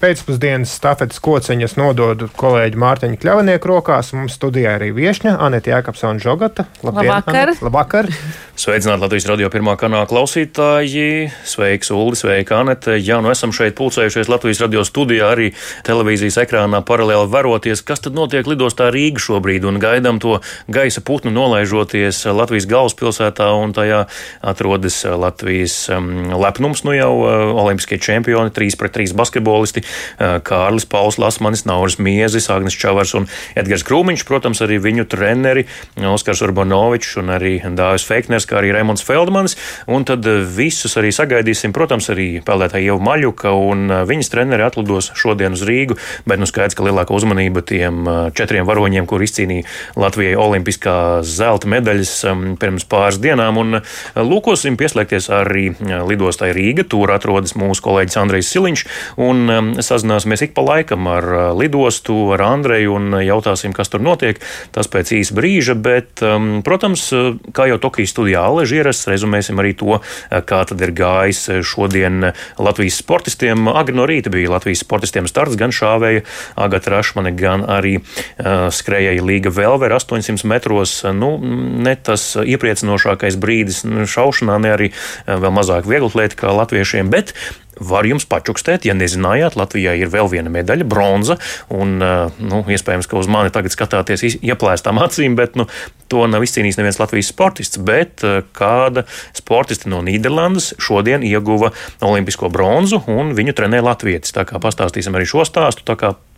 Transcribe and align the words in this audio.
pēcpusdienas 0.00 0.74
stafetes 0.76 1.20
kociņas 1.24 1.76
nododu 1.78 2.28
kolēģi 2.36 2.80
Mārtiņa 2.80 3.20
Kļavnieku 3.22 3.70
rokās. 3.70 4.12
Mums 4.16 4.36
studijā 4.36 4.76
arī 4.76 4.90
viesņa 4.96 5.38
Anita 5.42 5.72
Jākapsona 5.72 6.20
Žogata. 6.22 6.66
Labdien, 6.84 7.12
Labvakar! 7.12 7.54
Anita. 7.54 7.64
Labvakar. 7.66 8.10
Sveicināti 8.56 9.02
Latvijas 9.02 9.26
radio 9.28 9.50
pirmā 9.52 9.74
kanāla 9.76 10.08
klausītāji. 10.08 11.28
Sveiks, 11.44 11.90
Ulu, 11.92 12.16
sveika, 12.16 12.62
Anete. 12.62 12.94
Jā, 12.96 13.18
nu 13.20 13.28
esam 13.32 13.52
šeit 13.52 13.76
pulcējušies 13.76 14.30
Latvijas 14.32 14.62
radio 14.64 14.84
studijā, 14.86 15.28
arī 15.34 15.50
televīzijas 15.84 16.38
ekrānā 16.40 16.80
paralēli 16.88 17.28
veroties, 17.32 17.84
kas 17.84 18.00
tad 18.04 18.16
notiek 18.16 18.48
lidostā 18.48 18.88
Rīga 18.94 19.20
šobrīd 19.20 19.66
un 19.68 19.80
gaidām 19.82 20.20
to 20.24 20.38
gaisa 20.72 21.04
putnu 21.04 21.34
nolaižoties 21.36 22.22
Latvijas 22.32 22.68
galvaspilsētā 22.70 23.50
un 23.60 23.76
tajā 23.76 24.06
atrodas 24.40 25.02
Latvijas 25.04 25.76
um, 25.92 26.32
lepnums, 26.40 26.84
nu 26.88 26.96
jau 26.96 27.12
uh, 27.20 27.52
olimpiskie 27.60 28.00
čempioni, 28.00 28.54
3 28.56 28.80
pret 28.80 28.96
3 28.96 29.16
basketbolisti, 29.20 29.84
Kārlis 30.18 30.86
Pauls 30.88 31.18
Lasmanis, 31.20 31.66
Nauris 31.68 31.98
Miezis, 32.02 32.50
Agnes 32.52 32.76
Čavars 32.76 33.14
un 33.18 33.28
Edgars 33.58 33.84
Krūmiņš, 33.86 34.26
protams, 34.28 34.62
arī 34.64 34.78
viņu 34.82 35.06
treneri 35.10 35.66
Oskars 35.96 36.42
Urbanovičs 36.44 37.16
un 37.20 37.32
arī 37.34 37.58
Dāvis 37.76 38.06
Feikners 38.06 38.46
kā 38.48 38.60
arī 38.60 38.72
Raimons 38.74 39.04
Feldmanis. 39.06 39.56
Un 39.90 40.06
tad 40.08 40.26
eh, 40.26 40.42
visus 40.56 40.96
arī 40.98 41.12
sagaidīsim, 41.14 41.74
protams, 41.76 42.10
arī 42.12 42.28
peldētāju 42.46 42.92
Ievu 42.92 43.02
Maļuka 43.06 43.52
un 43.56 43.86
eh, 43.90 44.02
viņas 44.08 44.32
treneri 44.32 44.66
atlidos 44.66 45.12
šodien 45.18 45.56
uz 45.56 45.64
Rīgu, 45.66 45.98
bet 46.28 46.40
nu 46.42 46.48
skaidrs, 46.48 46.76
ka 46.76 46.86
lielāka 46.86 47.14
uzmanība 47.16 47.64
tiem 47.66 48.02
eh, 48.06 48.20
četriem 48.36 48.68
varoņiem, 48.68 49.08
kur 49.08 49.24
izcīnīja 49.24 49.66
Latvijai 49.98 50.36
olimpiskā 50.40 50.96
zelta 51.26 51.70
medaļas 51.70 52.14
pirms 52.60 52.86
pāris 52.88 53.20
dienām. 53.22 53.60
Un 53.60 53.80
lūkosim 54.16 54.76
pieslēgties 54.78 55.28
arī 55.32 55.68
lidostai 56.06 56.52
Rīga. 56.56 56.86
Tur 56.88 57.12
atrodas 57.14 57.56
mūsu 57.58 57.84
kolēģis 57.84 58.18
Andrejs 58.20 58.50
Siliņš 58.52 58.84
un 59.22 59.75
sazināsimies 59.84 60.44
ik 60.46 60.54
pa 60.56 60.64
laikam 60.64 61.06
ar 61.10 61.26
lidostu, 61.56 62.14
ar 62.34 62.42
Andreju 62.46 62.96
un 62.96 63.18
jautāsim, 63.24 63.74
kas 63.76 63.90
tur 63.92 64.04
notiek. 64.04 64.40
Tas 64.74 64.88
pēc 64.90 65.12
īsa 65.18 65.36
brīža, 65.36 65.76
bet, 65.78 66.22
protams, 66.66 67.08
kā 67.56 67.68
jau 67.70 67.78
Tokijas 67.82 68.14
studijā 68.14 68.44
Aleži 68.46 68.80
ierasts. 68.80 69.08
Rezumēsim 69.10 69.60
arī 69.62 69.74
to, 69.78 70.00
kā 70.30 70.62
tad 70.68 70.82
ir 70.84 70.94
gājis 70.96 71.42
šodien 71.66 72.30
Latvijas 72.58 73.00
sportistiem. 73.02 73.68
Agri 73.72 73.96
no 73.96 74.06
rīta 74.08 74.32
bija 74.32 74.54
Latvijas 74.54 74.84
sportistiem 74.84 75.28
starts, 75.30 75.58
gan 75.60 75.74
šāvēja 75.74 76.24
Agata 76.66 76.94
Rašmane, 76.94 77.34
gan 77.36 77.66
arī 77.68 77.98
uh, 78.00 78.68
skrējēja 78.72 79.26
Līga 79.26 79.52
Velver 79.54 79.96
800 79.96 80.46
metros. 80.48 80.98
Nu, 81.16 81.36
ne 81.40 81.96
tas 81.96 82.34
iepriecinošākais 82.40 83.38
brīdis 83.40 83.84
šaušanā, 83.86 84.58
ne 84.62 84.74
arī 84.74 84.90
vēl 85.26 85.54
mazāk 85.54 85.88
vieglatlēti 85.88 86.38
kā 86.40 86.52
latviešiem, 86.56 87.12
bet 87.12 87.34
Var 87.76 88.06
jums 88.08 88.24
pačukstēt, 88.24 88.86
ja 88.88 88.94
nezinājāt, 88.96 89.56
Latvijai 89.60 89.98
ir 90.00 90.08
vēl 90.08 90.30
viena 90.32 90.48
medaļa, 90.52 90.86
bronza. 90.88 91.36
Un, 91.68 91.98
eh, 92.00 92.38
nu, 92.40 92.62
iespējams, 92.64 93.08
ka 93.08 93.18
uz 93.20 93.28
mani 93.28 93.52
tagad 93.52 93.74
skatāties 93.74 94.38
ieplēstām 94.40 94.96
acīm, 95.02 95.36
bet 95.36 95.56
nu, 95.60 95.66
to 96.08 96.24
nav 96.26 96.40
izcīnījis 96.46 96.78
neviens 96.80 97.00
Latvijas 97.02 97.28
sportists. 97.34 97.76
Bet 97.76 98.24
eh, 98.24 98.40
kāda 98.56 99.04
sportiste 99.36 99.92
no 99.92 100.00
Nīderlandes 100.00 100.72
šodien 100.80 101.26
ieguva 101.26 101.74
olimpisko 102.00 102.48
bronzu, 102.48 103.02
un 103.12 103.36
viņu 103.36 103.52
trenē 103.52 103.82
Latvijas. 103.84 104.32
Tā 104.32 104.46
kā 104.48 104.62
pastāstīsim 104.62 105.12
arī 105.12 105.28
šo 105.28 105.44
stāstu. 105.44 105.84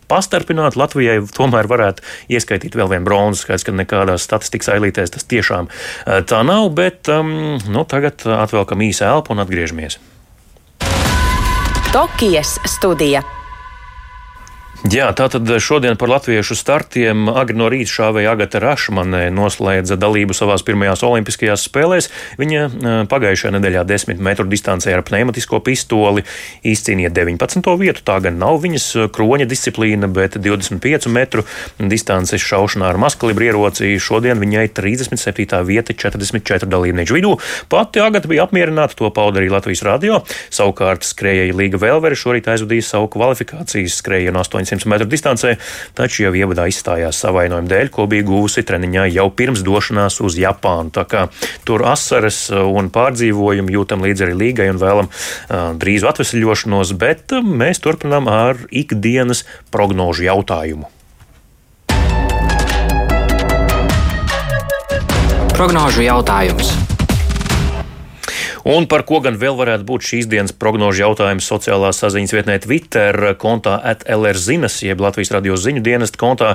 Pastarpināt 0.09 0.73
Latvijai 0.73 1.19
tomēr 1.37 1.69
varētu 1.69 2.01
ieskaitīt 2.33 2.73
vēl 2.75 2.89
vienu 2.89 3.05
bronzas. 3.05 3.45
Skaidrs, 3.45 3.67
ka 3.67 3.75
nekādās 3.77 4.25
statistikas 4.25 4.73
ailītēs 4.73 5.13
tas 5.15 5.23
tiešām 5.29 5.69
eh, 5.71 6.19
tā 6.27 6.43
nav, 6.43 6.67
bet 6.75 7.07
um, 7.13 7.59
nu, 7.69 7.87
tagad 7.87 8.27
atvelkam 8.27 8.83
īsi 8.83 9.05
elpu 9.07 9.37
un 9.37 9.45
atgriežamies. 9.45 10.01
Tokijas 11.93 12.59
studija. 12.65 13.38
Jā, 14.87 15.09
tātad 15.11 15.43
šodien 15.59 15.97
par 15.99 16.07
latviešu 16.07 16.55
startiem 16.55 17.25
agri 17.27 17.57
no 17.59 17.65
rīta 17.67 17.91
šāvēja 17.91 18.31
Agata 18.31 18.61
Rašmane 18.63 19.25
noslēdza 19.35 19.97
dalību 19.99 20.31
savās 20.31 20.63
pirmajās 20.63 21.01
olimpiskajās 21.03 21.65
spēlēs. 21.67 22.07
Viņa 22.39 22.61
pagājušajā 23.11 23.51
nedēļā 23.57 23.83
10 23.89 24.23
metru 24.23 24.45
distancē 24.47 24.93
ar 24.95 25.03
pneumatisko 25.03 25.59
pistoli 25.65 26.23
izcīnīja 26.63 27.11
19. 27.11 27.67
vietu. 27.81 28.05
Tā 28.07 28.21
gan 28.23 28.39
nav 28.39 28.61
viņas 28.63 28.85
kroņa 29.11 29.49
disciplīna, 29.51 30.07
bet 30.07 30.37
25 30.39 31.11
metru 31.11 31.43
distances 31.75 32.39
šaušanā 32.47 32.87
ar 32.93 33.01
maskalibru 33.03 33.49
ieroci 33.49 33.91
šodien 33.99 34.39
viņai 34.39 34.69
37. 34.79 35.59
vieta 35.67 35.91
44 35.91 36.71
dalībnieku 36.71 37.19
vidū. 37.19 37.33
Pati 37.67 37.99
Agata 37.99 38.31
bija 38.31 38.47
apmierināta, 38.47 38.95
to 38.95 39.11
pauda 39.11 39.43
arī 39.43 39.51
Latvijas 39.51 39.83
radio. 39.83 40.23
Savukārt 40.47 41.03
skrējēja 41.03 41.59
Līga 41.59 41.83
Velvere 41.83 42.15
šorīt 42.15 42.47
aizvadīja 42.55 42.89
savu 42.93 43.11
kvalifikācijas 43.11 43.99
skrējienu 43.99 44.39
8. 44.39 44.68
800 44.69 44.89
metru 44.89 45.07
distancē, 45.09 45.55
taču 45.97 46.27
jau 46.27 46.33
ievadā 46.37 46.67
izstājās 46.69 47.19
savainojuma 47.23 47.69
dēļ, 47.69 47.89
ko 47.93 48.05
bija 48.09 48.25
gūsi 48.27 48.63
treniņā 48.67 49.07
jau 49.15 49.27
pirms 49.33 49.63
došanās 49.65 50.19
uz 50.25 50.37
Japānu. 50.39 50.93
Tā 50.93 51.05
kā 51.09 51.25
tur 51.67 51.85
asaras 51.89 52.47
un 52.53 52.91
pārdzīvojumi 52.93 53.75
jūtam 53.77 54.05
līdzi 54.05 54.27
arī 54.27 54.37
līgai 54.43 54.69
un 54.73 54.81
vēlam 54.81 55.09
drīzu 55.81 56.09
atvesļošanos, 56.11 56.93
bet 56.99 57.35
mēs 57.43 57.81
turpinām 57.83 58.29
ar 58.31 58.61
ikdienas 58.69 59.45
prognožu 59.73 60.29
jautājumu. 60.29 60.89
Prognožu 65.59 66.05
jautājums. 66.05 66.88
Un 68.69 68.85
par 68.85 69.01
ko 69.01 69.17
gan 69.17 69.33
vēl 69.33 69.55
varētu 69.57 69.81
būt 69.81 70.03
šīs 70.05 70.27
dienas 70.29 70.53
prognožu 70.53 71.01
jautājums 71.01 71.47
sociālās 71.49 71.97
saziņas 72.03 72.33
vietnē 72.35 72.57
Twitter 72.61 73.17
kontā 73.41 73.79
atlrzinas, 73.81 74.75
jeb 74.85 75.01
Latvijas 75.01 75.31
radio 75.33 75.55
ziņu 75.57 75.81
dienesta 75.81 76.19
kontā. 76.21 76.51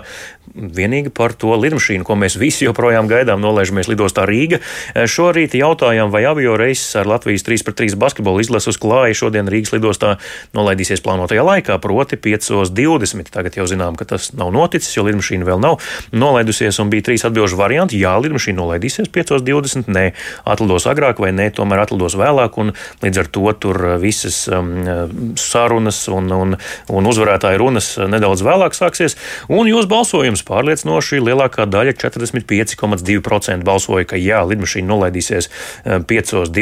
Vienīgi 0.55 1.11
par 1.11 1.33
to 1.35 1.57
lidmašīnu, 1.59 2.05
ko 2.07 2.15
mēs 2.21 2.37
visi 2.39 2.69
joprojām 2.69 3.09
gaidām, 3.11 3.41
nolaižamies 3.43 3.89
lidostā 3.91 4.29
Rīga. 4.31 4.61
Šorīt 4.95 5.57
jautājām, 5.59 6.13
vai 6.15 6.23
avio 6.31 6.55
reiss 6.61 6.95
ar 6.95 7.11
Latvijas 7.11 7.43
3 7.49 7.67
pret 7.67 7.81
3 7.83 7.99
basketbolu 7.99 8.45
izlasu 8.45 8.71
uz 8.71 8.79
klāja 8.79 9.17
šodien 9.25 9.51
Rīgas 9.51 9.75
lidostā 9.75 10.13
nolaidīsies 10.55 11.03
plānotajā 11.03 11.43
laikā, 11.43 11.81
proti 11.83 12.21
5.20. 12.21 13.33
Tagad 13.35 13.59
jau 13.59 13.67
zinām, 13.67 13.99
ka 13.99 14.07
tas 14.13 14.31
nav 14.39 14.55
noticis, 14.55 14.95
jo 14.95 15.03
lidmašīna 15.09 15.51
vēl 15.51 15.59
nav 15.65 15.83
nolaidusies 16.15 16.79
un 16.79 16.95
bija 16.95 17.09
trīs 17.11 17.27
atbilžu 17.27 17.59
varianti. 17.59 17.99
Jā, 17.99 18.15
lidmašīna 18.23 18.61
nolaidīsies 18.61 19.11
5.20, 19.11 19.91
nē, 19.91 20.07
atlidos 20.55 20.87
agrāk 20.87 21.25
vai 21.25 21.35
nē, 21.35 21.51
tomēr 21.59 21.83
atlidos 21.89 22.04
atlidos 22.05 22.19
vēlāk, 22.19 22.59
līdz 23.03 23.19
ar 23.21 23.29
to 23.33 23.53
tur 23.59 23.77
uh, 23.81 23.97
visas 24.01 24.49
um, 24.49 24.85
uh, 24.85 25.09
sarunas 25.41 26.09
un, 26.13 26.29
un, 26.33 26.57
un 26.89 27.07
uzvarētāju 27.09 27.59
runas 27.61 27.97
nedaudz 27.99 28.43
vēlāk 28.45 28.75
sāksies. 28.77 29.17
Un 29.49 29.69
jūs 29.69 29.87
balsojums 29.89 30.43
pārliecinoši 30.45 31.23
lielākā 31.25 31.67
daļa, 31.67 31.95
45,2% 31.97 33.65
balsoja, 33.65 34.05
ka 34.09 34.17
jā, 34.21 34.43
lidmašīna 34.45 34.89
nolaidīsies 34.91 35.49
5.20. 35.85 36.45
Um, 36.45 36.53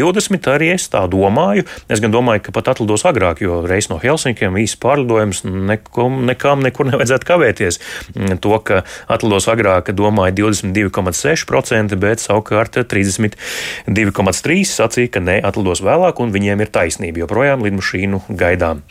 arī 0.53 0.73
es 0.77 0.89
tā 0.93 1.07
domāju. 1.11 1.65
Es 1.89 2.01
gan 2.03 2.13
domāju, 2.15 2.41
ka 2.47 2.53
pat 2.55 2.69
atlidos 2.75 3.05
agrāk, 3.09 3.43
jo 3.43 3.63
reis 3.67 3.89
no 3.91 3.99
Helsinkiem 4.03 4.57
īsts 4.63 4.81
pārlidojums 4.83 5.39
nekum, 5.47 6.11
nekam 6.29 6.63
nekur 6.65 6.85
nevajadzētu 6.91 7.25
kavēties. 7.29 7.81
Mm, 8.15 8.39
to, 8.43 8.55
ka 8.63 8.77
atlidos 9.13 9.49
agrāk, 9.51 9.93
domāju 9.97 10.53
22,6%, 10.53 11.99
bet 12.03 12.19
savukārt 12.23 12.73
32,3% 12.93 14.93
sacīja, 14.93 15.13
ka 15.17 15.22
ne 15.25 15.41
atlidos 15.45 15.83
vēlāk, 15.85 16.23
un 16.23 16.33
viņiem 16.35 16.65
ir 16.65 16.73
taisnība. 16.75 17.25
Joprojām 17.25 17.65
lidmašīnu 17.67 18.25
gaidām. 18.29 18.83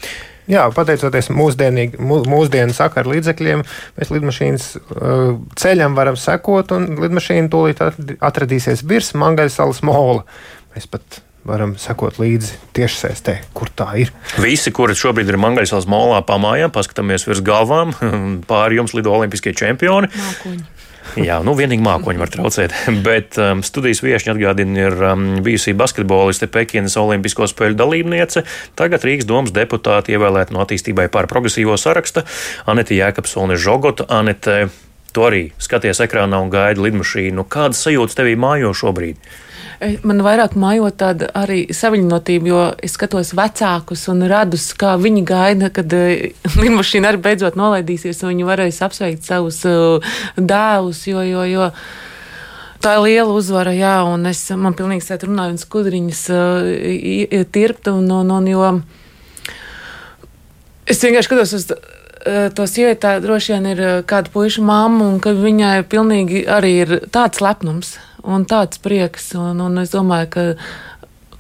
Jā, 0.50 0.66
pateicoties 0.74 1.30
mūsdienu 1.32 2.76
sakaru 2.76 3.14
līdzekļiem, 3.14 3.62
mēs 4.00 4.12
lidmašīnas 4.12 4.70
uh, 4.76 5.36
ceļam 5.60 5.96
varam 5.96 6.18
sekot, 6.20 6.74
un 6.76 6.90
lidmašīna 7.00 7.52
tūlīt 7.54 7.84
atradīsies 8.20 8.84
virs 8.90 9.14
Mangaļsalas 9.22 9.84
mola. 9.88 10.26
Mēs 10.74 10.90
pat 10.92 11.22
varam 11.48 11.76
sekot 11.80 12.20
līdzi 12.22 12.58
tiešsaistē, 12.78 13.38
kur 13.58 13.72
tā 13.74 13.88
ir. 14.04 14.12
Visi, 14.42 14.74
kuri 14.76 14.98
šobrīd 14.98 15.32
ir 15.32 15.40
Mangaļsalas 15.42 15.88
molā, 15.90 16.20
pamājām, 16.26 16.74
paskatāmies 16.74 17.26
virs 17.30 17.42
galvām, 17.46 17.96
pāri 18.52 18.82
jums 18.82 18.96
lido 18.98 19.14
olimpiskie 19.16 19.56
čempioni. 19.58 20.12
Mākoņi. 20.12 20.81
Jā, 21.20 21.42
nu 21.44 21.54
vienīgi 21.58 21.84
mākoņi 21.84 22.22
var 22.22 22.32
traucēt. 22.32 22.76
Bet 23.08 23.38
um, 23.42 23.64
studijas 23.66 24.04
viesiņa 24.06 24.36
atgādina, 24.36 24.86
ir 24.86 25.04
um, 25.10 25.26
bijusī 25.44 25.74
basketboliste 25.78 26.48
Pekinas 26.52 26.96
Olimpisko 27.02 27.50
spēļu 27.52 27.78
dalībniece, 27.80 28.46
tagad 28.80 29.04
Rīgas 29.08 29.28
domas 29.30 29.54
deputāte 29.56 30.16
ievēlēta 30.16 30.56
no 30.56 30.64
attīstībai 30.64 31.10
pār 31.12 31.28
progresīvo 31.32 31.76
saraksta 31.80 32.24
Anete 32.72 32.96
Jēkabsone 33.00 33.60
Žogota. 33.60 34.08
Anete, 34.14 34.70
tu 35.12 35.28
arī 35.28 35.50
skaties 35.62 36.04
ekrānā 36.06 36.40
un 36.44 36.52
gaidi 36.54 36.88
lidmašīnu. 36.88 37.48
Kādas 37.52 37.84
sajūtas 37.88 38.22
tevī 38.22 38.38
mājo 38.40 38.72
šobrīd? 38.78 39.20
Man 39.82 40.20
vairāk 40.22 40.54
mājot 40.62 40.94
tāda 41.02 41.28
arī 41.34 41.64
saviņotība, 41.74 42.50
jo 42.52 42.62
es 42.86 42.94
skatos 42.94 43.32
vecākus 43.34 44.04
un 44.12 44.22
radus, 44.30 44.68
kā 44.78 44.94
viņi 45.02 45.24
gaida, 45.26 45.72
kad 45.74 45.90
lidmašīna 46.62 47.10
arī 47.10 47.22
beidzot 47.24 47.58
nolaidīsies, 47.58 48.20
un 48.22 48.36
viņi 48.36 48.46
varēs 48.46 48.82
apsveikt 48.86 49.26
savus 49.26 49.64
dēlus, 50.38 51.02
jo, 51.10 51.24
jo, 51.26 51.46
jo 51.50 51.72
tā 52.82 52.94
ir 53.00 53.06
liela 53.08 53.34
uzvara, 53.34 53.74
jā, 53.74 53.96
un 54.06 54.30
es 54.30 54.44
man 54.54 54.78
pilnīgi 54.78 55.08
sēt 55.08 55.26
runāju 55.26 55.56
un 55.56 55.64
skudriņas 55.64 56.22
tirpt, 57.50 57.90
un, 57.90 58.06
un, 58.20 58.36
un 58.38 58.52
jo 58.52 58.70
es 60.86 61.02
vienkārši 61.02 61.30
skatos 61.32 61.56
uz 61.58 61.68
to 62.54 62.70
sievieti, 62.70 63.18
droši 63.26 63.56
vien 63.56 63.68
ir 63.74 63.84
kāda 64.06 64.30
puiša 64.30 64.62
mamma, 64.62 65.10
un 65.10 65.18
ka 65.24 65.34
viņai 65.34 65.82
pilnīgi 65.90 66.46
arī 66.46 66.74
ir 66.84 66.98
tāds 67.10 67.42
lepnums 67.42 67.96
un 68.24 68.48
tāds 68.50 68.82
prieks, 68.82 69.34
un, 69.40 69.62
un 69.64 69.82
es 69.82 69.94
domāju, 69.94 70.30
ka 70.34 70.46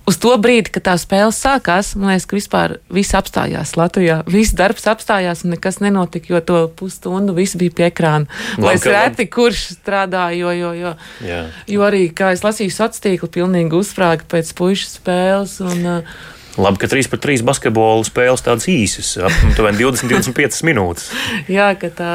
uz 0.10 0.18
to 0.22 0.34
brīdi, 0.42 0.72
kad 0.74 0.86
tā 0.90 0.96
spēle 1.00 1.32
sākās, 1.36 1.94
man 1.96 2.12
liekas, 2.12 2.26
ka 2.28 2.38
vispār 2.38 2.74
viss 2.94 3.16
apstājās 3.18 3.76
Latvijā. 3.80 4.22
Viss 4.30 4.56
darbs 4.58 4.88
apstājās 4.92 5.46
un 5.46 5.56
nekas 5.56 5.80
nenotika, 5.84 6.34
jo 6.34 6.42
to 6.46 6.60
pusstundu 6.78 7.36
viss 7.38 7.58
bija 7.60 7.76
pie 7.78 7.88
ekrāna. 7.92 8.42
Lai 8.62 8.76
es 8.80 8.88
reti, 8.88 9.30
kurš 9.32 9.68
strādāja, 9.78 10.36
jo, 10.42 10.52
jo, 10.58 10.74
jo, 10.78 10.94
Jā. 11.28 11.42
jo 11.70 11.88
arī, 11.88 12.08
kā 12.16 12.34
es 12.36 12.44
lasīju, 12.46 12.74
sociālo 12.74 13.06
tīklu 13.06 13.32
pilnīgi 13.32 13.78
uzfrāga 13.78 14.28
pēc 14.36 14.52
puikas 14.58 14.98
spēles. 14.98 15.60
Un, 15.64 15.86
uh, 16.00 16.22
Labi, 16.60 16.82
ka 16.82 16.88
3 16.92 17.08
pret 17.08 17.22
3 17.24 17.46
basketbola 17.48 18.04
spēles 18.04 18.44
tādas 18.44 18.68
īsas, 18.68 19.14
aptuveni 19.24 19.80
20-25 19.80 20.66
minūtes. 20.68 21.08
jā, 21.58 21.70
tā, 21.96 22.12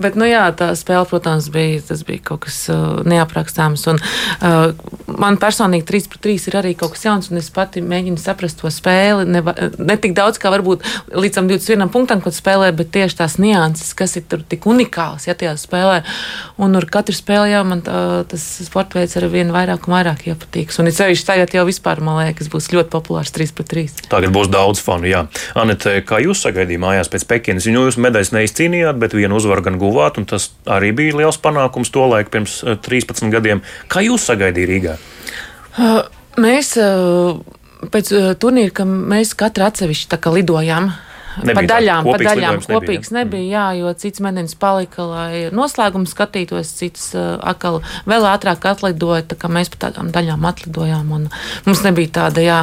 bet, 0.00 0.16
nu 0.16 0.24
jā, 0.28 0.46
tā 0.56 0.70
spēle, 0.78 1.04
protams, 1.10 1.50
bija, 1.52 1.82
bija 2.08 2.22
kaut 2.30 2.46
kas 2.46 2.62
uh, 2.72 3.02
neaprakstāms. 3.04 3.84
Un, 3.92 4.00
uh, 4.40 4.72
man 5.20 5.36
personīgi 5.42 5.84
3 5.90 6.08
pret 6.12 6.24
3 6.24 6.48
ir 6.48 6.56
arī 6.62 6.72
kaut 6.78 6.94
kas 6.94 7.04
jauns, 7.04 7.28
un 7.28 7.40
es 7.42 7.50
pati 7.52 7.82
mēģinu 7.84 8.16
saprast 8.22 8.62
to 8.62 8.72
spēli. 8.72 9.26
Ne, 9.28 9.44
ne 9.76 9.98
tik 10.00 10.16
daudz, 10.16 10.40
kā 10.40 10.52
varbūt 10.54 10.86
līdz 11.12 11.36
tam 11.36 11.52
21 11.52 11.92
punktam, 11.92 12.24
kad 12.24 12.36
spēlē, 12.36 12.72
bet 12.76 12.94
tieši 12.96 13.20
tās 13.20 13.36
nianses, 13.42 13.92
kas 13.98 14.16
ir 14.16 14.24
tur 14.24 14.40
tik 14.40 14.64
unikāls, 14.64 15.28
ja 15.28 15.36
tajā 15.36 15.52
spēlē. 15.60 16.00
Un 16.64 16.80
ar 16.80 16.88
katru 16.88 17.12
spēli 17.16 17.52
jau 17.52 17.60
man 17.68 17.84
tā, 17.84 18.00
tas 18.32 18.48
sporta 18.64 19.02
veids 19.02 19.20
ar 19.20 19.28
vien 19.28 19.52
vairāk 19.52 19.84
un 19.84 19.98
vairāk 19.98 20.24
iepatīks. 20.32 20.80
Un 20.80 20.88
it 20.88 20.96
sevišķi 20.96 21.28
tagad 21.28 21.52
jau 21.60 21.68
vispār, 21.68 22.00
man 22.00 22.22
liekas, 22.22 22.48
būs 22.48 22.72
ļoti 22.72 22.92
populārs 22.96 23.36
3 23.36 23.52
pret 23.52 23.65
3 23.65 23.65
trīs. 23.70 23.94
Tagad 24.12 24.32
būs 24.34 24.50
daudz 24.52 24.82
fanu. 24.82 25.08
Jā. 25.10 25.24
Anete, 25.58 25.98
kā 26.06 26.20
jūs 26.24 26.42
sagaidījāt 26.46 26.82
mājās 26.82 27.10
pēc 27.12 27.26
Pekinas? 27.30 27.68
Nu, 27.70 27.86
jūs 27.88 27.98
medaļas 28.02 28.32
neizcīnījāt, 28.36 29.00
bet 29.02 29.16
vienu 29.16 29.38
uzvaru 29.38 29.66
gan 29.66 29.80
guvāt, 29.82 30.20
un 30.20 30.28
tas 30.28 30.50
arī 30.70 30.92
bija 30.96 31.20
liels 31.22 31.40
panākums 31.42 31.92
to 31.94 32.06
laiku 32.08 32.34
pirms 32.38 32.60
13 32.64 33.26
eh, 33.26 33.32
gadiem. 33.34 33.64
Kā 33.92 34.04
jūs 34.06 34.28
sagaidījāt 34.30 34.72
Rīgā? 34.72 34.96
Uh, 35.76 36.00
mēs 36.40 36.72
uh, 36.80 37.36
pēc 37.92 38.12
uh, 38.14 38.30
turnīra, 38.40 38.72
ka 38.80 38.86
mēs 38.88 39.34
katru 39.38 39.66
atsevišķi 39.68 40.22
lidojām. 40.38 40.90
Nebija 41.42 41.56
pa 41.56 41.64
daļām, 41.68 42.06
pa 42.08 42.20
daļām 42.22 42.60
kopīgs 42.64 43.10
nebija, 43.12 43.24
nebija, 43.24 43.48
jā, 43.50 43.64
jo 43.80 43.92
cits 44.00 44.22
menenis 44.24 44.56
palika, 44.60 45.04
lai 45.04 45.40
noslēgumu 45.54 46.08
skatītos, 46.08 46.70
cits 46.78 47.10
uh, 47.16 47.34
atkal 47.44 47.82
vēl 48.08 48.28
ātrāk 48.30 48.64
atlidoja, 48.70 49.24
tā 49.32 49.38
kā 49.40 49.50
mēs 49.52 49.72
pa 49.74 49.86
tādām 49.86 50.12
daļām 50.14 50.46
atlidojām, 50.48 51.12
un 51.18 51.28
mums 51.66 51.84
nebija 51.84 52.14
tāda, 52.20 52.46
jā, 52.46 52.60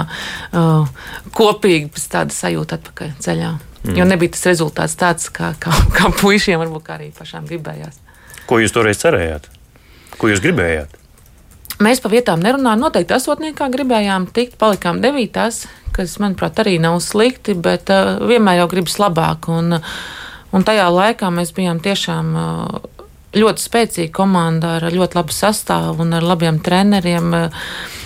uh, 0.58 0.90
kopīga 1.38 1.92
tāda 2.16 2.34
sajūta 2.34 2.82
atpakaļ 2.82 3.14
ceļā. 3.24 3.54
Mm. 3.84 3.98
Jo 4.00 4.08
nebija 4.08 4.32
tas 4.34 4.48
rezultāts 4.48 4.96
tāds, 5.00 5.30
kā, 5.34 5.52
kā, 5.60 5.76
kā 5.98 6.10
puišiem 6.22 6.62
varbūt 6.62 6.88
kā 6.88 6.98
arī 6.98 7.12
pašām 7.18 7.46
gribējās. 7.50 8.00
Ko 8.48 8.60
jūs 8.64 8.74
toreiz 8.76 9.02
cerējāt? 9.04 9.50
Ko 10.18 10.32
jūs 10.32 10.44
gribējāt? 10.44 11.03
Mēs 11.82 12.02
pa 12.04 12.12
vietām 12.12 12.44
nerunājām. 12.44 12.84
Noteikti 12.84 13.16
astotniekā 13.16 13.70
gribējām 13.74 14.28
tikt, 14.36 14.58
palikām 14.62 15.02
devītās, 15.04 15.64
kas, 15.96 16.20
manuprāt, 16.22 16.60
arī 16.62 16.78
nav 16.82 17.00
slikti, 17.02 17.56
bet 17.58 17.90
uh, 17.94 18.20
vienmēr 18.30 18.62
jau 18.62 18.70
gribas 18.76 19.00
labāk. 19.02 19.50
Un, 19.50 19.80
un 20.54 20.68
tajā 20.68 20.86
laikā 20.94 21.32
mēs 21.34 21.54
bijām 21.58 21.82
tiešām 21.84 22.32
uh, 22.38 22.80
ļoti 23.34 23.66
spēcīga 23.66 24.14
komanda 24.14 24.78
ar 24.78 24.88
ļoti 24.94 25.18
labu 25.18 25.34
sastāvu 25.34 26.06
un 26.06 26.18
ar 26.20 26.30
labiem 26.34 26.62
treneriem. 26.64 27.34
Uh, 27.34 28.02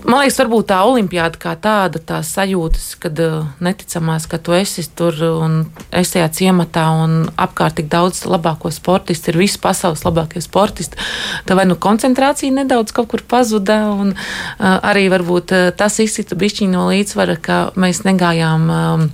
Man 0.00 0.22
liekas, 0.22 0.38
varbūt 0.40 0.70
tā 0.70 0.78
olimpiāda 0.88 1.36
kā 1.40 1.52
tāda, 1.60 2.00
tā 2.00 2.20
sajūtas, 2.24 2.86
kad 3.02 3.18
uh, 3.20 3.50
neticamās, 3.60 4.24
ka 4.30 4.38
tu 4.40 4.54
esi 4.56 4.84
tur 4.96 5.16
un 5.28 5.58
esi 5.92 6.14
tajā 6.14 6.28
ciematā 6.38 6.86
un 7.02 7.16
apkārt 7.36 7.76
tik 7.80 7.90
daudz 7.92 8.22
labāko 8.24 8.72
sportistu, 8.72 9.32
ir 9.32 9.40
visi 9.42 9.60
pasaules 9.60 10.04
labākie 10.06 10.40
sportisti. 10.40 10.96
Tā 11.44 11.56
vai 11.58 11.66
nu 11.68 11.76
koncentrācija 11.76 12.54
nedaudz 12.62 12.94
kaut 12.96 13.10
kur 13.12 13.24
pazuda, 13.28 13.76
un 13.92 14.14
uh, 14.14 14.78
arī 14.78 15.10
varbūt 15.12 15.52
uh, 15.56 15.66
tas 15.76 16.00
izsita 16.00 16.38
bišķiņu 16.38 16.72
no 16.72 16.86
līdzsvara, 16.88 17.36
ka 17.36 17.58
mēs 17.76 18.00
negājām 18.08 18.64
um, 18.72 19.04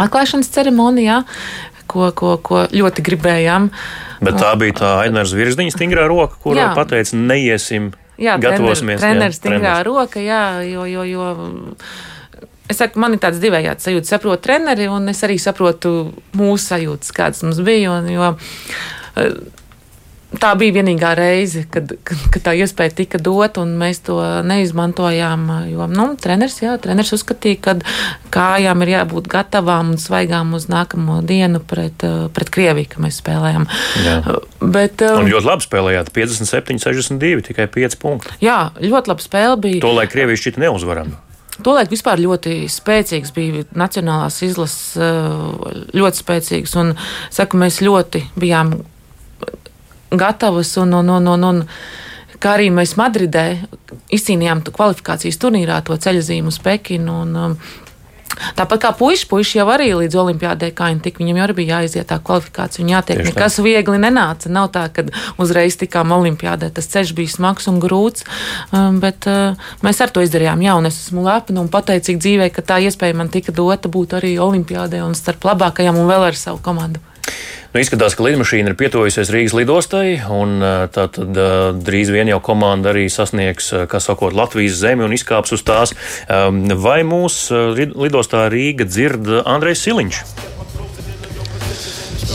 atklāšanas 0.00 0.48
ceremonijā, 0.56 1.20
ko, 1.84 2.08
ko, 2.16 2.38
ko 2.40 2.64
ļoti 2.72 3.04
gribējām. 3.04 3.68
Bet 4.24 4.40
tā 4.40 4.54
bija 4.56 4.78
tā 4.80 4.94
Ainēras 5.02 5.36
virsdiņa 5.36 5.76
stingrā 5.76 6.08
roka, 6.08 6.40
kurā 6.40 6.70
pateica, 6.78 7.18
neiesim 7.20 7.92
Jā, 8.20 8.36
gatavosimies. 8.42 9.00
Treneris 9.02 9.40
stingrā 9.40 9.78
roka, 9.86 10.22
jā, 10.22 10.62
jo, 10.68 10.86
jo, 10.90 11.06
jo 11.08 11.30
Es 12.64 12.78
saku, 12.80 12.96
man 12.96 13.12
ir 13.12 13.20
tāds 13.20 13.42
divējāds 13.42 13.84
sajūta. 13.84 14.08
Saprotu 14.08 14.46
treneri, 14.46 14.86
un 14.88 15.10
es 15.12 15.18
arī 15.26 15.34
saprotu 15.42 15.90
mūsu 16.32 16.62
sajūtas, 16.70 17.10
kādas 17.12 17.42
mums 17.44 17.58
bija. 17.60 17.98
Un, 17.98 18.08
jo, 18.08 18.30
tā 20.40 20.52
bija 20.58 20.76
vienīgā 20.78 21.12
reize, 21.18 21.64
kad, 21.70 21.90
kad, 22.06 22.20
kad 22.34 22.44
tā 22.48 22.54
iespēja 22.58 22.94
tika 23.00 23.20
dot, 23.22 23.58
un 23.62 23.74
mēs 23.80 24.02
to 24.06 24.18
neizmantojām. 24.46 25.46
Jo 25.70 25.88
nu, 25.90 26.06
treneris, 26.20 26.60
jā, 26.62 26.76
treneris 26.82 27.14
uzskatīja, 27.16 27.60
ka 27.64 27.76
kājām 28.34 28.84
ir 28.84 28.94
jābūt 28.96 29.28
gatavām 29.32 29.94
un 29.94 30.00
svaigām 30.00 30.54
uz 30.58 30.68
nākamo 30.72 31.20
dienu 31.26 31.62
pret, 31.64 32.06
pret 32.34 32.54
Krieviju, 32.54 32.92
ka 32.94 33.04
mēs 33.04 33.20
spēlējām. 33.22 33.68
Jā. 34.04 34.16
Bet, 34.60 35.04
un 35.04 35.30
ļoti 35.30 35.50
labi 35.50 35.68
spēlējāt 35.68 36.10
57, 36.14 36.80
62, 36.86 37.44
tikai 37.50 37.68
5 37.72 38.00
punkti. 38.00 38.40
Jā, 38.44 38.58
ļoti 38.80 39.14
labi 39.14 39.26
spēle 39.26 39.60
bija. 39.60 39.84
To, 39.84 39.94
lai 39.96 40.08
Krievija 40.10 40.40
šķita 40.40 40.66
neuzvarama. 40.66 41.20
Tolēk 41.62 41.92
vispār 41.92 42.18
ļoti 42.18 42.64
spēcīgs 42.72 43.30
bija 43.34 43.62
nacionālās 43.78 44.40
izlases, 44.42 44.96
ļoti 45.94 46.18
spēcīgs. 46.18 46.74
Un, 46.80 46.90
saku, 47.34 47.60
mēs 47.62 47.78
ļoti 47.84 48.24
bijām 48.40 48.74
gatavas. 50.20 50.74
Un, 50.80 50.94
un, 51.00 51.14
un, 51.18 51.30
un, 51.34 51.46
un, 51.50 51.62
kā 52.42 52.56
arī 52.58 52.70
mēs 52.74 52.96
Madridē 53.00 53.46
izcīnījām 54.14 54.64
kvalifikācijas 54.68 55.40
turnīrā 55.40 55.80
to 55.86 55.96
ceļzīmu 55.96 56.52
uz 56.52 56.60
Pekinu. 56.64 57.22
Un, 57.24 57.40
um, 57.46 57.56
Tāpat 58.58 58.80
kā 58.82 58.90
puiši, 58.98 59.26
puiši 59.30 59.58
jau 59.60 59.66
arī 59.70 59.90
līdz 59.94 60.16
olimpiādē, 60.18 60.70
kā 60.74 60.88
viņi 60.90 61.02
tik, 61.04 61.20
viņam 61.22 61.38
jau 61.38 61.44
arī 61.46 61.56
bija 61.60 61.78
jāiziet 61.78 62.08
tā 62.10 62.18
kvalifikācija 62.24 62.82
un 62.82 62.90
jātiek. 62.90 63.20
Tieši 63.20 63.30
nekas 63.30 63.58
tā. 63.58 63.64
viegli 63.66 64.00
nenāca. 64.02 64.50
Nav 64.52 64.70
tā, 64.74 64.84
ka 64.94 65.04
uzreiz 65.40 65.78
tikām 65.78 66.12
olimpiādē. 66.16 66.72
Tas 66.74 66.90
ceļš 66.90 67.14
bija 67.14 67.34
smags 67.36 67.70
un 67.70 67.78
grūts, 67.82 68.26
um, 68.74 68.98
bet 69.02 69.28
uh, 69.30 69.70
mēs 69.86 70.02
ar 70.02 70.10
to 70.14 70.24
izdarījām. 70.24 70.64
Jā, 70.66 70.76
un 70.80 70.90
es 70.90 70.98
esmu 71.06 71.24
lepna 71.28 71.62
un 71.62 71.70
pateicīga 71.72 72.24
dzīvē, 72.26 72.50
ka 72.54 72.66
tā 72.74 72.80
iespēja 72.84 73.18
man 73.18 73.30
tika 73.32 73.54
dota 73.54 73.92
būt 73.92 74.18
arī 74.18 74.34
olimpiādē 74.42 75.04
un 75.06 75.14
starp 75.18 75.46
labākajām 75.52 75.98
un 76.00 76.10
vēl 76.10 76.30
ar 76.32 76.38
savu 76.38 76.62
komandu. 76.64 77.02
Nu, 77.74 77.80
izskatās, 77.82 78.14
ka 78.14 78.22
lidmašīna 78.22 78.70
ir 78.70 78.76
pietuvusies 78.78 79.32
Rīgas 79.34 79.50
lidostai, 79.58 80.20
un 80.30 80.60
tā 80.94 81.08
tad 81.10 81.38
drīz 81.82 82.12
vien 82.14 82.28
jau 82.30 82.36
komanda 82.38 82.92
arī 82.92 83.08
sasniegs, 83.10 83.72
kā 83.90 83.98
sakot, 83.98 84.30
Latvijas 84.30 84.76
zemi 84.78 85.02
un 85.02 85.10
izkāps 85.16 85.50
uz 85.56 85.64
tās. 85.66 85.90
Vai 86.84 87.00
mūsu 87.02 87.74
lidostā 87.74 88.44
Rīga 88.54 88.86
dzird 88.86 89.26
Andrejs 89.42 89.82
Siliņš? 89.88 90.20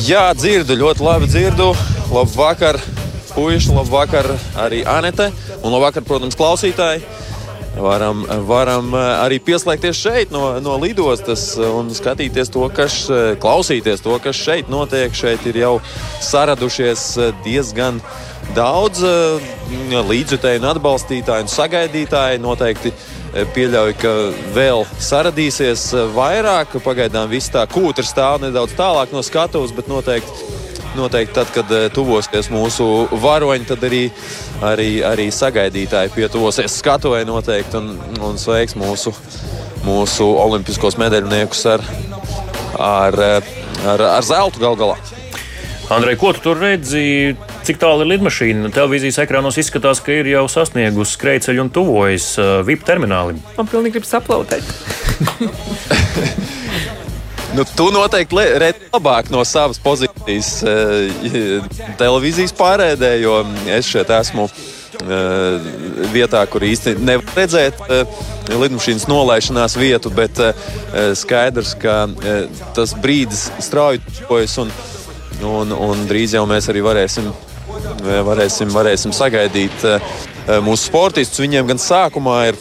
Jā, 0.09 0.25
dzirdu, 0.35 0.75
ļoti 0.83 1.07
labi 1.07 1.31
dzirdu. 1.31 1.69
Labvakar, 2.11 2.81
puiši, 3.31 3.71
labvakar 3.79 4.27
arī 4.59 4.83
Anete, 4.83 5.31
un 5.63 5.71
labvakar, 5.71 6.03
protams, 6.03 6.35
klausītāji 6.35 7.07
varam, 7.81 8.23
varam 8.47 8.93
eh, 8.93 9.05
arī 9.23 9.39
pieslēgties 9.43 9.99
šeit 9.99 10.33
no, 10.33 10.43
no 10.63 10.77
lidostas 10.81 11.53
un 11.57 11.91
skatīties 11.95 12.51
to, 12.53 12.65
kas, 12.75 13.01
eh, 13.11 13.35
klausīties 13.41 14.03
to, 14.05 14.17
kas 14.23 14.39
šeit 14.39 14.71
notiek. 14.71 15.13
Šeit 15.15 15.45
ir 15.49 15.61
jau 15.63 15.75
saradušies 16.25 17.05
eh, 17.17 17.31
diezgan 17.45 18.01
daudz 18.55 19.03
līdzjutēju, 20.09 20.63
atbalstītāju 20.65 21.45
un 21.45 21.51
sagaidītāju. 21.53 22.41
Noteikti 22.41 22.93
pieļauju, 23.53 23.97
ka 24.01 24.13
vēl 24.55 24.87
saradīsies 25.05 25.83
vairāk. 26.15 26.79
Pagaidām 26.81 27.29
viss 27.29 27.53
tā 27.53 27.67
kūtra 27.69 28.07
stāv 28.07 28.41
nedaudz 28.41 28.73
tālāk 28.79 29.13
no 29.13 29.21
skatuves, 29.25 29.75
bet 29.75 29.91
noteikti 29.91 30.48
noteikti 30.99 31.35
tad, 31.35 31.51
kad 31.55 31.71
eh, 31.75 31.87
tuvosies 31.93 32.49
mūsu 32.53 32.87
varoņi, 33.23 33.67
tad 33.69 33.85
arī, 33.87 34.03
arī, 34.65 34.89
arī 35.07 35.29
sagaidītāji 35.33 36.13
pietuvosies 36.15 36.79
skatuvēji 36.81 37.29
noteikti 37.29 37.79
un, 37.79 37.93
un 38.25 38.39
sveiks 38.41 38.77
mūsu, 38.79 39.13
mūsu 39.87 40.27
olimpiskos 40.45 40.99
medaļniekus 41.01 41.65
ar, 41.75 41.85
ar, 42.77 43.19
ar, 43.19 44.07
ar 44.17 44.27
zeltu 44.27 44.63
gal 44.63 44.79
galā. 44.79 44.99
Andrej, 45.89 46.19
ko 46.21 46.35
tu 46.37 46.49
tur 46.49 46.59
redzi? 46.61 47.37
cik 47.69 47.77
tālu 47.81 48.05
ir 48.05 48.15
lidmašīna? 48.15 48.71
Televīzijas 48.73 49.19
ekrānos 49.21 49.57
izskatās, 49.61 49.99
ka 50.01 50.13
ir 50.15 50.29
jau 50.31 50.45
sasniegusi 50.49 51.13
skrejceļu 51.13 51.65
un 51.65 51.69
tuvojas 51.73 52.31
VIP 52.65 52.85
terminālim. 52.87 53.37
Man 53.57 53.69
pilnīgi 53.69 53.99
grib 53.99 54.07
saplautēt. 54.09 54.65
Nu, 57.55 57.63
tu 57.75 57.87
noteikti 57.89 58.43
redzi 58.61 58.89
labāk 58.93 59.31
no 59.33 59.41
savas 59.47 59.79
pozīcijas 59.81 60.49
eh, 60.69 61.63
televīzijas 61.97 62.53
pārēdē, 62.57 63.15
jo 63.23 63.39
es 63.73 63.89
šeit 63.89 64.11
esmu 64.13 64.45
eh, 64.45 65.71
vietā, 66.13 66.43
kur 66.51 66.65
īsti 66.67 66.93
nevar 67.01 67.33
redzēt 67.39 67.81
eh, 67.87 68.21
lidmašīnas 68.53 69.07
nolaišanās 69.09 69.77
vietu, 69.81 70.13
bet 70.13 70.41
skaidrs, 71.17 71.75
ka 71.81 71.97
tas 72.77 72.93
brīdis 73.01 73.47
strauji 73.61 74.01
tuvojas 74.19 74.57
un, 74.61 74.71
un, 75.45 75.73
un 75.73 76.05
drīz 76.09 76.37
jau 76.37 76.45
mēs 76.49 76.69
arī 76.69 76.85
varēsim, 76.85 77.29
varēsim, 78.29 78.73
varēsim 78.73 79.13
sagaidīt 79.13 79.85
mūsu 80.65 80.89
sportistus. 80.89 81.41
Viņiem 81.45 81.69
gan 81.69 81.81
sākumā 81.81 82.39
ir 82.49 82.57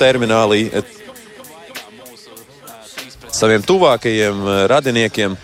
terminālī 0.00 0.66
saviem 3.34 3.64
tuvākajiem 3.64 4.46
eh, 4.46 4.62
radiniekiem. 4.70 5.36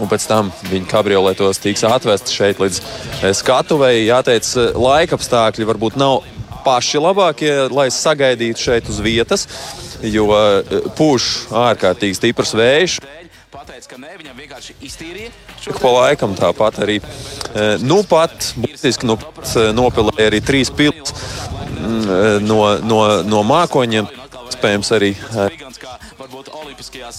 Un 0.00 0.08
pēc 0.08 0.24
tam 0.30 0.48
viņa 0.70 0.88
kabrioletos 0.88 1.60
tiks 1.60 1.82
atvesta 1.84 2.32
šeit 2.32 2.60
līdz 2.62 2.80
eh, 2.80 3.32
skatuvei. 3.36 4.06
Jāteic, 4.08 4.46
eh, 4.56 4.72
laika 4.78 5.18
apstākļi 5.18 5.68
varbūt 5.68 5.98
nav 6.00 6.24
paši 6.64 7.00
labākie, 7.00 7.52
lai 7.72 7.88
sagaidītu 7.94 8.60
šeit 8.60 8.90
uz 8.92 8.98
vietas, 9.00 9.46
jo 10.04 10.28
pūš 10.98 11.30
ārkārtīgi 11.56 12.18
stiprs 12.18 12.52
vējš. 12.58 12.98
Pateica, 13.50 13.88
ka 13.88 13.96
ne. 13.96 14.12
Pa 15.80 15.92
laikam 15.94 16.36
tāpat 16.36 16.82
arī. 16.84 16.98
Nu 17.80 18.02
pat, 18.08 18.52
būtiski, 18.60 19.08
nu 19.08 19.16
pat 19.20 19.56
nopilēja 19.74 20.28
arī 20.28 20.42
trīs 20.44 20.70
pilsētas 20.70 21.16
mm, 21.80 22.44
no, 22.44 22.60
no, 22.84 23.00
no 23.26 23.42
mākoņiem. 23.48 24.19
Iespējams 24.50 24.90
arī 24.96 25.12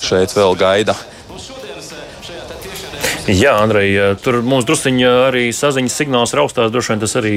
šeit 0.02 0.34
vēl 0.36 0.58
gaida. 0.60 0.96
Jā, 3.30 3.54
Andrej, 3.62 4.18
tur 4.24 4.40
mums 4.42 4.66
druskuļi 4.66 5.06
arī 5.06 5.44
saziņas 5.54 5.94
signāls 6.02 6.34
raustās. 6.36 6.72
Droši 6.74 6.92
vien 6.94 7.02
tas 7.04 7.14
arī 7.20 7.34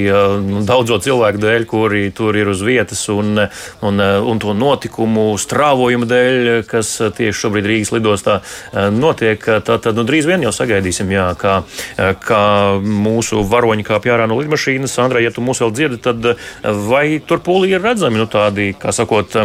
daudzo 0.64 0.96
cilvēku 1.04 1.40
dēļ, 1.42 1.66
kuri 1.68 2.02
tur 2.16 2.36
ir 2.40 2.48
uz 2.48 2.62
vietas, 2.64 3.02
un, 3.12 3.36
un, 3.84 4.00
un 4.00 4.40
to 4.40 4.54
notikumu 4.56 5.26
strāvojumu 5.40 6.08
dēļ, 6.08 6.48
kas 6.70 6.90
tieši 7.18 7.36
šobrīd 7.36 7.68
Rīgas 7.68 7.92
lidostā 7.94 8.38
notiek. 8.94 9.44
Tad 9.64 9.90
nu, 9.96 10.06
drīz 10.08 10.28
vien 10.28 10.46
jau 10.46 10.54
sagaidīsim, 10.56 11.12
jā, 11.12 11.26
kā, 11.38 11.58
kā 12.24 12.42
mūsu 12.80 13.44
varoņi 13.48 13.86
kāpj 13.86 14.14
ārā 14.16 14.28
no 14.30 14.40
lidmašīnas. 14.40 14.96
Andrej, 15.04 15.28
ja 15.28 15.34
tu 15.36 15.44
mūs 15.44 15.60
vēl 15.64 15.74
dzirdi, 15.76 16.00
tad 16.04 16.30
vai 16.88 17.20
tur 17.24 17.44
pūlī 17.44 17.74
ir 17.76 17.84
redzami 17.84 18.22
nu, 18.22 18.28
tādi, 18.30 18.70
kā 18.80 18.94
sakot, 18.96 19.36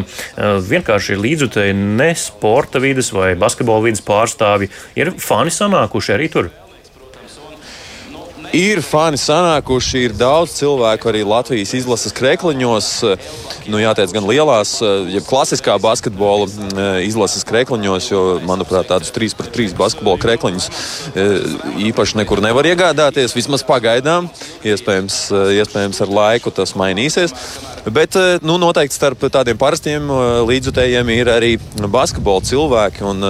vienkārši 0.72 1.20
līdzutēji 1.20 1.76
ne 2.00 2.14
sporta 2.18 2.80
vidas 2.84 3.12
vai 3.16 3.34
basketbola 3.40 3.90
vidas 3.90 4.04
pārstāvi? 4.08 4.72
Ir 5.00 5.14
fani 5.20 5.54
sanākuši 5.54 6.09
arī 6.16 6.32
tur? 6.32 6.52
Ir 8.56 8.80
fani 8.82 9.18
sanākuši, 9.20 10.00
ir 10.08 10.14
daudz 10.18 10.56
cilvēku 10.58 11.12
arī 11.12 11.20
Latvijas 11.28 11.76
izlases 11.78 12.16
krekliņos. 12.18 12.88
Nu, 13.70 13.78
jāteic, 13.78 14.10
gan 14.16 14.26
lielās, 14.26 14.72
jeb 15.14 15.28
klasiskā 15.28 15.76
basketbola 15.82 16.48
mm, 16.50 16.88
izlases 17.06 17.46
krekliņos, 17.46 18.08
jo, 18.10 18.24
manuprāt, 18.50 18.90
tādus 18.90 19.14
3 19.14 19.38
pret 19.38 19.54
3 19.54 19.78
basketbola 19.78 20.18
krekliņus 20.24 20.70
e, 21.14 21.28
īpaši 21.92 22.18
nekur 22.24 22.42
nevar 22.42 22.66
iegādāties. 22.66 23.38
Vismaz 23.38 23.62
pagaidām, 23.68 24.32
iespējams, 24.66 25.20
e, 25.30 25.44
iespējams 25.62 26.02
ar 26.08 26.16
laiku 26.18 26.54
tas 26.56 26.74
mainīsies. 26.80 27.36
Bet 27.88 28.16
e, 28.20 28.26
nu, 28.44 28.58
noteikti 28.62 28.98
starp 28.98 29.24
tādiem 29.32 29.58
parastiem 29.60 30.12
līdzutējiem 30.50 31.12
ir 31.16 31.32
arī 31.32 31.52
basketbola 31.88 32.46
cilvēki. 32.50 33.06
Un, 33.08 33.30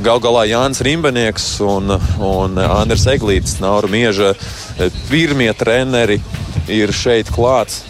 Gal 0.00 0.22
galā 0.24 0.46
Jānis 0.48 0.80
Rimbenieks 0.80 1.50
un, 1.60 1.92
un 2.24 2.56
Andris 2.64 3.04
Eglītis, 3.12 3.58
Naura 3.60 3.90
Mieža, 3.92 4.30
pirmie 5.10 5.50
treneri 5.52 6.16
ir 6.72 6.94
šeit 6.96 7.28
klāts 7.34 7.82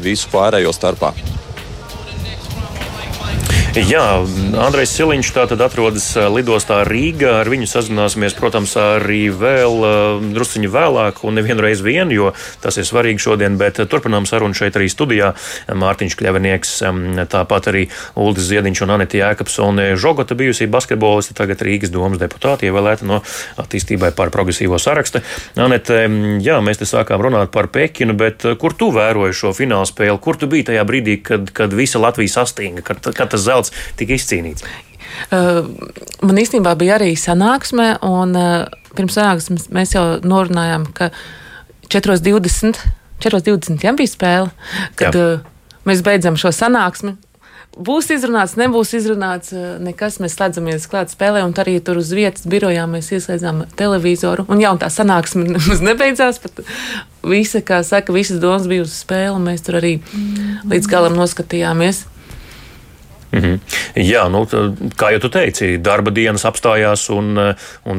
visu 0.00 0.32
pārējo 0.32 0.72
starpā. 0.72 1.12
Jā, 3.72 4.20
Andrejs 4.60 4.90
Siliņš 4.98 5.28
tātad 5.32 5.62
atrodas 5.64 6.04
lidostā 6.28 6.82
Rīgā. 6.84 7.38
Ar 7.40 7.48
viņu 7.48 7.64
sazināsimies, 7.70 8.34
protams, 8.36 8.74
arī 8.76 9.30
vēl 9.32 9.78
drusciņu 10.34 10.68
vēlāk 10.68 11.22
un 11.24 11.38
nevienu 11.38 11.64
reizi 11.64 11.86
vien, 11.86 12.12
jo 12.12 12.34
tas 12.60 12.76
ir 12.76 12.84
svarīgi 12.84 13.22
šodien, 13.24 13.56
bet 13.56 13.80
turpinām 13.88 14.26
sarunu 14.28 14.52
šeit 14.52 14.76
arī 14.76 14.90
studijā. 14.92 15.30
Mārtiņš 15.72 16.16
Kļavinieks, 16.20 16.72
tāpat 17.32 17.70
arī 17.72 17.86
Uldis 18.20 18.50
Ziediņš 18.50 18.82
un 18.84 18.92
Anita 18.98 19.16
Jēkabsone 19.22 19.88
Žogota 19.96 20.36
bijusī 20.36 20.68
basketbolista, 20.68 21.32
tagad 21.40 21.64
Rīgas 21.64 21.94
domas 21.94 22.20
deputāti, 22.20 22.68
ievēlēta 22.68 23.08
no 23.08 23.22
attīstībai 23.56 24.12
par 24.12 24.34
progresīvo 24.36 24.76
sarakstu. 24.76 25.24
Anete, 25.56 26.02
jā, 26.44 26.60
mēs 26.60 26.82
te 26.82 26.90
sākām 26.92 27.24
runāt 27.24 27.48
par 27.56 27.72
Pekinu, 27.72 28.12
bet 28.20 28.44
kur 28.60 28.76
tu 28.76 28.92
vēroji 28.92 29.40
šo 29.40 29.56
fināla 29.56 29.88
spēli? 29.88 30.20
Kur 30.20 30.36
tu 30.36 30.52
biji 30.52 30.68
tajā 30.74 30.84
brīdī, 30.84 31.18
kad, 31.24 31.48
kad 31.56 31.72
visa 31.72 32.04
Latvija 32.04 32.36
sastinga, 32.36 32.84
kad, 32.84 33.00
kad 33.16 33.32
tas 33.32 33.40
zelts 33.48 33.61
zelts 33.62 33.94
tika 34.00 34.18
izcīnīts? 34.18 34.66
Uh, 35.32 35.66
man 36.24 36.40
īstenībā 36.40 36.74
bija 36.80 36.96
arī 36.98 37.12
sanāksme, 37.18 37.94
un 38.06 38.36
uh, 38.38 38.66
pirms 38.96 39.16
sanāksmes 39.18 39.68
mēs 39.74 39.94
jau 39.96 40.04
norunājām, 40.24 40.88
ka 40.96 41.12
4.20. 41.92 42.80
4.20. 43.22 43.84
Ja, 43.84 43.92
bija 43.94 44.10
spēle, 44.10 44.48
kad 44.98 45.14
Jā. 45.14 45.26
uh, 45.38 45.76
mēs 45.88 46.02
beidzam 46.04 46.38
šo 46.40 46.50
sanāksmi. 46.54 47.14
Būs 47.72 48.10
izrunāts, 48.12 48.52
nebūs 48.60 48.90
izrunāts, 48.98 49.54
nekas. 49.80 50.18
Mēs 50.20 50.34
slēdzamies 50.36 50.84
klāt 50.92 51.08
spēlē, 51.14 51.40
un 51.46 51.54
arī 51.56 51.78
tur 51.80 52.02
uz 52.02 52.10
vietas 52.12 52.44
birojā 52.44 52.84
mēs 52.90 53.08
ieslēdzām 53.16 53.62
televizoru. 53.78 54.44
Un 54.52 54.60
jā, 54.60 54.74
un 54.74 54.80
tā 54.82 54.90
sanāksme 54.92 55.46
nemaz 55.54 55.80
nebeidzās. 55.80 56.42
Visa, 57.24 57.62
kā 57.64 57.80
saka, 57.86 58.12
visas 58.12 58.42
domas 58.42 58.68
bija 58.68 58.84
uz 58.84 58.92
spēli, 59.00 59.32
un 59.32 59.48
mēs 59.48 59.64
tur 59.64 59.80
arī 59.80 59.94
līdz 60.68 60.90
galam 60.92 61.16
noskatījāmies. 61.16 62.04
Mm 63.32 63.40
-hmm. 63.40 63.58
Jā, 63.96 64.28
nu, 64.28 64.44
kā 64.96 65.10
jau 65.12 65.28
teici, 65.28 65.78
darba 65.80 66.10
dienas 66.10 66.44
apstājās, 66.44 67.08
un, 67.10 67.38
un 67.84 67.98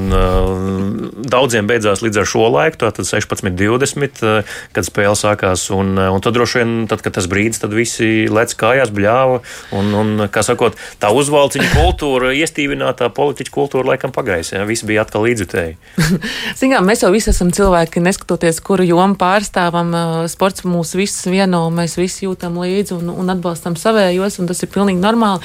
daudziem 1.30 1.68
beidzās 1.68 2.04
līdz 2.06 2.20
ar 2.22 2.26
šo 2.30 2.50
laiku, 2.54 2.78
tātad 2.78 3.06
16.20, 3.06 4.44
kad 4.72 4.86
spēle 4.86 5.16
sākās. 5.18 5.72
Un, 5.74 5.98
un 5.98 6.22
tad 6.22 6.34
droši 6.34 6.58
vien, 6.58 6.88
tad, 6.88 7.02
kad 7.02 7.14
tas 7.14 7.26
brīdis, 7.26 7.62
tad 7.62 7.74
visi 7.74 8.28
lec 8.30 8.54
kājās, 8.54 8.92
bļāva. 8.94 9.40
Un, 9.72 9.94
un, 9.94 10.28
kā 10.30 10.44
sakot, 10.44 10.78
tā 11.00 11.10
uzvalciņa 11.10 11.74
kultūra, 11.80 12.34
iestīvinātā 12.34 13.10
politiķa 13.10 13.52
kultūra 13.52 13.88
laikam 13.88 14.12
pagājis. 14.12 14.54
Ja? 14.54 14.66
Visi 14.66 14.86
bija 14.86 15.02
atkal 15.02 15.26
līdzutēji. 15.26 15.78
Zinām, 16.62 16.86
mēs 16.86 17.02
jau 17.02 17.12
visi 17.12 17.30
esam 17.34 17.52
cilvēki, 17.52 18.04
neskatoties, 18.06 18.62
kuru 18.62 18.84
jomu 18.84 19.16
pārstāvam. 19.16 19.94
Sports 20.28 20.64
mūs 20.64 20.94
visus 20.96 21.26
vieno, 21.26 21.70
mēs 21.74 21.98
visi 21.98 22.28
jūtam 22.28 22.62
līdzi 22.62 22.94
un, 23.00 23.10
un 23.10 23.34
atbalstam 23.34 23.76
savējos, 23.76 24.40
un 24.40 24.48
tas 24.48 24.62
ir 24.62 24.70
pilnīgi 24.70 25.02
normāli 25.02 25.23
normāli, 25.24 25.42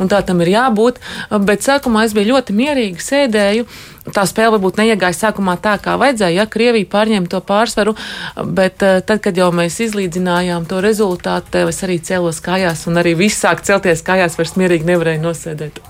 un 0.00 0.08
tā 0.08 0.22
tam 0.26 0.40
ir 0.40 0.54
jābūt. 0.54 1.00
Bet 1.46 1.64
sākumā 1.66 2.06
es 2.06 2.14
biju 2.16 2.34
ļoti 2.34 2.56
mierīgi, 2.56 3.04
sēdēju. 3.04 3.66
Tā 4.10 4.24
spēle 4.26 4.56
varbūt 4.56 4.80
neiegāja 4.80 5.12
sākumā 5.12 5.58
tā, 5.60 5.76
kā 5.78 5.98
vajadzēja, 6.00 6.40
ja 6.40 6.48
Krievija 6.48 6.88
pārņēma 6.88 7.28
to 7.30 7.40
pārsvaru, 7.44 7.94
bet 8.56 8.82
eh, 8.82 9.02
tad, 9.04 9.20
kad 9.22 9.36
jau 9.36 9.50
mēs 9.52 9.76
izlīdzinājām 9.84 10.64
to 10.66 10.80
rezultātu, 10.80 11.68
es 11.68 11.82
arī 11.84 12.00
cēlos 12.00 12.40
kājās, 12.42 12.86
un 12.88 12.96
arī 12.96 13.14
viss 13.20 13.44
sāk 13.44 13.62
celties 13.62 14.02
kājās, 14.02 14.40
vairs 14.40 14.56
mierīgi 14.56 14.88
nevarēja 14.88 15.22
nosēdēt. 15.22 15.82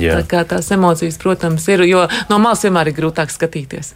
Jā. 0.00 0.18
Tā 0.18 0.24
kā 0.28 0.46
tās 0.48 0.72
emocijas, 0.74 1.20
protams, 1.20 1.68
ir, 1.68 1.84
jo 1.86 2.06
no 2.32 2.40
malas 2.40 2.64
vienmēr 2.64 2.90
ir 2.90 2.98
grūtāk 2.98 3.30
skatīties. 3.32 3.92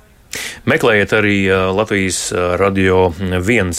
Meklējiet 0.66 1.12
arī 1.14 1.34
Latvijas 1.76 2.32
radio 2.58 3.12
viens 3.46 3.78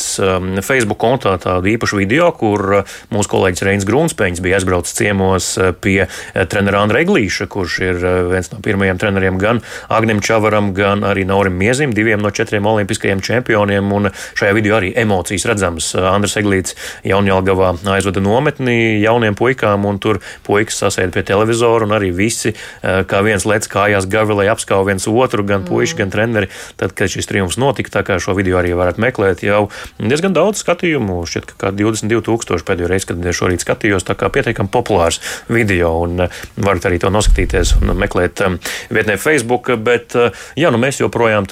Facebook 0.64 1.00
kontā 1.02 1.34
tādu 1.44 1.68
īpašu 1.74 1.98
video, 2.00 2.30
kur 2.32 2.86
mūsu 3.12 3.32
kolēģis 3.34 3.64
Reins 3.68 3.88
Grunspēņš 3.88 4.40
bija 4.46 4.56
aizbraucis 4.56 4.96
ciemos 4.96 5.50
pie 5.84 6.06
trenera 6.48 6.80
Andra 6.86 7.02
Eglīša, 7.04 7.50
kurš 7.52 7.76
ir 7.84 8.00
viens 8.32 8.48
no 8.54 8.62
pirmajiem 8.64 9.02
treneriem 9.02 9.40
gan 9.42 9.60
Agnim 9.92 10.22
Čavaram, 10.24 10.70
gan 10.78 11.04
arī 11.04 11.26
Naurim 11.28 11.58
Miezim, 11.60 11.92
diviem 11.92 12.24
no 12.24 12.32
četriem 12.32 12.66
olimpiskajiem 12.72 13.20
čempioniem. 13.20 13.92
Un 13.92 14.08
šajā 14.40 14.56
video 14.56 14.80
arī 14.80 14.94
emocijas 14.96 15.48
redzamas. 15.52 15.92
Andrs 16.00 16.38
Eglīts 16.40 16.78
Jaunjēlgavā 17.04 17.74
aizveda 17.98 18.24
nometni 18.24 19.02
jauniem 19.04 19.36
puikām, 19.36 19.84
un 19.92 20.00
tur 20.00 20.22
puikas 20.48 20.80
sasēda 20.86 21.18
pie 21.18 21.28
televizora, 21.34 21.84
un 21.84 21.98
arī 22.00 22.14
visi 22.16 22.56
kā 22.80 23.22
viens 23.28 23.44
lec 23.44 23.68
kājās 23.68 24.08
gavi, 24.08 24.40
lai 24.40 24.48
apskauj 24.56 24.88
viens 24.88 25.12
otru, 25.12 25.44
gan 25.44 25.68
puiši, 25.68 26.00
gan 26.00 26.16
treneri 26.16 26.37
treneri. 26.38 26.54
tad, 26.78 26.94
kad 26.94 27.10
šis 27.10 27.28
triumfs 27.28 27.58
notika. 27.58 27.92
Tā 28.00 28.04
kā 28.06 28.18
šo 28.22 28.36
video 28.38 28.60
arī 28.60 28.74
varat 28.78 29.00
meklēt, 29.02 29.44
jau 29.46 29.68
diezgan 29.98 30.36
daudz 30.36 30.62
skatījumu. 30.64 31.20
Šķiet, 31.28 31.50
ka 31.50 31.58
kā 31.68 31.72
22,000 31.76 32.66
pēdējo 32.68 32.92
reizi, 32.92 33.10
kad 33.10 33.30
šorīt 33.38 33.64
skatījos, 33.66 34.06
tā 34.08 34.18
kā 34.18 34.30
pietiekami 34.34 34.72
populārs 34.72 35.20
video, 35.50 35.94
un 36.06 36.28
varat 36.56 36.88
arī 36.90 37.00
to 37.02 37.12
noskatīties 37.14 37.78
un 37.82 37.94
meklēt 37.98 38.44
vietnē 38.94 39.18
Facebook. 39.22 39.72
Bet, 39.84 40.16
jā, 40.58 40.72
nu 40.74 40.82
mēs 40.82 41.02
joprojām 41.02 41.48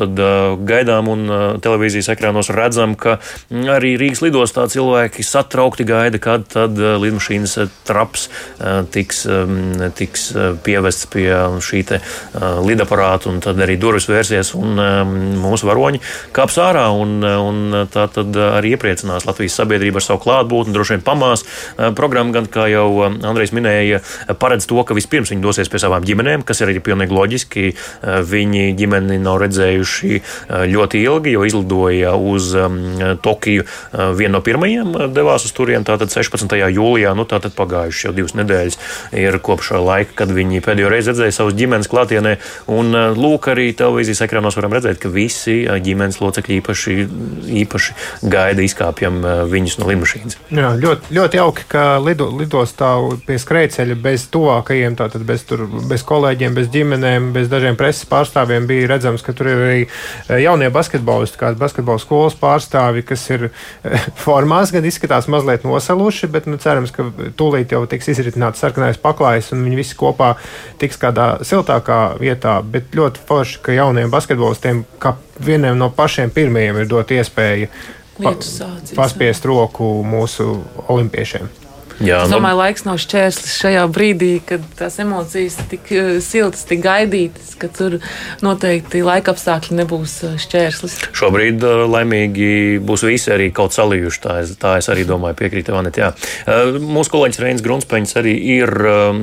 gaidām 0.65 1.09
un 1.11 1.25
televīzijas 1.63 2.11
ekrānos 2.15 2.51
redzam, 2.53 2.95
ka 2.99 3.17
arī 3.51 3.95
Rīgas 3.99 4.23
lidostā 4.25 4.67
cilvēki 4.71 5.25
satraukti 5.25 5.87
gaida, 5.87 6.21
kad 6.21 6.47
tad 6.51 6.77
lidmašīnas 6.77 7.57
traps 7.87 8.29
tiks, 8.93 9.25
tiks 9.97 10.27
pievests 10.65 11.09
pie 11.13 11.29
šī 11.65 11.83
lidaparāta, 12.65 13.29
un 13.29 13.41
tad 13.43 13.59
arī 13.61 13.75
durvis 13.79 14.07
vērsies, 14.09 14.53
un 14.57 14.74
mūsu 14.77 15.69
varoņi 15.69 16.01
kāps 16.35 16.57
ārā, 16.61 16.87
un, 16.95 17.17
un 17.23 17.87
tā 17.91 18.07
tad 18.11 18.35
arī 18.35 18.75
iepriecinās 18.75 19.27
Latvijas 19.27 19.57
sabiedrību 19.59 20.01
ar 20.01 20.05
savu 20.05 20.21
klātbūtni, 20.25 20.73
droši 20.75 20.95
vien 20.95 21.05
pamās. 21.05 21.45
Programma, 21.97 22.33
gan 22.35 22.49
kā 22.51 22.67
jau 22.71 22.87
Andrejs 23.07 23.53
minēja, 23.55 24.01
paredz 24.41 24.67
to, 24.69 24.79
ka 24.85 24.97
vispirms 24.97 25.31
viņi 25.33 25.43
dosies 25.43 25.71
pie 25.71 25.81
savām 25.81 26.05
ģimenēm, 26.05 26.45
kas 26.47 26.61
ir 26.61 26.71
arī 26.71 26.83
pilnīgi 26.83 27.15
loģiski. 27.15 27.65
Viņi 28.29 28.65
ģimeni 28.79 29.19
nav 29.23 29.39
redzējuši 29.43 30.21
ļoti 30.73 31.03
ilgi, 31.05 31.35
jo 31.35 31.45
izlidoja 31.47 32.15
uz 32.15 32.51
Tokiju. 33.25 33.65
Viena 34.19 34.35
no 34.37 34.43
pirmajiem 34.45 34.95
devās 35.15 35.45
uz 35.47 35.53
turieni, 35.55 35.85
tātad 35.87 36.11
16. 36.11 36.57
jūlijā, 36.75 37.13
nu 37.17 37.27
tātad 37.29 37.55
pagājuši 37.55 38.09
jau 38.09 38.13
divas 38.15 38.35
nedēļas 38.37 38.79
ir 39.15 39.39
kopš 39.43 39.75
laika, 39.79 40.15
kad 40.23 40.33
viņi 40.35 40.63
pēdējo 40.65 40.91
reizi 40.91 41.13
redzēja 41.13 41.37
savus 41.39 41.55
ģimenes 41.57 41.89
klātienē. 41.91 42.35
Un 42.75 42.91
lūk, 43.15 43.49
arī 43.53 43.69
televīzijas 43.77 44.25
ekrānos 44.25 44.57
varam 44.65 44.75
redzēt, 44.75 44.99
ka 45.01 45.11
visi 45.13 45.61
ģimenes 45.85 46.19
locekļi 46.21 46.59
īpaši, 46.59 46.95
īpaši 47.61 47.95
gaida 48.31 48.65
izkāpjam 48.65 49.21
viņus 49.51 49.77
no 49.79 49.89
lidmašīnas. 49.89 50.39
Jā, 50.49 50.71
ļoti, 50.81 51.13
ļoti 51.15 51.39
jauki, 51.39 51.65
ka 51.71 51.85
lido, 52.03 52.27
lidostā 52.33 52.91
pie 53.27 53.37
skrejceļa 53.41 53.97
bez 54.01 54.27
tuvākajiem, 54.33 54.97
tātad 54.99 55.25
bez, 55.27 55.45
tur, 55.47 55.65
bez 55.89 56.03
kolēģiem, 56.07 56.57
bez 56.57 56.69
ģimenēm, 56.73 57.31
bez 57.35 57.49
dažiem 57.51 57.77
preses 57.79 58.07
pārstāvjiem 58.09 58.67
bija 58.69 58.89
redzams, 58.95 59.23
ka 59.25 59.35
tur 59.37 59.51
ir 59.51 59.63
arī 59.65 60.41
jaunie 60.43 60.71
basketbolisti, 60.73 61.39
kādi 61.41 61.61
basketbola 61.61 62.01
skolas 62.01 62.37
pārstāvi, 62.39 63.05
kas 63.05 63.25
ir 63.33 63.47
formās, 64.25 64.73
gan 64.75 64.87
izskatās 64.87 65.29
mazliet 65.31 65.67
nosaluši, 65.67 66.31
bet 66.33 66.49
nu, 66.49 66.59
cerams, 66.61 66.93
ka 66.95 67.07
tūlīt 67.37 67.75
jau 67.75 67.83
tiks 67.89 68.09
izritināts 68.15 68.63
sarkanais 68.63 68.99
paklājs 69.01 69.51
un 69.55 69.63
viņi 69.65 69.79
visi 69.79 69.97
kopā 69.99 70.33
tiks 70.81 70.99
kādā 71.01 71.35
siltākā 71.45 71.99
vietā. 72.21 72.57
Bet 72.65 72.95
ļoti 72.95 73.23
forši, 73.27 73.61
ka 73.65 73.75
jauniem 74.63 74.85
basketbolistiem, 74.85 74.85
kā 74.99 75.15
vieniem 75.45 75.77
no 75.77 75.89
pašiem 75.91 76.31
pirmajiem, 76.31 76.77
ir 76.81 76.87
dot 76.87 77.11
iespēju 77.11 77.67
pa, 78.21 78.33
paspiest 78.95 79.45
roku 79.45 80.03
mūsu 80.03 80.63
olimpiešiem. 80.87 81.49
Jā, 82.03 82.25
es 82.25 82.29
nu- 82.29 82.37
domāju, 82.37 82.57
nu... 82.57 82.59
laiks 82.59 82.83
nav 82.83 82.97
šķērslis 82.99 83.53
šajā 83.61 83.83
brīdī, 83.95 84.31
kad 84.43 84.63
tās 84.75 84.97
emocijas 84.99 85.55
tik 85.71 85.87
eh, 85.95 86.09
siltas, 86.23 86.65
tik 86.67 86.81
gaidītas, 86.83 87.53
ka 87.59 87.69
tur 87.71 87.97
noteikti 88.43 88.99
laika 89.05 89.31
apstākļi 89.31 89.77
nebūs 89.79 90.15
eh, 90.27 90.33
šķērslis. 90.43 90.97
Šobrīd 91.15 91.63
eh, 91.63 91.83
laimīgi 91.87 92.49
būs 92.83 93.05
visi 93.07 93.31
arī 93.31 93.47
kaut 93.55 93.75
salījuši. 93.77 94.21
Tā 94.25 94.35
es, 94.43 94.51
tā 94.59 94.75
es 94.81 94.89
arī 94.91 95.05
domāju, 95.07 95.37
piekrītu 95.39 95.75
Vanet. 95.75 96.01
Mūsu 96.83 97.13
kolēģis 97.13 97.39
Reinis 97.39 97.63
Grunspeņš 97.63 98.15
arī 98.19 98.33
ir 98.57 98.71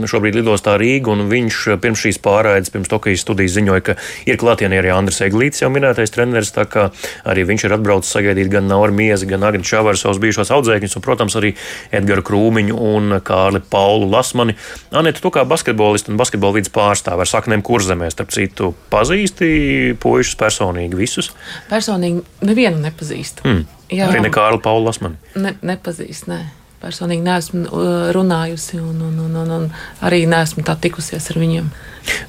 šobrīd 0.09 0.39
lidostā 0.39 0.79
Rīga, 0.81 1.13
un 1.13 1.27
viņš 1.29 1.59
pirms 1.83 2.05
šīs 2.07 2.21
pārraides, 2.25 2.73
pirms 2.73 2.89
Tokijas 2.89 3.25
studijas 3.27 3.57
ziņoja, 3.59 3.85
ka 3.85 3.97
ir 4.25 4.41
klātienē 4.41 4.81
arī 4.81 4.95
Andris 4.95 5.21
Eglīts, 5.27 5.61
jau 5.61 5.69
minētais 5.75 6.15
treneris, 6.15 6.55
tā 6.57 6.65
kā 6.71 6.89
arī 7.29 7.45
viņš 7.51 7.67
ir 7.69 7.77
atbraucis 7.77 8.15
sagaidīt 8.17 8.49
gan 8.53 8.71
Nauru 8.71 8.97
Miezi, 8.97 9.29
gan 9.29 9.45
Agni 9.45 9.67
Čavaru 9.69 10.01
savus 10.01 10.23
bijušos 10.23 10.53
audzēkņus, 10.57 10.97
un, 10.97 11.05
protams, 11.05 11.37
arī 11.41 11.53
Edgara 11.93 12.25
Krūmi 12.25 12.62
Kalniņu 12.63 12.77
un 12.79 13.21
Kārli 13.25 13.61
Paulu 13.71 14.09
Lasmani. 14.11 14.55
Anita, 14.93 15.21
tu 15.21 15.31
kā 15.31 15.45
basketbolists 15.49 16.11
un 16.11 16.19
basketbola 16.21 16.59
vidas 16.59 16.71
pārstāve 16.73 17.25
ar 17.25 17.29
saknēm 17.29 17.63
kurzemē, 17.63 18.11
starp 18.11 18.31
citu, 18.31 18.75
pazīsti 18.91 19.97
puišus 20.01 20.37
personīgi 20.39 20.97
visus? 20.97 21.33
Personīgi 21.71 22.23
nevienu 22.47 22.81
nepazīstu. 22.83 23.47
Mm. 23.47 23.65
Jā, 23.93 24.09
arī 24.09 24.23
ne 24.23 24.33
Kārli 24.33 24.63
Paulu 24.63 24.87
Lasmani? 24.87 25.19
Ne, 25.37 25.57
nepazīst, 25.63 26.29
ne. 26.31 26.45
Personīgi 26.83 27.23
neesmu 27.23 27.65
uh, 27.69 28.11
runājusi 28.17 28.81
un, 28.83 28.99
un, 29.09 29.19
un, 29.27 29.41
un, 29.45 29.57
un 29.59 29.71
arī 30.03 30.25
neesmu 30.31 30.67
tā 30.67 30.77
tikusies 30.83 31.31
ar 31.31 31.39
viņiem. 31.39 31.73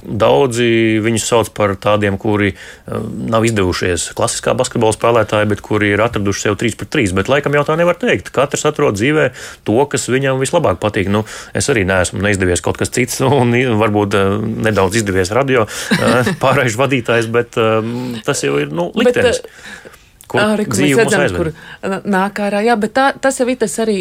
Daudzi 0.03 0.99
viņus 1.01 1.25
sauc 1.25 1.49
par 1.57 1.73
tādiem, 1.81 2.17
kuri 2.21 2.51
eh, 2.53 3.05
nav 3.33 3.45
izdevušies 3.47 4.11
klasiskā 4.17 4.53
basketbola 4.57 4.93
spēlētāji, 4.95 5.49
bet 5.49 5.63
kuri 5.65 5.93
ir 5.95 6.03
atraduši 6.03 6.47
sev 6.47 6.57
3 6.61 6.77
pret 6.79 6.91
3. 6.93 7.15
Bet 7.17 7.31
laikam 7.31 7.57
jau 7.57 7.65
tā 7.67 7.77
nevar 7.79 7.97
teikt. 7.99 8.29
Katrs 8.35 8.67
atrod 8.69 8.99
dzīvē 8.99 9.29
to, 9.67 9.79
kas 9.89 10.05
viņam 10.11 10.41
vislabāk 10.43 10.77
patīk. 10.83 11.09
Nu, 11.13 11.23
es 11.57 11.69
arī 11.73 11.87
neesmu 11.89 12.21
neizdevies 12.23 12.63
kaut 12.65 12.77
kas 12.81 12.93
cits, 12.93 13.21
un 13.41 13.55
varbūt 13.81 14.19
eh, 14.19 14.37
nedaudz 14.69 15.01
izdevies 15.01 15.33
radio 15.33 15.65
pārējais 16.43 16.77
vadītājs, 16.79 17.31
bet 17.33 17.57
tas 18.25 18.45
jau 18.45 18.57
ir 18.61 18.71
nu, 18.73 18.91
liktenis. 18.97 19.41
Bet, 19.43 19.92
kur 20.27 20.41
mēs 20.65 20.97
redzam, 20.97 21.25
kur 21.35 21.49
nāk 22.09 22.39
ārā. 22.41 22.63
Jā, 22.65 22.75
bet 22.79 22.95
tā, 22.95 23.05
tas 23.21 23.37
jau 23.39 23.47
ir 23.51 23.59
tas 23.61 23.75
arī 23.83 23.97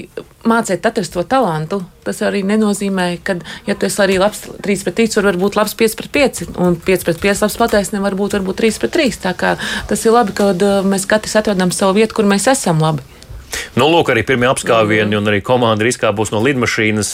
mācīt 0.49 0.87
atrast 0.89 1.15
to 1.17 1.25
talantu. 1.29 1.83
Tas 2.07 2.23
arī 2.27 2.43
nenozīmē, 2.47 3.09
ka, 3.27 3.37
ja 3.69 3.77
tu 3.79 3.87
esi 3.87 4.01
arī 4.03 4.19
labs 4.23 4.45
3 4.65 4.87
pret 4.87 5.01
3, 5.03 5.23
var 5.29 5.39
būt 5.43 5.59
labs 5.59 5.77
5 5.79 5.99
pret 6.01 6.13
5, 6.17 6.45
un 6.63 6.79
5 6.89 7.09
pret 7.09 7.23
5 7.27 7.45
labs 7.47 7.59
patēsne 7.61 8.03
var 8.03 8.19
būt 8.19 8.39
varbūt 8.39 8.63
3 8.65 8.83
pret 8.83 8.97
3. 8.99 9.23
Tā 9.27 9.35
kā 9.39 9.57
tas 9.91 10.07
ir 10.07 10.17
labi, 10.17 10.35
ka 10.37 10.53
mēs 10.89 11.09
katrs 11.11 11.39
atrodam 11.43 11.75
savu 11.75 12.01
vietu, 12.01 12.19
kur 12.19 12.29
mēs 12.29 12.49
esam 12.55 12.83
labi. 12.83 13.05
Nu, 13.77 13.87
lūk, 13.89 14.11
arī 14.13 14.23
pirmie 14.29 14.49
apskāvieni, 14.51 15.17
un 15.17 15.29
arī 15.31 15.41
komanda 15.45 15.85
ir 15.85 15.91
izkāpusi 15.93 16.35
no 16.35 16.43
lidmašīnas. 16.45 17.13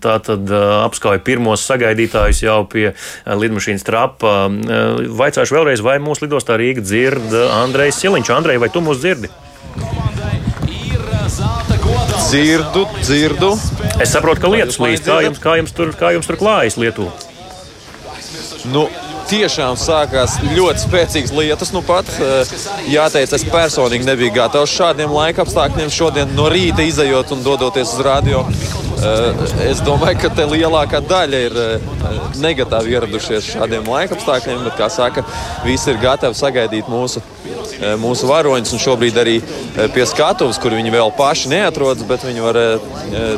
Tā 0.00 0.14
tad 0.24 0.52
apskauja 0.54 1.20
pirmos 1.24 1.64
sagaidītājus 1.68 2.40
jau 2.44 2.62
pie 2.70 2.86
lidmašīnas 3.28 3.84
trapa. 3.84 4.34
Vaicāšu 5.20 5.58
vēlreiz, 5.58 5.84
vai 5.84 5.98
mūsu 6.02 6.26
lidostā 6.26 6.56
Rīga 6.60 6.84
dzird 6.84 7.36
Andrejs 7.60 8.00
Siliņš. 8.00 8.32
Andrej, 8.38 8.60
vai 8.64 8.70
tu 8.72 8.84
mūs 8.84 9.02
dzirdi? 9.02 9.32
Dzirdu, 12.28 12.84
dzirdu. 13.00 13.54
Es 14.02 14.12
saprotu, 14.12 14.42
ka 14.42 14.52
lietus 14.52 14.80
līdz. 14.82 15.04
Kā 15.04 15.20
jums, 15.24 15.38
kā 15.40 15.56
jums, 15.60 15.72
tur, 15.76 15.92
kā 15.96 16.12
jums 16.16 16.28
tur 16.28 16.36
klājas 16.40 16.76
Lietuvā? 16.80 17.12
Nu, 18.68 18.88
tiešām 19.28 19.76
sākās 19.78 20.38
ļoti 20.56 20.84
spēcīgas 20.84 21.32
lietas. 21.36 21.72
Nu 21.74 21.82
pat, 21.84 22.08
eh, 22.18 22.52
jāteic, 22.92 23.32
es 23.34 23.44
personīgi 23.44 24.08
nebiju 24.08 24.34
gatavs 24.34 24.74
šādiem 24.74 25.12
laika 25.12 25.44
apstākļiem. 25.44 25.92
Šodien 25.92 26.34
no 26.36 26.48
rīta 26.52 26.84
izējot 26.86 27.32
un 27.36 27.44
dodoties 27.44 27.94
uz 27.94 28.04
radio. 28.04 28.44
Eh, 28.98 29.70
es 29.70 29.80
domāju, 29.80 30.20
ka 30.20 30.28
te 30.28 30.42
lielākā 30.42 31.00
daļa 31.00 31.42
ir 31.46 31.58
eh, 31.64 31.78
negatīvi 32.40 32.96
ieradušies 32.96 33.52
šādiem 33.54 33.86
laika 33.86 34.16
apstākļiem, 34.16 34.64
bet, 34.64 34.78
kā 34.80 34.90
saka, 34.90 35.24
visi 35.64 35.92
ir 35.92 36.00
gatavi 36.02 36.34
sagaidīt 36.34 36.88
mūsu 36.88 37.22
mūsu 37.78 38.26
varoņus. 38.26 38.74
Šobrīd 38.82 39.18
arī 39.20 39.36
pie 39.94 40.06
skatuves, 40.08 40.58
kur 40.58 40.74
viņi 40.74 40.90
vēl 40.90 41.12
paši 41.14 41.52
neatrodas, 41.52 42.02
bet 42.08 42.24
viņi 42.26 42.42
var 42.42 42.58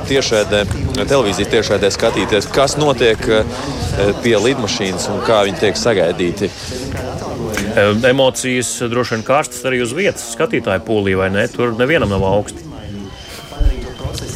tiešēdē, 0.09 0.62
televīzijas 1.03 1.53
tiešēdē 1.53 1.90
skatīties, 1.92 2.48
kas 2.55 2.79
notiek 2.81 3.20
pie 4.24 4.37
lidmašīnas 4.40 5.11
un 5.12 5.20
kā 5.26 5.42
viņi 5.48 5.61
tiek 5.61 5.79
sagaidīti. 5.80 6.50
Emocijas 8.10 8.74
droši 8.90 9.16
vien 9.16 9.26
karstas 9.26 9.64
arī 9.68 9.82
uz 9.84 9.94
vietas, 9.96 10.32
skatītāju 10.34 10.84
pūlī, 10.86 11.16
vai 11.18 11.30
ne? 11.32 11.46
Tur 11.52 11.74
nevienam 11.78 12.12
nav 12.12 12.26
augsti. 12.28 12.66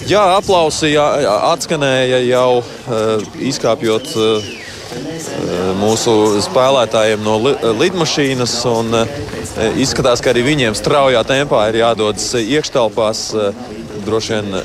Jā, 0.08 0.20
aplausi 0.36 0.90
jā, 0.92 1.04
atskanēja 1.54 2.20
jau 2.26 2.62
izkāpjot 3.40 4.10
mūsu 5.80 6.12
spēlētājiem 6.44 7.24
no 7.24 7.38
lidmašīnas. 7.80 8.58
Un, 8.68 8.98
izskatās, 9.80 10.22
ka 10.22 10.34
arī 10.34 10.44
viņiem 10.46 10.76
straujā 10.76 11.24
tempā 11.26 11.68
ir 11.70 11.80
jādodas 11.80 12.28
iekštelpās. 12.40 13.24
Droši 14.04 14.34
vien 14.36 14.58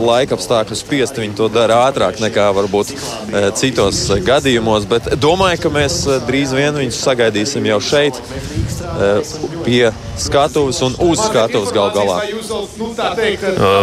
laika 0.00 0.36
apstākļu 0.36 0.76
spiest 0.78 1.18
viņi 1.20 1.36
to 1.38 1.48
dara 1.52 1.82
ātrāk 1.88 2.20
nekā 2.22 2.46
varbūt 2.56 2.92
citos 3.58 4.00
gadījumos. 4.26 4.86
Bet 4.90 5.10
domāju, 5.20 5.60
ka 5.66 5.72
mēs 5.74 5.98
drīz 6.28 6.54
vien 6.56 6.76
viņus 6.76 7.02
sagaidīsim 7.06 7.68
jau 7.68 7.78
šeit, 7.84 8.20
pie 9.66 9.92
skatuves 10.20 10.80
un 10.86 10.96
uz 11.06 11.20
skatuves 11.26 11.74
gal 11.76 11.92
galā. 11.96 12.18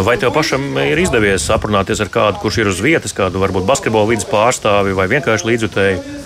Vai 0.07 0.17
tev 0.21 0.33
pašam 0.35 0.65
ir 0.83 1.03
izdevies 1.05 1.49
aprunāties 1.53 2.01
ar 2.03 2.11
kādu, 2.13 2.41
kurš 2.43 2.61
ir 2.63 2.73
uz 2.73 2.83
vietas, 2.83 3.15
kādu 3.15 3.41
varbūt 3.43 3.69
basketbola 3.69 4.09
vidas 4.13 4.29
pārstāvi 4.29 4.97
vai 4.97 5.09
vienkārši 5.11 5.51
līdzjutēji? 5.51 6.22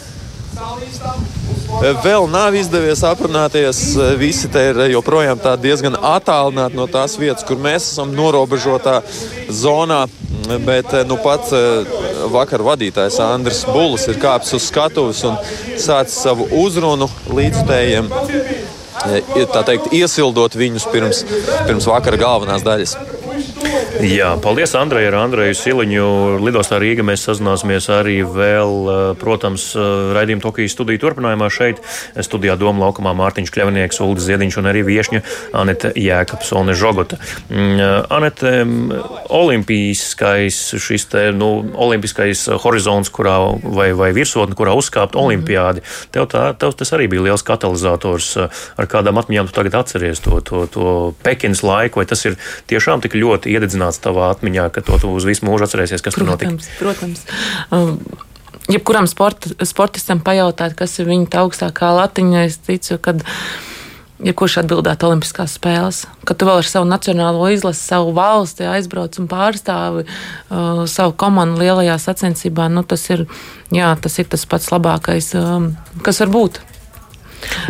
Vēl 1.77 2.25
nav 2.31 2.55
izdevies 2.57 3.03
aprunāties. 3.05 3.79
Visi 4.17 4.49
te 4.49 4.63
ir 4.71 4.79
joprojām 4.95 5.37
diezgan 5.61 5.97
attālināti 5.99 6.77
no 6.77 6.87
tās 6.89 7.17
vietas, 7.21 7.45
kur 7.45 7.59
mēs 7.61 7.91
esam 7.91 8.15
norobežotā 8.17 9.01
zonā. 9.53 10.05
Bet 10.65 10.93
nu, 11.09 11.19
pat 11.21 11.51
vakar 12.33 12.63
vadītājs 12.65 13.19
Andris 13.21 13.61
Bulls 13.67 14.07
ir 14.09 14.17
kāpis 14.21 14.55
uz 14.57 14.65
skatuves 14.71 15.21
un 15.27 15.37
sācis 15.77 16.17
savu 16.23 16.47
uzrunu 16.63 17.09
līdzstējiem. 17.29 18.09
tā 19.53 19.61
teikt, 19.67 19.91
iesildot 19.93 20.57
viņus 20.57 20.87
pirms, 20.89 21.21
pirms 21.67 21.89
vakara 21.91 22.17
galvenās 22.17 22.65
daļas. 22.65 22.97
Jā, 23.97 24.35
paldies 24.37 24.75
Andrejai 24.77 25.07
ar 25.09 25.15
Andreju 25.23 25.55
Siliņu. 25.57 26.07
Lidostā 26.45 26.77
Rīga 26.77 27.01
mēs 27.01 27.23
sazināsimies 27.25 27.87
arī 27.89 28.19
vēl, 28.21 28.73
eh, 28.91 29.15
protams, 29.17 29.73
eh, 29.73 29.79
raidījuma 30.13 30.41
Tokijas 30.41 30.75
studiju 30.75 30.99
turpinājumā 31.01 31.49
šeit. 31.49 31.81
Studijā 32.13 32.57
Doma 32.59 32.85
laukumā 32.85 33.15
Mārtiņš 33.17 33.49
Kļavnieks, 33.49 33.99
Uldis 34.01 34.27
Ziediņš 34.29 34.57
un 34.57 34.65
arī 34.69 34.83
viešņa 34.85 35.21
Anete 35.53 35.93
Jēkabsone 35.95 36.75
Žogota. 36.75 37.17
Mm, 37.49 37.79
eh, 37.79 38.05
Anete, 38.11 38.65
mm, 38.65 38.91
olimpiskais 39.29 40.77
šis 40.77 41.09
te, 41.09 41.31
nu, 41.31 41.65
olimpiskais 41.73 42.45
horizonts, 42.61 43.09
kurā 43.09 43.59
vai, 43.63 43.93
vai 43.93 44.11
virsotne, 44.11 44.53
kurā 44.53 44.77
uzkāpt 44.77 45.15
mhm. 45.15 45.25
olimpiādi. 45.25 45.81
Tev, 46.11 46.27
tā, 46.27 46.55
tev 46.55 46.73
tas 46.73 46.91
arī 46.91 47.09
bija 47.09 47.23
liels 47.23 47.41
katalizators. 47.41 48.37
Ar 48.77 48.85
kādām 48.85 49.17
atmiņām 49.17 49.47
tu 49.47 49.53
tagad 49.53 49.73
atceries 49.73 50.19
to, 50.19 50.39
to, 50.41 50.67
to 50.67 51.15
Pekinas 51.23 51.63
laiku, 51.63 51.97
vai 51.97 52.05
tas 52.05 52.23
ir 52.25 52.37
tiešām 52.67 53.01
tik 53.01 53.13
ļoti 53.13 53.57
iededzināts 53.57 53.86
tavā 54.03 54.27
atmiņā, 54.35 54.67
ka 54.75 54.83
to 54.85 54.99
tu 55.01 55.11
uz 55.15 55.27
visu 55.27 55.47
mūžu 55.47 55.67
atcerēsies, 55.67 56.03
kas 56.03 56.17
protams, 56.17 56.43
tur 56.43 56.51
notika? 56.51 56.75
Protams. 56.81 57.23
Um, 57.71 57.95
jebkuram 58.71 59.07
sport, 59.07 59.49
sportistam 59.65 60.21
pajautāt, 60.23 60.75
kas 60.77 60.99
ir 60.99 61.09
viņa 61.09 61.41
augstākā 61.41 61.93
latiņa, 62.01 62.45
es 62.49 62.59
ticu, 62.67 62.99
ka 63.01 63.15
jebkurš 64.23 64.59
atbildētu 64.63 65.07
Olimpiskās 65.07 65.57
spēles. 65.59 66.03
Kad 66.27 66.39
tu 66.39 66.47
vēl 66.49 66.61
ar 66.61 66.67
savu 66.67 66.87
nacionālo 66.89 67.49
izlasi, 67.53 67.83
savu 67.83 68.13
valsti 68.17 68.65
aizbrauc 68.69 69.19
un 69.21 69.29
pārstāvi 69.31 70.05
uh, 70.07 70.83
savu 70.89 71.13
komandu 71.19 71.61
lielajā 71.61 71.99
sacensībā, 72.01 72.67
nu, 72.73 72.83
tas, 72.87 73.05
ir, 73.13 73.27
jā, 73.73 73.93
tas 74.01 74.17
ir 74.19 74.29
tas 74.31 74.47
pats 74.49 74.71
labākais, 74.73 75.31
um, 75.37 75.71
kas 76.05 76.23
var 76.25 76.33
būt. 76.33 76.61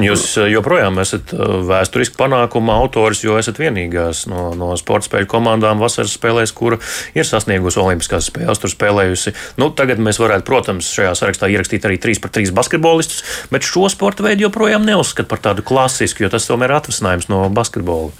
Jūs 0.01 0.23
eh, 0.39 0.49
joprojām 0.53 0.99
esat 1.01 1.33
eh, 1.35 1.55
vēsturiski 1.67 2.17
panākuma 2.19 2.77
autors, 2.79 3.23
jo 3.25 3.37
esat 3.39 3.59
vienīgās 3.61 4.25
no, 4.31 4.49
no 4.57 4.71
sporta 4.79 5.09
spēļu 5.09 5.29
komandām 5.31 5.81
vasaras 5.83 6.15
spēlēs, 6.17 6.53
kura 6.55 6.79
ir 7.17 7.27
sasniegusi 7.27 7.81
Olimpiskās 7.83 8.29
spēles, 8.31 8.61
tur 8.63 8.71
spēlējusi. 8.73 9.35
Nu, 9.61 9.69
tagad 9.75 10.01
mēs 10.03 10.21
varētu, 10.23 10.47
protams, 10.47 10.91
šajā 10.95 11.15
sarakstā 11.19 11.51
ierakstīt 11.51 11.87
arī 11.89 11.99
3 12.03 12.23
pret 12.23 12.37
3 12.39 12.53
basketbolistus, 12.57 13.23
bet 13.53 13.67
šo 13.67 13.89
sporta 13.91 14.25
veidu 14.25 14.47
joprojām 14.47 14.87
neuzskata 14.87 15.29
par 15.31 15.43
tādu 15.49 15.65
klasisku, 15.67 16.23
jo 16.25 16.31
tas 16.33 16.47
tomēr 16.47 16.71
ir 16.71 16.79
atvasinājums 16.79 17.27
no 17.33 17.43
basketbola. 17.53 18.15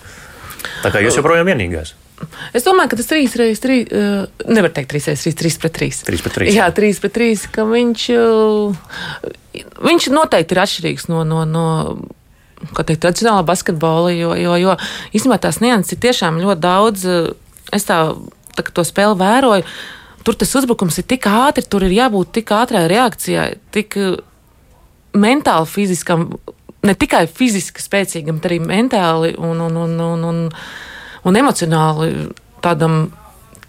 Tā 0.84 0.92
kā 0.92 1.02
jūs 1.04 1.20
joprojām 1.22 1.48
vienīgais. 1.48 1.96
Es 2.56 2.66
domāju, 2.66 2.92
ka 2.92 3.00
tas 3.00 3.10
3 3.12 3.36
reizes 3.38 3.62
3, 3.62 3.80
uh, 3.94 4.46
nevar 4.50 4.72
teikt 4.74 4.94
3 4.96 5.10
reizes 5.12 5.26
3, 5.28 5.36
3 5.38 5.60
pret 5.62 5.76
3. 5.78 5.90
3 6.08 6.24
pret 6.26 6.38
3. 6.40 6.54
Jā, 6.56 6.70
3 6.74 7.02
pret 7.04 7.14
3, 7.18 7.44
ka 7.54 7.66
viņš, 7.70 8.06
uh, 8.18 8.88
viņš 9.86 10.10
noteikti 10.16 10.56
ir 10.56 10.64
atšķirīgs 10.64 11.10
no, 11.12 11.22
no, 11.28 11.44
no 11.46 11.68
teikt, 12.80 13.04
tradicionālā 13.06 13.46
basketbola, 13.46 14.16
jo, 14.16 14.34
jo, 14.40 14.58
jo 14.58 14.74
īstenībā 15.14 15.38
tās 15.44 15.62
nianses 15.62 15.94
ir 15.94 16.02
tiešām 16.08 16.42
ļoti 16.42 16.64
daudz. 16.64 17.06
Es 17.76 17.86
tā, 17.86 18.00
tā 18.58 18.66
to 18.74 18.86
spēli 18.88 19.20
vēroju. 19.20 19.68
Tur 20.26 20.36
tas 20.36 20.58
uzbrukums 20.60 20.98
ir 21.00 21.06
tik 21.08 21.30
ātri, 21.30 21.64
tur 21.64 21.86
ir 21.88 21.94
jābūt 21.96 22.34
tik 22.40 22.52
ātrai 22.52 22.88
reakcijai, 22.92 23.52
tik 23.72 23.96
mentāli, 25.18 25.70
fiziskam, 25.72 26.28
ne 26.84 26.96
tikai 26.98 27.26
fiziski 27.32 27.84
spēcīgam, 27.84 28.42
bet 28.42 28.50
arī 28.50 28.60
mentāli 28.64 29.34
un, 29.38 29.62
un, 29.64 29.78
un, 29.86 29.96
un, 30.04 30.26
un 30.28 30.42
un 31.28 31.40
emocionāli 31.40 32.30
tādam 32.64 33.08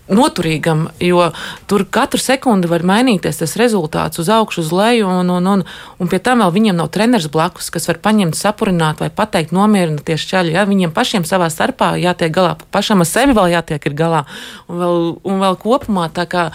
noturīgam, 0.08 0.86
jo 1.00 1.30
tur 1.68 1.84
katru 1.90 2.20
sekundi 2.20 2.68
var 2.70 2.84
mainīties 2.86 3.40
tas 3.42 3.56
rezultāts 3.60 4.20
uz 4.20 4.30
augšu, 4.32 4.62
uz 4.64 4.70
leju, 4.72 5.08
un, 5.20 5.30
un, 5.32 5.48
un, 5.52 5.64
un 6.00 6.10
pie 6.10 6.20
tam 6.24 6.42
vēl 6.42 6.54
viņiem 6.54 6.78
nav 6.78 6.90
treneris 6.94 7.28
blakus, 7.32 7.68
kas 7.74 7.88
var 7.90 8.00
paņemt, 8.04 8.38
sapurināt 8.38 9.02
vai 9.04 9.10
pateikt, 9.14 9.52
nomierināties 9.56 10.24
ceļā. 10.30 10.54
Ja? 10.56 10.64
Viņiem 10.68 10.94
pašiem 10.96 11.26
savā 11.28 11.50
starpā 11.52 11.92
jātiek 12.00 12.32
galā, 12.34 12.54
pašam 12.74 13.04
ar 13.04 13.10
sevi 13.10 13.36
vēl 13.36 13.52
jātiek 13.56 13.90
galā, 13.98 14.24
un 14.68 14.82
vēl, 14.82 15.04
un 15.28 15.44
vēl 15.44 15.60
kopumā. 15.60 16.08
Kā, 16.28 16.48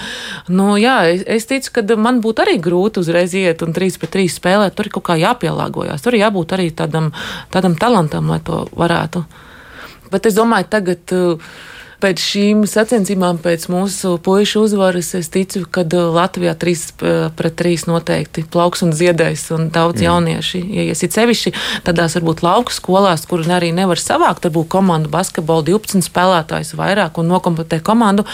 nu, 0.52 0.74
jā, 0.82 0.98
es, 1.14 1.22
es 1.38 1.48
ticu, 1.50 1.78
ka 1.78 1.86
man 2.00 2.20
būtu 2.26 2.44
arī 2.44 2.58
grūti 2.62 3.04
uzreiz 3.04 3.36
iet 3.38 3.64
un 3.66 3.74
trīs 3.76 4.00
pret 4.02 4.16
trīs 4.18 4.38
spēlēt. 4.40 4.76
Tur 4.78 4.90
ir 4.90 4.98
kaut 4.98 5.08
kā 5.12 5.18
jāpielāgojas, 5.22 6.04
tur 6.04 6.18
ir 6.18 6.26
jābūt 6.26 6.58
arī 6.58 6.72
tādam, 6.76 7.14
tādam 7.54 7.78
talantam, 7.80 8.34
lai 8.34 8.42
to 8.44 8.66
varētu. 8.74 9.24
Bet 10.14 10.30
es 10.30 10.38
domāju, 10.40 10.70
tagad. 10.78 11.16
Uh, 11.16 11.56
pēc 12.04 12.20
šīm 12.20 12.64
sacensībām, 12.68 13.40
pēc 13.44 13.68
mūsu 13.72 14.18
puišu 14.24 14.66
uzvaras, 14.66 15.14
es 15.18 15.30
ticu, 15.32 15.64
ka 15.72 15.86
uh, 15.86 16.10
Latvijā 16.16 16.54
3 16.60 16.74
uh, 16.76 17.14
pret 17.38 17.56
3 17.62 17.88
noteikti 17.90 18.44
plauks 18.52 18.84
un 18.86 18.94
ziedēs, 18.96 19.46
un 19.56 19.70
daudz 19.74 20.02
mm. 20.02 20.06
jaunieši 20.08 20.62
ieies. 20.84 21.04
Ir 21.06 21.14
sevišķi 21.16 21.54
tādās 21.88 22.18
varbūt 22.20 22.44
lauku 22.46 22.76
skolās, 22.76 23.26
kur 23.30 23.46
arī 23.48 23.72
nevar 23.76 24.02
savākt, 24.02 24.48
varbūt 24.50 24.70
komandu 24.76 25.12
basketbolu 25.14 25.68
12 25.72 26.04
spēlētājus 26.10 26.76
vairāk 26.80 27.20
un 27.22 27.32
nokomplektē 27.32 27.80
komandu. 27.86 28.28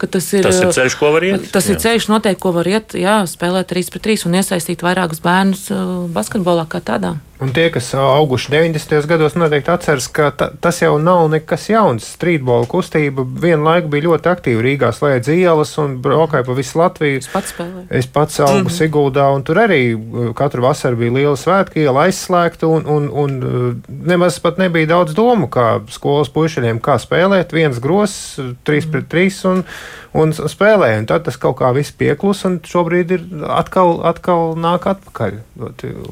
Tas 0.00 0.32
ir, 0.36 0.46
tas 0.46 0.62
ir 0.64 0.72
ceļš, 0.80 1.00
ko 1.00 1.12
var 1.16 1.26
iet. 1.28 1.50
Tas 1.52 1.68
jā. 1.68 1.76
ir 1.76 1.84
ceļš 1.84 2.10
noteikti, 2.12 2.42
ko 2.42 2.54
var 2.56 2.70
iet, 2.70 2.96
jā, 2.98 3.20
spēlēt 3.28 3.72
3 3.74 3.92
pret 3.92 4.08
3 4.08 4.30
un 4.30 4.40
iesaistīt 4.40 4.86
vairākus 4.86 5.20
bērnus 5.24 5.68
basketbolā 6.14 6.68
kā 6.70 6.80
tādā. 6.84 7.18
Un 7.40 7.54
tie, 7.56 7.70
kas 7.72 7.86
auguši 7.96 8.50
90. 8.52 9.06
gados, 9.08 9.32
noteikti 9.38 9.70
atceras, 9.72 10.10
ka 10.12 10.26
ta, 10.36 10.50
tas 10.60 10.76
jau 10.82 10.98
nav 11.00 11.22
nekas 11.32 11.70
jauns. 11.70 12.04
Streetbola 12.18 12.66
kustība 12.68 13.24
vienu 13.24 13.64
laiku 13.64 13.88
bija 13.88 14.10
ļoti 14.10 14.28
aktīva. 14.28 14.64
Rīgā 14.66 14.90
slēdz 14.92 15.30
ielas 15.32 15.72
un 15.80 15.94
braukāja 16.04 16.44
pa 16.44 16.56
visu 16.58 16.76
Latviju. 16.76 17.22
Es 17.22 17.30
pats 17.32 17.54
spēlēju. 17.54 17.86
Es 17.96 18.08
pats 18.12 18.42
augu 18.44 18.58
mm 18.58 18.66
-hmm. 18.66 18.76
Siguldā, 18.76 19.30
un 19.32 19.42
tur 19.42 19.56
arī 19.62 19.80
uh, 19.94 20.34
katru 20.36 20.66
vasaru 20.66 20.96
bija 21.00 21.12
liela 21.12 21.36
svētki, 21.36 21.80
iela 21.80 22.04
aizslēgta, 22.10 22.66
un, 22.66 22.84
un, 22.86 23.08
un 23.08 23.40
uh, 23.40 23.74
nemaz 23.88 24.38
pat 24.38 24.58
nebija 24.58 24.86
daudz 24.86 25.14
domu, 25.14 25.48
kā 25.48 25.80
skolas 25.88 26.28
puišiem, 26.28 26.80
kā 26.80 26.98
spēlēt. 27.00 27.56
Viens 27.56 27.80
gross, 27.80 28.36
trīs 28.64 28.84
pret 28.84 29.08
trīs, 29.08 29.44
un, 29.48 29.64
un 30.12 30.32
spēlēja. 30.32 30.98
Un 30.98 31.06
tad 31.06 31.24
tas 31.24 31.36
kaut 31.40 31.56
kā 31.56 31.72
viss 31.72 31.92
pieklus, 31.92 32.44
un 32.44 32.60
šobrīd 32.60 33.10
ir 33.10 33.26
atkal, 33.48 34.04
atkal 34.04 34.54
nāk 34.60 34.86
atpakaļ. 34.86 35.40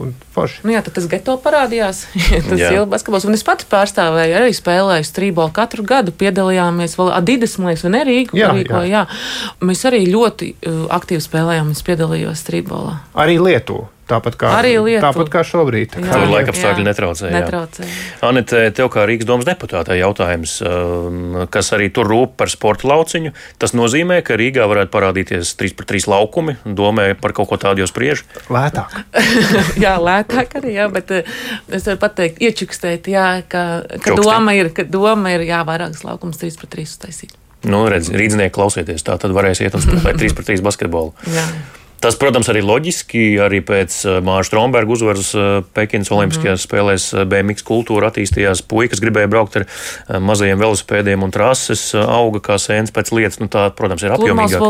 Un, 0.00 0.14
forši. 0.32 0.64
Nu 0.64 0.72
jā, 0.72 0.82
tas 0.82 1.06
geto 1.18 1.36
parādījās. 1.42 2.06
tas 2.48 2.62
ir 2.62 2.80
basketbols. 2.88 3.26
Un 3.28 3.36
es 3.36 3.44
pats 3.46 3.66
pārstāvēju, 3.68 4.38
arī 4.40 4.54
spēlēju 4.56 5.08
strībolu 5.10 5.52
katru 5.54 5.84
gadu. 5.88 6.14
Piedalījāmies 6.16 6.96
vēl 6.98 7.12
Adidas, 7.18 7.58
liekas, 7.60 7.84
un 7.88 7.98
Rīgu. 8.08 8.38
Jā, 8.38 8.54
Rīgo, 8.56 8.82
jā. 8.86 9.04
jā. 9.04 9.60
Mēs 9.68 9.84
arī 9.90 10.04
ļoti 10.08 10.54
uh, 10.54 10.80
aktīvi 10.96 11.22
spēlējām. 11.24 11.74
Es 11.76 11.84
piedalījos 11.86 12.46
strībolā. 12.46 12.98
Arī 13.18 13.38
Lietuvā. 13.42 13.90
Tāpat 14.08 14.38
kā, 14.40 14.50
arī 14.56 14.72
Lietuva. 14.80 15.10
tāpat 15.10 15.28
kā 15.32 15.42
šobrīd. 15.44 15.92
Tā 15.92 16.00
Tur 16.00 16.30
laika 16.32 16.52
apstākļi 16.54 16.84
netraucēja. 16.86 17.32
netraucēja. 17.34 17.88
Anete, 18.24 18.62
tev 18.72 18.88
kā 18.94 19.04
Rīgas 19.08 19.28
domas 19.28 19.44
deputātei 19.44 19.98
jautājums, 20.00 20.54
um, 20.64 21.36
kas 21.52 21.68
arī 21.76 21.90
tur 21.92 22.08
rūp 22.08 22.38
par 22.40 22.48
sporta 22.48 22.88
lauciņu. 22.88 23.34
Tas 23.60 23.74
nozīmē, 23.76 24.22
ka 24.24 24.38
Rīgā 24.40 24.64
varētu 24.70 24.92
parādīties 24.94 25.52
3 25.60 25.76
pret 25.76 25.92
3 25.92 26.08
laukumi. 26.08 26.56
Domāju 26.64 27.18
par 27.20 27.36
kaut 27.36 27.50
ko 27.52 27.60
tādu 27.60 27.84
jau 27.84 27.90
spriež. 27.90 28.24
Lētāk. 28.48 28.96
jā, 29.84 29.96
lētāk 30.00 30.56
arī, 30.62 30.76
jā, 30.80 30.88
bet 30.92 31.12
eh, 31.12 31.28
es 31.68 31.84
varu 31.90 32.00
pateikt, 32.06 32.40
iečukstēt, 32.40 33.12
jā, 33.12 33.42
ka, 33.44 33.84
ka, 34.00 34.16
doma 34.16 34.56
ir, 34.56 34.72
ka 34.72 34.88
doma 34.88 35.36
ir, 35.36 35.44
jā, 35.48 35.60
vairākas 35.68 36.06
laukumas 36.08 36.40
3 36.40 36.56
pret 36.62 36.78
3 36.80 36.88
uztaisīt. 36.88 37.36
Nu, 37.66 37.82
redz, 37.90 38.08
rīznieki 38.14 38.54
klausieties, 38.54 39.02
tā 39.02 39.16
tad 39.18 39.34
varēs 39.34 39.60
iet 39.64 39.74
spēlēt 39.74 40.20
3 40.20 40.36
pret 40.38 40.54
3 40.54 40.62
basketbolu. 40.64 41.12
Jā. 41.26 41.44
Tas, 41.98 42.14
protams, 42.14 42.46
arī 42.46 42.60
loģiski, 42.62 43.40
arī 43.42 43.58
pēc 43.66 43.94
uh, 44.06 44.18
Māša 44.22 44.52
Stromberga 44.52 44.92
uzvaras 44.94 45.32
uh, 45.34 45.64
Pekinas 45.74 46.12
Olimpiskajās 46.14 46.60
mm. 46.60 46.64
spēlēs 46.68 47.06
uh, 47.16 47.24
BMX 47.26 47.64
kultūra 47.66 48.12
attīstījās. 48.12 48.62
Puikas 48.70 49.02
gribēja 49.02 49.30
braukt 49.30 49.56
ar 49.58 49.64
mazajiem 50.22 50.60
velosipēdiem 50.60 51.24
un 51.26 51.34
trases 51.34 51.82
auga 51.98 52.38
kā 52.44 52.58
sēnes 52.62 52.94
pēc 52.94 53.10
lietas. 53.16 53.40
Nu, 53.42 53.48
tā, 53.50 53.66
protams, 53.74 54.04
ir 54.06 54.14
apjomīga 54.14 54.60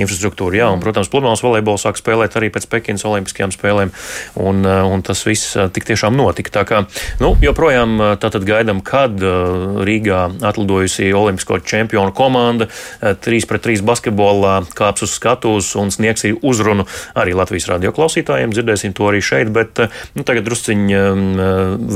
infrastruktūra. 0.00 0.62
Jā, 0.62 0.70
un, 0.72 0.80
protams, 0.80 1.10
pludmales 1.12 1.44
volejbols 1.44 1.84
sāk 1.84 2.00
spēlēt 2.00 2.38
arī 2.40 2.48
pēc 2.54 2.68
Pekinas 2.72 3.04
Olimpiskajām 3.08 3.52
spēlēm, 3.52 3.92
un, 4.40 4.64
un 4.64 5.04
tas 5.04 5.20
viss 5.28 5.52
tik 5.76 5.86
tiešām 5.90 6.16
notika. 6.16 6.54
Tā 6.56 6.64
kā, 6.68 6.82
nu, 7.20 7.34
joprojām 7.44 8.00
tātad 8.22 8.48
gaidām, 8.48 8.80
kad 8.86 9.20
Rīgā 9.20 10.22
atlidojusi 10.40 11.12
Olimpisko 11.16 11.60
čempionu 11.68 12.16
komanda 12.16 12.70
3 13.02 13.48
pret 13.50 13.68
3 13.68 13.84
basketbolā 13.86 14.56
kāps 14.78 15.04
uz 15.04 15.16
skatuves 15.18 15.74
un 15.78 15.92
sniegs 15.92 16.24
ir 16.28 16.40
uzvaru 16.40 16.61
uzrunu 16.62 16.86
arī 17.18 17.34
Latvijas 17.34 17.66
radio 17.70 17.92
klausītājiem. 17.94 18.52
Dzirdēsim 18.54 18.94
to 18.96 19.08
arī 19.10 19.20
šeit, 19.24 19.50
bet 19.54 19.82
eh, 19.82 20.02
nu, 20.14 20.24
tagad 20.26 20.46
drusciņi 20.46 20.96
eh, 20.96 21.22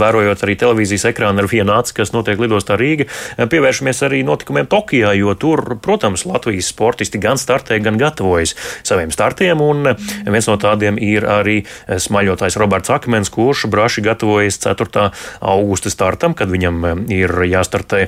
vērojot 0.02 0.44
arī 0.46 0.56
televīzijas 0.58 1.06
ekrānu 1.12 1.44
ar 1.44 1.50
vienu 1.50 1.74
aci, 1.76 1.94
kas 2.00 2.12
notiek 2.14 2.40
lidostā 2.42 2.78
Rīga, 2.80 3.06
eh, 3.06 3.46
pievēršamies 3.50 4.02
arī 4.08 4.22
notikumiem 4.26 4.68
Tokijā, 4.70 5.14
jo 5.18 5.36
tur, 5.38 5.78
protams, 5.82 6.26
Latvijas 6.26 6.70
sportisti 6.72 7.20
gan 7.22 7.38
startē, 7.40 7.78
gan 7.84 8.00
gatavojas 8.00 8.56
saviem 8.86 9.12
startiem, 9.14 9.62
un 9.62 9.92
viens 10.26 10.48
no 10.50 10.56
tādiem 10.60 10.98
ir 11.02 11.26
arī 11.30 11.60
smaļotājs 11.86 12.58
Roberts 12.58 12.90
Akmens, 12.92 13.30
kurš 13.32 13.66
braši 13.70 14.02
gatavojas 14.04 14.58
4. 14.64 15.06
augusta 15.46 15.92
startam, 15.92 16.34
kad 16.36 16.50
viņam 16.50 17.06
ir 17.12 17.32
jāstartē 17.46 18.06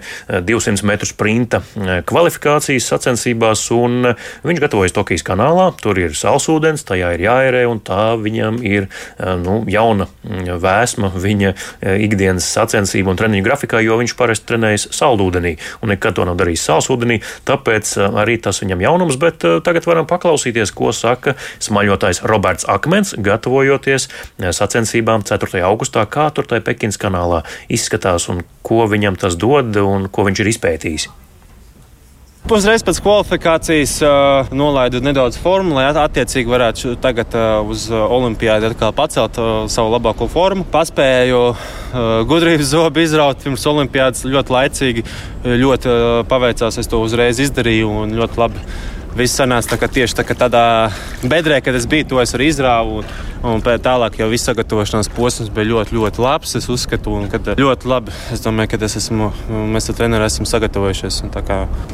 200 0.48 0.86
metru 0.88 1.08
sprinta 1.08 1.60
kvalifikācijas 2.08 2.88
sacensībās, 2.90 3.66
viņš 4.48 4.62
gatavojas 4.64 4.96
Tokijas 4.96 5.26
kanālā. 5.26 5.68
Tur 5.82 6.00
ir 6.00 6.16
sals 6.18 6.47
sālsūdens, 6.48 6.84
tajā 6.86 7.12
ir 7.16 7.24
jāērē, 7.26 7.66
un 7.68 7.80
tā 7.84 8.16
viņam 8.16 8.62
ir 8.64 8.88
nu, 9.42 9.64
jauna 9.68 10.06
mm, 10.08 10.56
vēsma 10.62 11.10
viņa 11.14 11.52
ikdienas 12.00 12.48
sacensību 12.48 13.12
un 13.12 13.18
treniņu 13.18 13.44
grafikā, 13.44 13.82
jo 13.84 13.98
viņš 14.00 14.16
parasti 14.16 14.48
trenējas 14.48 14.88
saldūdenī 14.96 15.56
un 15.82 15.92
nekad 15.92 16.16
to 16.16 16.24
nav 16.24 16.38
darījis 16.40 16.64
sālsūdenī. 16.70 17.20
Tāpēc 17.48 17.92
arī 18.22 18.38
tas 18.40 18.62
viņam 18.62 18.80
jaunums, 18.86 19.20
bet 19.20 19.44
tagad 19.64 19.88
varam 19.88 20.08
paklausīties, 20.08 20.72
ko 20.72 20.92
saka 20.96 21.36
smaļotājs 21.60 22.24
Roberts 22.24 22.68
Akmens, 22.68 23.14
gatavojoties 23.14 24.08
sacensībām 24.40 25.26
4. 25.28 25.60
augustā, 25.68 26.06
kā 26.08 26.30
tur 26.32 26.48
tajā 26.48 26.64
Pekinas 26.64 27.00
kanālā 27.00 27.44
izskatās 27.68 28.30
un 28.32 28.44
ko 28.64 28.86
viņam 28.88 29.20
tas 29.20 29.36
dod 29.36 29.76
un 29.84 30.08
ko 30.12 30.28
viņš 30.28 30.44
ir 30.44 30.54
izpētījis. 30.56 31.10
Uzreiz 32.46 32.84
pēc 32.86 33.00
kvalifikācijas 33.02 33.96
uh, 34.06 34.50
nolaidu 34.56 35.02
nedaudz 35.04 35.36
formu, 35.42 35.74
lai 35.76 35.88
attiecīgi 35.90 36.48
varētu 36.48 36.94
tagad 37.02 37.34
uh, 37.36 37.66
uz 37.66 37.88
olimpiādu 37.90 38.70
atkal 38.70 38.94
pacelt 38.96 39.40
uh, 39.42 39.64
savu 39.68 39.90
labāko 39.92 40.30
formu. 40.32 40.64
Paspēju 40.72 41.40
uh, 41.50 41.58
gudrības 42.30 42.70
zobu 42.74 43.02
izraut 43.02 43.42
pirms 43.42 43.66
olimpiādas 43.68 44.24
ļoti 44.24 44.54
laicīgi, 44.54 45.04
ļoti 45.44 45.90
uh, 45.92 46.06
paveicās. 46.30 46.78
Es 46.80 46.88
to 46.88 47.02
uzreiz 47.04 47.42
izdarīju 47.42 47.90
un 48.04 48.16
ļoti 48.16 48.40
labi 48.40 48.64
viss 49.18 49.38
sanāca 49.38 49.76
tā, 49.76 49.88
tieši 49.98 50.20
tā, 50.20 50.24
tādā 50.38 50.64
bedrē, 51.26 51.60
kad 51.64 51.76
es 51.76 51.88
biju, 51.90 52.06
to 52.12 52.20
es 52.22 52.34
arī 52.36 52.50
izrāvu. 52.52 53.02
Un, 53.02 53.12
un 53.46 53.62
tālāk 53.62 54.18
jau 54.20 54.28
viss 54.30 54.48
sagatavošanās 54.48 55.10
posms 55.14 55.50
bija 55.54 55.70
ļoti, 55.72 55.96
ļoti 55.98 56.22
labs. 56.22 56.54
Es 56.58 56.68
uzskatu, 56.72 57.14
ka 57.30 57.40
ļoti 57.58 57.90
labi. 57.90 58.14
Es 58.34 58.42
domāju, 58.44 58.72
ka 58.72 58.80
es 58.88 58.98
esmu, 59.02 59.30
mēs 59.74 59.90
ar 59.90 59.98
treneriem 59.98 60.28
esam 60.28 60.48
sagatavojušies 60.48 61.22
un 61.26 61.34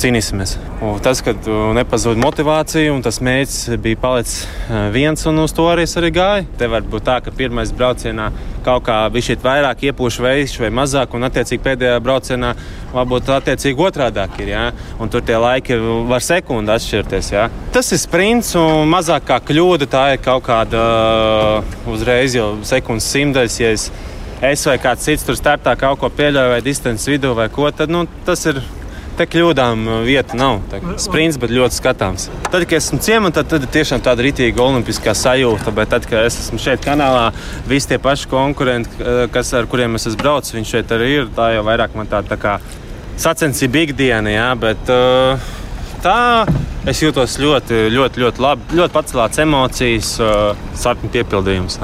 cīnīsimies. 0.01 0.57
Un 0.85 1.03
tas, 1.05 1.23
kad 1.25 1.49
nepazūd 1.79 2.21
motivācija 2.21 2.95
un 2.95 3.05
tas 3.05 3.21
mērķis 3.25 3.77
bija 3.85 4.01
palicis 4.01 4.47
viens, 4.95 5.27
un 5.31 5.45
uz 5.45 5.55
to 5.57 5.69
arī 5.71 5.87
es 5.89 5.97
arī 6.01 6.13
gāju. 6.15 6.49
Te 6.59 6.71
var 6.71 6.87
būt 6.89 7.09
tā, 7.09 7.21
ka 7.25 7.35
pirmais 7.35 7.73
braucienā 7.75 8.31
kaut 8.65 8.87
kā 8.87 9.03
bija 9.13 9.31
šeit 9.31 9.45
vairāk 9.45 9.85
iepūšu 9.91 10.25
vējš 10.25 10.57
vai 10.63 10.71
mazāk, 10.73 11.15
un 11.17 11.29
attiecīgi 11.29 11.63
pēdējā 11.65 12.01
braucienā 12.05 12.55
varbūt 12.95 13.31
attiecīgi 13.37 13.85
otrādāk 13.89 14.39
ir. 14.41 14.53
Ja? 14.55 14.65
Un 15.03 15.11
tur 15.13 15.25
tie 15.27 15.37
laiki 15.41 15.77
var 16.09 16.25
sekundi 16.25 16.73
atšķirties. 16.75 17.31
Ja? 17.35 17.49
Tas 17.75 17.91
ir 17.93 18.01
sprints 18.01 18.55
un 18.59 18.89
mazāk 18.91 19.27
kā 19.29 19.41
kļūda. 19.51 19.91
Tā 19.91 20.05
ir 20.15 20.23
kaut 20.25 20.47
kāda 20.47 20.85
uzreiz 21.91 22.37
jau 22.39 22.53
sekundes 22.67 23.11
simtdaļas. 23.15 23.59
Ja 23.63 23.75
es, 23.75 23.91
es 24.45 24.65
vai 24.69 24.79
kāds 24.83 25.07
cits 25.07 25.27
tur 25.27 25.39
startā 25.39 25.77
kaut 25.81 26.01
ko 26.03 26.13
pieļauju 26.13 26.55
vai 26.55 26.63
distances 26.65 27.11
vidū 27.11 27.35
vai 27.39 27.51
ko, 27.53 27.71
tad 27.75 27.93
nu, 27.93 28.07
tas 28.27 28.47
ir 28.51 28.63
Te 29.15 29.29
kļūdām 29.31 29.85
uh, 29.87 29.99
vieta 30.03 30.35
nav. 30.35 30.57
Tā 30.73 30.81
sprints, 30.99 31.39
bet 31.39 31.53
ļoti 31.55 31.77
skatāms. 31.77 32.27
Tad, 32.49 32.65
kad 32.67 32.81
esmu 32.81 32.99
ciemā, 33.05 33.31
tad, 33.35 33.53
ir 33.55 33.69
tiešām 33.77 34.03
tāda 34.03 34.25
rītīga 34.27 34.63
olimpiskā 34.65 35.15
sajūta. 35.15 35.71
Bet 35.77 35.93
tad, 35.95 36.09
kad 36.11 36.27
es 36.27 36.41
esmu 36.43 36.59
šeit 36.59 36.83
kanālā, 36.83 37.29
visi 37.71 37.93
tie 37.93 38.01
paši 38.03 38.27
konkurenti, 38.33 38.91
uh, 38.99 39.25
kas, 39.35 39.53
ar 39.55 39.71
kuriem 39.71 39.95
es 40.01 40.09
esmu 40.11 40.23
braucis, 40.25 40.57
viņi 40.57 40.71
šeit 40.73 40.95
arī 40.97 41.13
ir. 41.21 41.31
Tā 41.37 41.53
jau 41.55 41.63
vairāk 41.69 41.95
man 41.95 42.11
tāda 42.11 42.35
tā 42.35 42.41
kā 42.43 42.57
sacensība 43.23 43.85
ikdiena, 43.87 44.35
jā, 44.35 44.51
bet 44.59 44.91
uh, 44.91 45.53
tā 46.03 46.19
es 46.91 47.03
jūtos 47.03 47.39
ļoti, 47.43 47.87
ļoti, 47.95 48.25
ļoti 48.25 48.45
labi. 48.45 48.81
Ļoti 48.81 48.97
pacelāts 48.99 49.45
emocijas, 49.45 50.17
sapņu 50.85 51.15
piepildījums. 51.15 51.81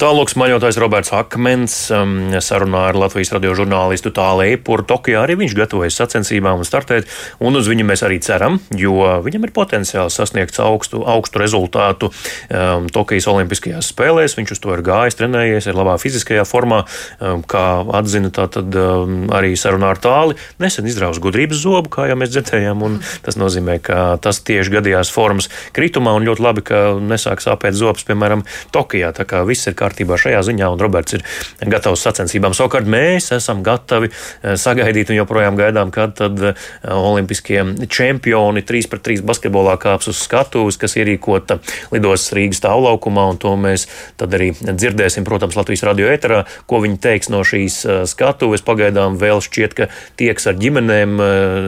Tālāk 0.00 0.32
smaļotājs 0.32 0.78
Roberts 0.82 1.12
Akmens 1.14 1.74
um, 1.94 2.14
sarunā 2.42 2.86
ar 2.90 2.98
Latvijas 2.98 3.32
radio 3.34 3.54
žurnālistu 3.56 4.10
Tālu 4.14 4.44
Eipuru. 4.46 4.84
Tokijā 4.88 5.20
arī 5.22 5.36
viņš 5.40 5.54
gatavojas 5.58 5.98
sacensībām 6.00 6.62
un 6.62 6.66
startēt, 6.66 7.10
un 7.42 7.56
uz 7.58 7.68
viņu 7.70 7.86
mēs 7.88 8.02
arī 8.06 8.18
ceram, 8.24 8.58
jo 8.76 8.96
viņam 9.24 9.46
ir 9.46 9.54
potenciāls 9.54 10.16
sasniegt 10.18 10.58
augstu, 10.62 11.04
augstu 11.08 11.42
rezultātu 11.42 12.10
um, 12.10 12.88
Tokijas 12.92 13.28
Olimpiskajās 13.30 13.92
spēlēs. 13.92 14.36
Viņš 14.38 14.56
uz 14.56 14.62
to 14.62 14.74
ir 14.74 14.84
gājis, 14.86 15.18
trenējies, 15.20 15.68
ir 15.70 15.78
labā 15.78 15.94
fiziskajā 16.02 16.44
formā, 16.48 16.82
um, 17.20 17.44
kā 17.46 17.66
atzina 18.00 18.32
tātad 18.34 18.74
um, 18.78 19.24
arī 19.34 19.54
sarunā 19.58 19.92
ar 19.94 20.02
Tāli. 20.02 20.38
Nesen 20.62 20.88
izrāvis 20.90 21.22
gudrības 21.22 21.62
zobu, 21.62 21.92
kā 21.92 22.08
jau 22.10 22.18
mēs 22.18 22.34
dzirdējām, 22.34 22.82
un 22.86 22.98
tas 23.24 23.38
nozīmē, 23.40 23.78
ka 23.84 24.02
tas 24.22 24.42
tieši 24.42 24.76
gadījās 24.78 25.12
formas 25.14 25.50
kritumā, 25.76 26.16
un 26.18 26.26
ļoti 26.26 26.44
labi, 26.44 26.66
ka 26.66 26.82
nesāk 26.98 27.44
sāpēt 27.44 27.78
zobs, 27.78 28.06
piemēram, 28.08 28.44
Tokijā. 28.74 29.12
Tā 29.16 29.26
kā 29.28 29.42
viss 29.46 29.61
ir 29.70 29.78
kārtībā 29.78 29.92
kārtībā 29.92 30.18
šajā 30.18 30.42
ziņā, 30.48 30.70
un 30.72 30.80
Roberts 30.80 31.16
ir 31.16 31.24
gatavs 31.68 32.02
sacensībām. 32.02 32.54
Savukārt 32.56 32.88
mēs 32.88 33.30
esam 33.36 33.62
gatavi 33.62 34.10
eh, 34.10 34.56
sagaidīt 34.56 35.12
un 35.12 35.20
joprojām 35.20 35.56
gaidām, 35.56 35.92
kad 35.92 36.16
tad 36.18 36.40
eh, 36.40 36.54
olimpiskie 36.88 37.62
čempioni 37.88 38.62
3 38.64 38.88
pret 38.90 39.04
3 39.06 39.22
basketbolā 39.26 39.76
kāps 39.80 40.08
uz 40.08 40.20
skatuves, 40.22 40.78
kas 40.80 40.96
ierīkota 40.96 41.60
lidos 41.92 42.30
Rīgas 42.32 42.62
tālaukumā, 42.64 43.28
un 43.32 43.40
to 43.40 43.54
mēs 43.56 43.86
tad 44.20 44.34
arī 44.34 44.52
dzirdēsim, 44.56 45.26
protams, 45.28 45.56
Latvijas 45.58 45.84
radio 45.86 46.08
ēterā, 46.12 46.44
ko 46.66 46.82
viņi 46.82 47.00
teiks 47.02 47.30
no 47.32 47.42
šīs 47.46 47.82
eh, 47.84 48.02
skatuves. 48.08 48.64
Pagaidām 48.66 49.18
vēl 49.20 49.42
šķiet, 49.44 49.76
ka 49.76 49.88
tieks 50.16 50.46
ar 50.48 50.56
ģimenēm 50.56 51.18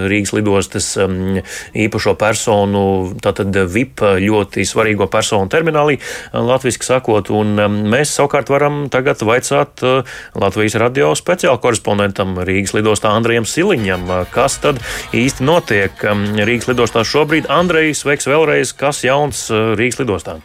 Rīgas 0.09 0.33
lidostas 0.37 0.92
mm, 1.00 1.42
īpašo 1.85 2.14
personu, 2.18 2.85
tātad 3.22 3.54
VIP 3.70 4.02
ļoti 4.24 4.64
svarīgo 4.68 5.09
personu 5.11 5.50
terminālī, 5.52 5.98
latviski 6.33 6.87
sakot, 6.87 7.30
un 7.35 7.54
mm, 7.59 7.84
mēs 7.90 8.14
savukārt 8.16 8.51
varam 8.53 8.85
tagad 8.92 9.23
vaicāt 9.27 9.85
uh, 9.85 10.16
Latvijas 10.38 10.79
radio 10.81 11.12
speciāla 11.18 11.61
korespondentam 11.62 12.37
Rīgas 12.47 12.75
lidostā 12.77 13.12
Andrejam 13.16 13.49
Siliņam, 13.49 14.09
uh, 14.09 14.25
kas 14.35 14.59
tad 14.64 14.81
īsti 15.16 15.47
notiek 15.47 16.09
um, 16.11 16.27
Rīgas 16.40 16.70
lidostā 16.73 17.05
šobrīd. 17.07 17.51
Andrejs, 17.53 18.05
sveiks 18.05 18.31
vēlreiz, 18.31 18.75
kas 18.79 19.05
jauns 19.07 19.47
uh, 19.53 19.73
Rīgas 19.79 20.03
lidostā? 20.05 20.40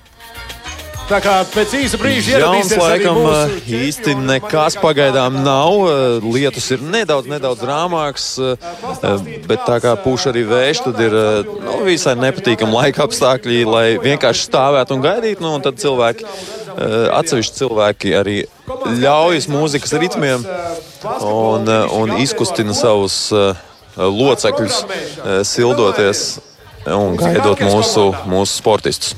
Tā 1.10 1.18
kā 1.26 1.40
pēc 1.50 1.72
īsa 1.74 1.98
brīža 1.98 2.38
Jauns 2.38 2.70
laikam 2.78 3.18
īsti 3.66 4.14
nekas 4.20 4.76
pagaidām 4.78 5.40
nav. 5.42 5.88
Lietus 6.22 6.68
ir 6.76 6.84
nedaudz, 6.86 7.26
nedaudz 7.32 7.64
rāmāks, 7.66 8.28
bet 9.50 9.64
tā 9.66 9.80
kā 9.82 9.96
pūš 10.04 10.28
arī 10.30 10.44
vējš, 10.46 10.84
tad 10.86 11.02
ir 11.08 11.16
nu, 11.66 11.80
visai 11.88 12.14
nepatīkami 12.20 12.78
laika 12.78 13.08
apstākļi, 13.08 13.58
lai 13.66 13.86
vienkārši 14.04 14.46
stāvētu 14.52 14.98
un 14.98 15.06
gaidītu. 15.08 15.42
Nu, 15.46 15.56
un 15.58 15.66
tad 15.66 15.82
cilvēki 15.82 16.28
atsevišķi 17.18 17.58
cilvēki 17.58 18.14
arī 18.20 18.38
ļaujas 19.02 19.50
mūzikas 19.50 19.98
ritmiem 20.04 20.46
un, 21.26 21.74
un 22.04 22.14
izkustina 22.22 22.78
savus 22.78 23.18
locekļus, 23.98 24.84
sildoties 25.50 26.28
un 26.96 27.18
gaidot 27.20 27.60
mūsu, 27.64 28.06
mūsu 28.30 28.58
sportistus. 28.60 29.16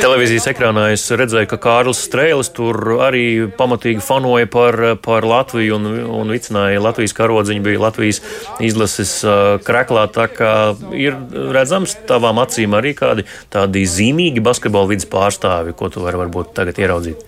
Televīzijas 0.00 0.48
ekrānā 0.52 0.86
es 0.94 1.04
redzēju, 1.10 1.48
ka 1.50 1.58
Kārlis 1.60 2.02
Strēlis 2.06 2.52
tur 2.56 2.78
arī 3.06 3.24
pamatīgi 3.58 4.04
fanoja 4.04 4.48
par, 4.50 4.78
par 5.04 5.26
Latviju 5.28 5.76
un, 5.78 5.88
un 6.20 6.32
vicināja 6.32 6.82
Latvijas 6.82 7.16
karodziņu, 7.18 7.64
bija 7.66 7.84
Latvijas 7.86 8.22
izlases 8.64 9.18
kreklā. 9.66 10.06
Tā 10.14 10.26
kā 10.32 10.54
ir 10.96 11.18
redzams 11.54 11.96
tavām 12.08 12.40
acīm 12.42 12.76
arī 12.78 12.94
kādi 12.98 13.26
tādi 13.52 13.84
zīmīgi 13.88 14.42
basketbola 14.44 14.92
vidas 14.92 15.08
pārstāvi, 15.10 15.76
ko 15.76 15.92
tu 15.92 16.04
vari 16.04 16.20
varbūt 16.24 16.54
tagad 16.56 16.80
ieraudzīt. 16.80 17.26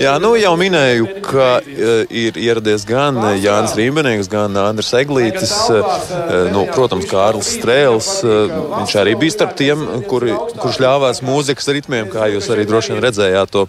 Jā, 0.00 0.14
nu 0.22 0.32
jau 0.38 0.52
minēju, 0.58 1.08
ka 1.26 1.48
uh, 1.60 2.04
ir 2.08 2.38
ieradies 2.40 2.86
gan 2.88 3.18
Jānis 3.40 3.76
Rībenieks, 3.78 4.30
gan 4.32 4.56
Andris 4.60 4.92
Eglītis. 4.98 5.52
Uh, 5.70 6.50
nu, 6.54 6.64
protams, 6.72 7.08
Kārlis 7.10 7.52
Strēls. 7.56 8.12
Viņš 8.24 8.96
arī 9.02 9.16
bija 9.20 9.36
starp 9.36 9.56
tiem, 9.58 9.84
kuri, 10.10 10.34
kurš 10.58 10.80
ļāvās 10.82 11.22
mūzikas 11.26 11.70
ritmiem, 11.76 12.10
kā 12.12 12.30
jūs 12.32 12.50
arī 12.52 12.66
droši 12.68 12.94
vien 12.94 13.04
redzējāt 13.06 13.54
to 13.54 13.66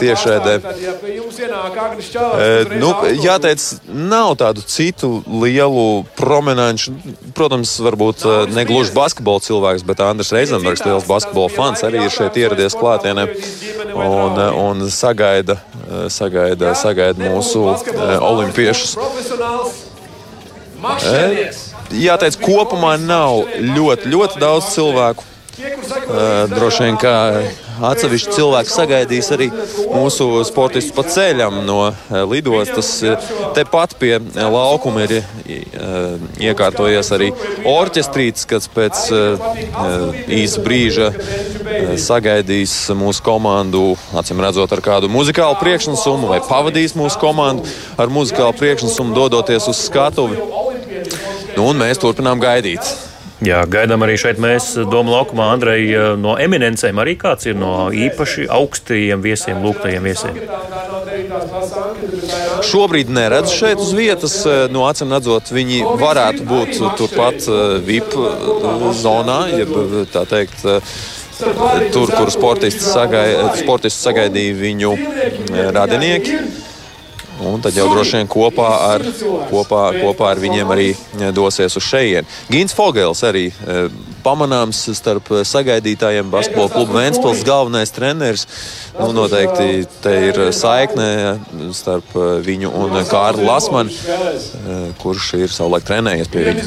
tiešraidē. 0.00 0.54
Nu, 2.80 2.90
jāteic, 3.22 3.64
nav 3.88 4.34
tādu 4.40 4.64
citu 4.66 5.22
lielu 5.28 6.04
prominentu. 6.18 6.94
Protams, 7.36 7.76
varbūt 7.82 8.24
ne 8.54 8.64
gluži 8.68 8.94
basketbola 8.96 9.44
cilvēks, 9.44 9.86
bet 9.86 10.02
Andris 10.04 10.32
Reizenbergs, 10.34 10.84
liels 10.86 11.06
basketbola 11.08 11.52
fans, 11.54 11.84
arī 11.86 12.04
ir 12.06 12.14
šeit 12.14 12.36
ieradies 12.40 12.76
klātienē 12.78 13.28
un, 13.94 14.40
un 14.64 14.86
sagaida, 14.90 15.60
sagaida, 16.12 16.74
sagaida 16.78 17.30
mūsu 17.30 17.66
olimpiešus. 18.18 18.98
Jāteic, 21.94 22.40
kopumā 22.42 22.96
nav 23.00 23.44
ļoti, 23.60 24.10
ļoti 24.10 24.40
daudz 24.42 24.72
cilvēku. 24.74 25.30
Droši 26.50 26.82
vien, 26.82 26.96
ka 26.98 27.12
atsevišķi 27.82 28.34
cilvēki 28.36 28.72
sagaidīs 28.72 29.30
arī 29.34 29.48
mūsu 29.90 30.28
sportistus 30.46 30.94
pa 30.94 31.04
ceļam 31.08 31.60
no 31.66 31.78
lidostas. 32.30 32.90
Tepat 33.56 33.96
pie 34.00 34.18
laukuma 34.34 35.06
ir 35.06 35.16
iekārtojies 36.42 37.12
arī 37.16 37.30
orķestrīts, 37.68 38.46
kas 38.50 38.68
pēc 38.72 39.06
īsa 40.40 40.64
brīža 40.64 41.10
sagaidīs 42.00 42.76
mūsu 42.96 43.24
komandu, 43.24 43.94
acīm 44.16 44.42
redzot, 44.44 44.72
ar 44.74 44.84
kādu 44.84 45.10
muzikālu 45.12 45.56
priekšnesumu 45.62 46.30
vai 46.34 46.42
pavadīs 46.44 46.96
mūsu 46.98 47.20
komandu 47.22 47.66
ar 47.98 48.12
muzikālu 48.12 48.54
priekšnesumu, 48.58 49.14
dodoties 49.16 49.68
uz 49.70 49.82
skatuvi. 49.88 50.38
Nu, 51.54 51.68
un 51.70 51.78
mēs 51.78 52.00
turpinām 52.02 52.40
gaidīt 52.42 52.82
Jā, 53.44 53.60
gaidām 53.68 54.02
arī 54.06 54.14
šeit 54.20 54.38
mēs 54.40 54.70
Doma 54.90 55.18
laukumā 55.18 55.50
Andrei 55.52 55.88
no 56.20 56.36
eminencēm 56.40 57.00
arī 57.02 57.16
kāds 57.20 57.48
ir 57.50 57.58
no 57.58 57.90
īpaši 57.92 58.46
augstajiem 58.52 59.22
viesiem, 59.24 59.60
lūgtajiem 59.64 60.06
viesiem. 60.08 60.38
Šobrīd 62.64 63.12
neredz 63.12 63.52
šeit 63.54 63.82
uz 63.82 63.92
vietas. 63.96 64.36
No 64.72 64.86
acīm 64.88 65.12
redzot, 65.14 65.52
viņi 65.54 65.82
varētu 66.00 66.46
būt 66.48 66.80
turpat 67.00 67.48
VIP 67.86 68.16
zonā, 69.02 69.40
jeb 69.52 69.74
tā 70.14 70.24
teikt 70.30 70.64
tur, 71.94 72.12
kur 72.14 72.30
sportisti, 72.32 72.84
sagaid, 72.86 73.58
sportisti 73.60 74.08
sagaidīja 74.08 74.60
viņu 74.60 74.94
radinieki. 75.74 76.38
Un 77.42 77.60
tad 77.60 77.74
jau 77.74 77.88
droši 77.90 78.20
vien 78.20 78.28
kopā 78.30 78.68
ar, 78.94 79.04
kopā, 79.50 79.82
kopā 79.98 80.30
ar 80.30 80.42
viņiem 80.42 80.70
arī 80.70 80.90
dosies 81.34 81.74
uz 81.76 81.86
šejienu. 81.88 82.28
Gins 82.52 82.76
Fogels 82.76 83.24
arī 83.26 83.48
pamanāms 84.24 84.80
starp 84.96 85.28
sagaidītājiem 85.46 86.30
basketbola 86.32 86.72
kluba 86.72 86.98
Vēnspils 87.00 87.44
galvenais 87.46 87.92
treneris. 87.94 88.46
Nu, 88.96 89.10
noteikti 89.16 89.84
te 90.04 90.12
ir 90.30 90.40
saikne 90.54 91.38
starp 91.76 92.14
viņu 92.46 92.70
un 92.78 92.96
Kārlu 93.10 93.44
Lasmanu, 93.48 93.90
kurš 95.02 95.32
ir 95.40 95.52
savulaik 95.52 95.86
trenējies 95.88 96.30
pie 96.32 96.44
viņa. 96.46 96.64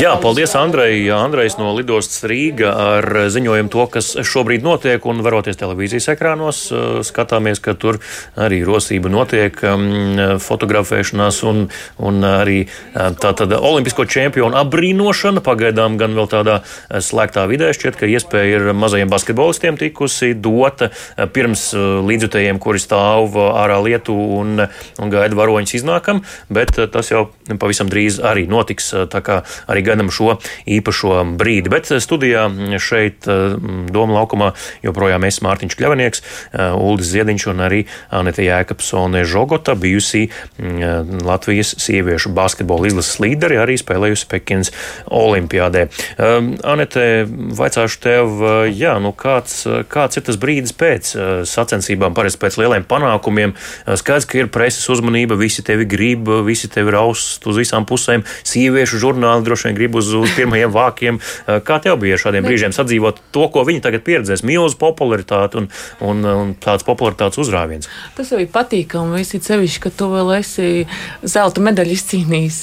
Jā, 0.00 0.14
paldies 0.22 0.54
Andrei. 0.58 1.02
Andrejs 1.14 1.58
no 1.60 1.74
Lidostas 1.76 2.24
Rīga 2.30 2.72
ar 2.96 3.08
ziņojumu 3.32 3.72
to, 3.72 3.86
kas 3.96 4.12
šobrīd 4.26 4.64
notiek 4.66 5.04
un 5.10 5.22
varoties 5.26 5.58
televīzijas 5.60 6.10
ekrānos. 6.14 6.62
Skatāmies, 7.06 7.60
ka 7.62 7.74
tur 7.74 8.00
arī 8.38 8.62
rosība 8.66 9.10
notiek, 9.12 9.60
fotografēšanās 10.40 11.42
un, 11.50 11.66
un 11.98 12.24
arī 12.30 12.60
tātad 12.94 13.52
olimpisko 13.58 14.06
čempionu 14.10 14.58
apbrīnošana. 14.70 15.42
Pagaidām 15.42 15.98
gan 16.00 16.14
vēl 16.14 16.30
tādā 16.30 16.60
slēgtā 16.88 17.44
vidē 17.50 17.72
šķiet, 17.74 17.98
ka 17.98 18.08
iespēja 18.08 18.60
ir 18.60 18.72
mazajiem 18.76 19.10
basketbolistiem 19.10 19.78
tikusi 19.80 20.32
dota 20.38 20.90
pirms 21.34 21.70
līdzjutējiem, 21.74 22.60
kuri 22.62 22.80
stāv 22.82 23.34
ārā 23.34 23.80
lietu 23.82 24.14
un, 24.14 24.62
un 25.00 25.12
gaida 25.12 25.38
varoņus 25.38 25.76
iznākam, 25.80 26.22
bet 26.52 26.76
tas 26.92 27.10
jau 27.10 27.28
pavisam 27.50 27.90
drīz 27.90 28.20
arī 28.22 28.46
notiks. 28.50 28.92
Tā 29.10 29.22
kā 29.24 29.40
arī 29.70 29.84
gaidām 29.86 30.12
šo 30.14 30.36
īpašo 30.70 31.22
brīdi. 31.40 31.72
Bet 31.72 31.90
studijā 31.90 32.46
šeit 32.82 33.26
Doma 33.26 34.20
laukumā 34.20 34.52
joprojām 34.84 35.24
es 35.26 35.40
Mārtiņš 35.44 35.76
Kļavanieks, 35.78 36.22
Uldis 36.76 37.10
Ziediņš 37.14 37.46
un 37.50 37.64
arī 37.64 37.80
Anita 38.14 38.44
Jēkabsone 38.44 39.24
Žogota, 39.28 39.74
bijusī 39.78 40.26
Latvijas 40.60 41.74
sieviešu 41.80 42.34
basketbola 42.36 42.90
izlases 42.90 43.16
līderi, 43.22 43.56
arī 43.62 43.78
spēlējusi 43.80 44.28
Pekinas 44.28 44.59
olimpiādē. 45.06 45.86
Anete, 46.20 47.04
vaicāšu 47.26 48.00
tev, 48.02 48.44
jā, 48.68 48.96
nu 49.02 49.12
kāds, 49.16 49.62
kāds 49.90 50.20
ir 50.20 50.26
tas 50.26 50.38
brīdis 50.40 50.74
pēc 50.76 51.12
sacensībām, 51.48 52.14
parasti 52.16 52.42
pēc 52.42 52.58
lieliem 52.60 52.86
panākumiem? 52.88 53.54
Skaidrs, 53.86 54.28
ka 54.28 54.40
ir 54.40 54.50
preses 54.52 54.86
uzmanība, 54.92 55.38
visi 55.40 55.64
tevi 55.66 55.86
grib, 55.88 56.28
visi 56.46 56.70
tevi 56.72 56.94
raust 56.94 57.46
uz 57.48 57.60
visām 57.60 57.86
pusēm, 57.88 58.24
sieviešu 58.46 59.00
žurnāli 59.02 59.46
droši 59.46 59.70
vien 59.70 59.78
grib 59.78 59.98
uz, 60.00 60.12
uz 60.16 60.34
pirmajiem 60.36 60.74
vākiem. 60.74 61.20
Kā 61.66 61.80
tev 61.82 62.00
bija 62.02 62.18
šādiem 62.20 62.46
brīžiem 62.46 62.74
sadzīvot 62.76 63.22
to, 63.34 63.46
ko 63.52 63.64
viņi 63.68 63.84
tagad 63.84 64.04
pieredzēs? 64.06 64.44
Milzu 64.46 64.78
popularitāti 64.80 65.60
un, 65.60 65.70
un, 66.04 66.24
un 66.24 66.54
tāds 66.60 66.86
popularitātes 66.86 67.40
uzrāviens. 67.42 67.90
Tas 68.16 68.32
jau 68.32 68.40
ir 68.42 68.50
patīkami, 68.52 69.20
visi 69.20 69.40
sevišķi, 69.44 69.82
ka 69.84 69.94
tu 69.94 70.10
vēl 70.12 70.34
esi 70.38 70.70
zelta 71.22 71.62
medaļu 71.64 71.96
izcīnījis. 71.96 72.60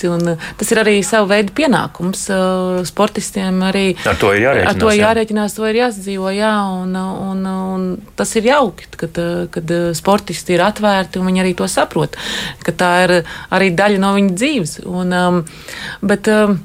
Tas 0.59 0.73
ir 0.73 0.83
arī 0.83 0.99
sava 1.05 1.29
veida 1.35 1.53
pienākums 1.55 1.86
sportistiem. 2.87 3.59
Arī, 3.67 3.85
ar 4.07 4.19
to 4.19 4.31
ir 4.35 4.43
jārēķinās. 4.45 4.71
Ar 4.73 4.81
to 4.81 4.91
ir 4.91 5.01
jārēķinās, 5.01 5.57
to 5.57 5.67
ir 5.69 5.81
jāsadzīvo, 5.81 6.31
jā, 6.35 6.53
un, 6.83 6.95
un, 6.97 7.43
un 7.47 7.89
tas 8.19 8.33
ir 8.39 8.49
jauki, 8.51 8.89
kad, 8.99 9.19
kad 9.53 9.75
sportisti 9.97 10.57
ir 10.57 10.65
atvērti 10.67 11.21
un 11.21 11.29
viņi 11.31 11.43
arī 11.43 11.53
to 11.57 11.67
saprot, 11.71 12.17
ka 12.63 12.75
tā 12.77 12.93
ir 13.05 13.15
arī 13.53 13.71
daļa 13.77 14.01
no 14.03 14.13
viņa 14.17 14.39
dzīves. 14.39 14.79
Un, 14.87 15.13
um, 15.17 15.43
bet, 16.05 16.29
um, 16.31 16.59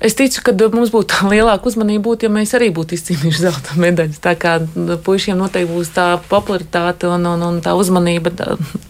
Es 0.00 0.16
ticu, 0.18 0.42
ka 0.46 0.54
mums 0.72 0.92
būtu 0.94 1.28
lielāka 1.30 1.68
uzmanība, 1.68 2.02
būt, 2.08 2.26
ja 2.26 2.30
mēs 2.32 2.54
arī 2.56 2.70
būtu 2.74 2.96
izcīnījuši 2.96 3.42
zelta 3.42 3.76
medaļas. 3.80 4.20
Tā 4.24 4.34
kā 4.38 4.56
puišiem 5.04 5.38
noteikti 5.38 5.70
būs 5.72 5.92
tā 5.94 6.06
popularitāte 6.30 7.08
un, 7.10 7.26
un, 7.26 7.42
un 7.42 7.60
tā 7.64 7.74
uzmanība 7.78 8.32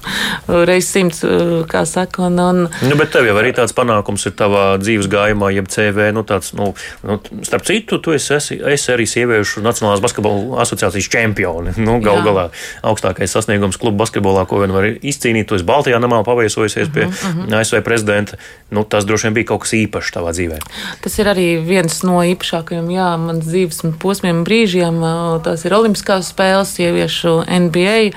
reizes 0.68 0.90
simts, 0.94 1.24
kā 1.70 1.84
saka. 1.88 2.28
Un, 2.28 2.38
un... 2.38 2.62
Nu, 2.84 2.98
bet 3.00 3.12
tev 3.14 3.28
jau 3.28 3.36
arī 3.40 3.54
tāds 3.56 3.74
panākums 3.76 4.26
ir 4.28 4.36
tavā 4.38 4.64
dzīves 4.82 5.10
gājumā, 5.12 5.50
jeb 5.54 5.70
CV. 5.72 6.10
Nu, 6.14 6.24
tāds, 6.28 6.52
nu, 6.56 6.72
nu, 7.06 7.18
starp 7.46 7.66
citu, 7.68 8.00
tu 8.02 8.14
esi, 8.16 8.34
esi, 8.38 8.60
esi 8.74 8.92
arī 8.94 9.08
sieviešu 9.08 9.64
Nacionālās 9.64 10.02
basketbola 10.04 10.62
asociācijas 10.64 11.10
čempioni. 11.10 11.76
Nu, 11.84 11.98
Galu 12.00 12.22
galā 12.24 12.44
augstākais 12.86 13.32
sasniegums 13.34 13.76
klubu 13.80 13.98
basketbolā, 14.00 14.46
ko 14.48 14.62
vien 14.62 14.72
var 14.72 14.86
izcīnīt. 14.88 15.50
Tu 15.50 15.58
esi 15.58 15.66
Baltijā 15.68 15.98
namā 16.00 16.22
paviesojusies 16.24 16.88
pie 16.94 17.04
uh 17.04 17.24
uh 17.28 17.44
-huh. 17.46 17.60
ASV 17.60 17.80
prezidenta. 17.80 18.36
Nu, 18.70 18.84
tas 18.84 19.04
droši 19.04 19.26
vien 19.26 19.34
bija 19.34 19.46
kaut 19.46 19.60
kas 19.60 19.72
īpašs 19.72 20.12
tavā 20.12 20.32
dzīvē. 20.32 20.58
Tas 21.04 21.18
ir 21.20 21.28
arī 21.28 21.46
viens 21.60 21.98
no 22.06 22.16
īpašākajiem 22.24 22.86
jā, 22.94 23.10
manas 23.20 23.44
dzīves 23.44 23.82
posmiem, 24.00 24.40
brīžiem. 24.46 25.02
Tās 25.44 25.66
ir 25.66 25.76
Olimpiskās 25.76 26.30
spēles, 26.32 26.72
sieviešu 26.78 27.42
NBA. 27.44 28.14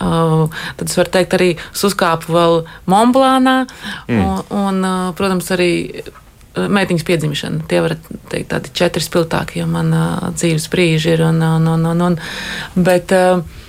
Tad 0.00 0.86
es 0.88 0.98
varu 0.98 1.12
teikt, 1.14 1.36
arī 1.38 1.50
uzkāpu 1.86 2.34
vēl 2.34 2.62
Monblānā. 2.90 3.60
Mm. 4.10 4.24
Un, 4.26 4.40
un, 4.58 4.88
protams, 5.18 5.52
arī 5.54 5.70
meitiņas 6.56 7.06
piedzimšana. 7.06 7.66
Tie 7.70 7.82
var 7.84 7.94
teikt 8.32 8.50
tādi 8.50 8.72
četri 8.74 9.04
spilgtākie 9.04 9.62
man 9.70 9.94
dzīves 10.34 10.66
brīži 10.72 11.14
ir. 11.14 11.22
Un, 11.28 11.38
un, 11.46 11.70
un, 11.76 11.86
un, 11.92 12.04
un, 12.10 12.18
bet, 12.74 13.14
uh, 13.14 13.65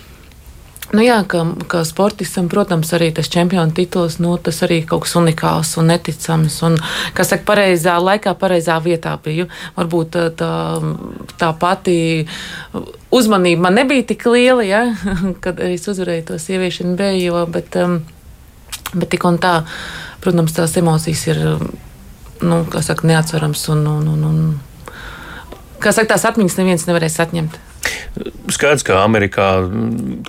Nu 0.96 1.04
jā, 1.04 1.18
kā, 1.28 1.42
kā 1.68 1.82
sportistam, 1.84 2.46
protams, 2.48 2.94
arī 2.96 3.10
tas 3.16 3.28
čempionu 3.28 3.76
tituls, 3.76 4.22
nu, 4.24 4.38
tas 4.40 4.62
arī 4.64 4.78
kaut 4.88 5.04
kas 5.04 5.18
unikāls 5.20 5.74
un 5.82 5.90
neticams. 5.92 6.62
Un, 6.64 6.78
kā 7.18 7.26
saka, 7.28 7.44
pareizā 7.50 7.98
laikā, 8.00 8.32
pareizā 8.40 8.78
vietā 8.84 9.18
biju. 9.24 9.50
Varbūt 9.76 10.14
tā, 10.16 10.24
tā, 10.40 10.52
tā 11.42 11.52
pati 11.60 11.98
uzmanība 13.12 13.68
man 13.68 13.76
nebija 13.82 14.08
tik 14.14 14.24
liela, 14.32 14.64
ja, 14.64 14.82
kad 15.44 15.60
es 15.60 15.84
uzvarēju 15.92 16.30
to 16.32 16.40
sieviešu 16.40 16.88
NBA, 16.94 17.44
bet, 17.52 17.76
um, 17.84 18.00
bet 18.94 19.12
tik 19.12 19.28
un 19.28 19.42
tā, 19.44 19.58
protams, 20.24 20.56
tās 20.56 20.80
emocijas 20.80 21.28
ir, 21.28 21.44
nu, 22.48 22.64
kā 22.72 22.86
saka, 22.86 23.12
neatsverams 23.12 23.68
un, 23.76 23.84
un, 23.92 24.12
un, 24.16 24.28
un 24.32 25.80
kā 25.84 25.92
saka, 25.92 26.14
tās 26.16 26.30
atmiņas 26.32 26.62
neviens 26.62 26.88
nevarēs 26.88 27.20
atņemt. 27.28 27.60
Skaidrs, 28.50 28.82
ka 28.88 29.02
Amerikā 29.04 29.48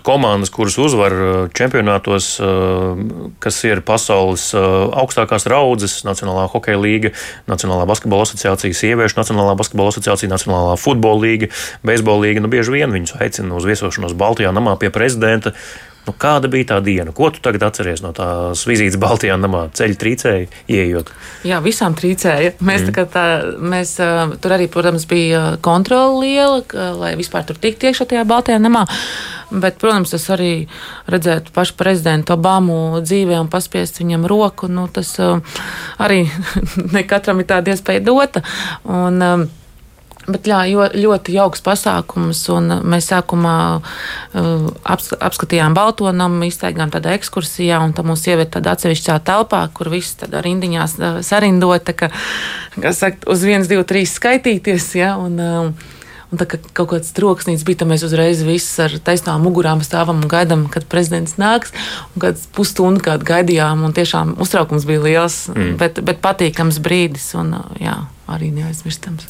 komandas, 0.05 0.51
kuras 0.53 0.77
uzvar 0.81 1.15
uh, 1.15 1.37
čempionātos, 1.57 2.35
uh, 2.43 2.99
kas 3.43 3.61
ir 3.65 3.81
pasaules 3.87 4.51
uh, 4.57 4.91
augstākās 5.01 5.49
raudzes, 5.49 6.01
Nacionālā 6.07 6.49
hokeja 6.53 6.81
līga, 6.81 7.13
Nacionālā 7.49 7.87
basketbola 7.89 8.27
asociācija, 8.29 8.77
Sieviešu 8.77 9.21
Nacionālā 9.21 9.57
basketbola 9.59 9.95
asociācija, 9.95 10.31
Nacionālā 10.33 10.77
futbola 10.81 11.25
līga, 11.25 11.51
beisbola 11.87 12.27
līga, 12.27 12.45
nu 12.45 12.53
bieži 12.53 12.75
vien 12.77 12.93
viņus 12.93 13.17
aicina 13.23 13.57
uz 13.57 13.69
viesošanos 13.69 14.17
Baltijā 14.19 14.53
namā 14.53 14.77
pie 14.81 14.93
prezidenta. 14.95 15.55
Nu, 16.07 16.15
kāda 16.17 16.49
bija 16.49 16.71
tā 16.71 16.79
diena? 16.81 17.13
Ko 17.13 17.29
tu 17.35 17.43
tagad 17.45 17.67
atceries 17.67 18.01
no 18.01 18.15
tās 18.17 18.63
vizītes 18.69 18.97
Baltijā 19.01 19.35
namā? 19.37 19.67
Ceļu 19.77 19.99
trīcēji, 20.01 20.47
ieejot? 20.73 21.11
Jā, 21.49 21.59
visām 21.65 21.97
trīcēja. 21.99 22.55
Mēs, 22.65 22.87
mm. 22.87 22.95
tā, 22.97 23.05
tā, 23.13 23.25
mēs 23.61 23.93
tur 24.41 24.55
arī, 24.57 24.71
protams, 24.73 25.05
bija 25.11 25.43
kontrola 25.65 26.23
liela, 26.23 26.63
lai 26.97 27.13
vispār 27.19 27.45
tur 27.49 27.61
tiktu 27.61 27.91
iekšā 27.91 28.09
tajā 28.09 28.25
Baltijā 28.29 28.57
namā. 28.63 28.87
Bet, 29.53 29.77
protams, 29.81 30.15
tas 30.17 30.25
arī 30.33 30.53
redzēt 31.13 31.53
pašu 31.57 31.77
prezidentu 31.77 32.39
Obamu 32.39 33.03
dzīvē 33.05 33.37
un 33.43 33.53
paspiest 33.53 34.01
viņam 34.01 34.25
roku, 34.29 34.69
nu, 34.73 34.89
tas 34.93 35.13
arī 35.21 36.25
ne 36.95 37.05
katram 37.09 37.45
ir 37.45 37.53
tāda 37.53 37.77
iespēja 37.77 38.05
dota. 38.09 38.45
Un, 38.89 39.49
Bet 40.29 40.49
jā, 40.49 40.61
ļoti 40.93 41.35
jauks 41.39 41.63
pasākums. 41.65 42.43
Mēs 42.85 43.09
sākumā 43.09 43.57
uh, 43.81 44.67
apskatījām 44.85 45.77
Baltonamu, 45.77 46.45
iztaigām 46.49 46.93
tādā 46.93 47.15
ekskursijā, 47.17 47.81
un 47.81 47.95
tam 47.97 48.11
mums 48.13 48.27
ievieta 48.29 48.59
tādā 48.59 48.77
atsevišķā 48.77 49.21
telpā, 49.25 49.63
kur 49.73 49.89
viss 49.93 50.19
tādā 50.21 50.43
rindiņās 50.45 50.99
uh, 51.01 51.21
sarindota, 51.25 51.97
ka, 51.97 52.11
kas 52.77 53.01
saka, 53.05 53.25
uz 53.33 53.47
1, 53.47 53.65
2, 53.71 53.87
3 53.89 54.11
skaitīties. 54.19 54.91
Ja, 55.01 55.15
un, 55.21 55.41
uh, 55.41 55.95
Un 56.29 56.37
tā 56.37 56.45
kā 56.45 56.59
kaut 56.77 56.91
kāds 56.91 57.15
troksnis 57.17 57.63
bija, 57.65 57.81
tad 57.81 57.89
mēs 57.89 58.03
uzreiz 58.05 58.43
viss 58.45 58.77
ar 58.85 58.93
taisnām 59.01 59.41
mugurām 59.47 59.81
stāvam 59.85 60.21
un 60.21 60.29
gaidām, 60.29 60.67
kad 60.69 60.85
prezidents 60.91 61.39
nāks. 61.41 61.73
Un 62.13 62.25
kāds 62.27 62.45
pusstundu 62.53 63.01
kādu 63.07 63.25
gaidījām, 63.31 63.87
un 63.89 63.97
tiešām 63.97 64.35
uztraukums 64.45 64.85
bija 64.89 65.05
liels, 65.07 65.39
mm. 65.55 65.79
bet, 65.81 66.03
bet 66.05 66.21
patīkams 66.25 66.83
brīdis. 66.85 67.31
Un, 67.41 67.57
jā. 67.81 67.97
Arī 68.29 68.51
neaizmirstams. 68.53 69.27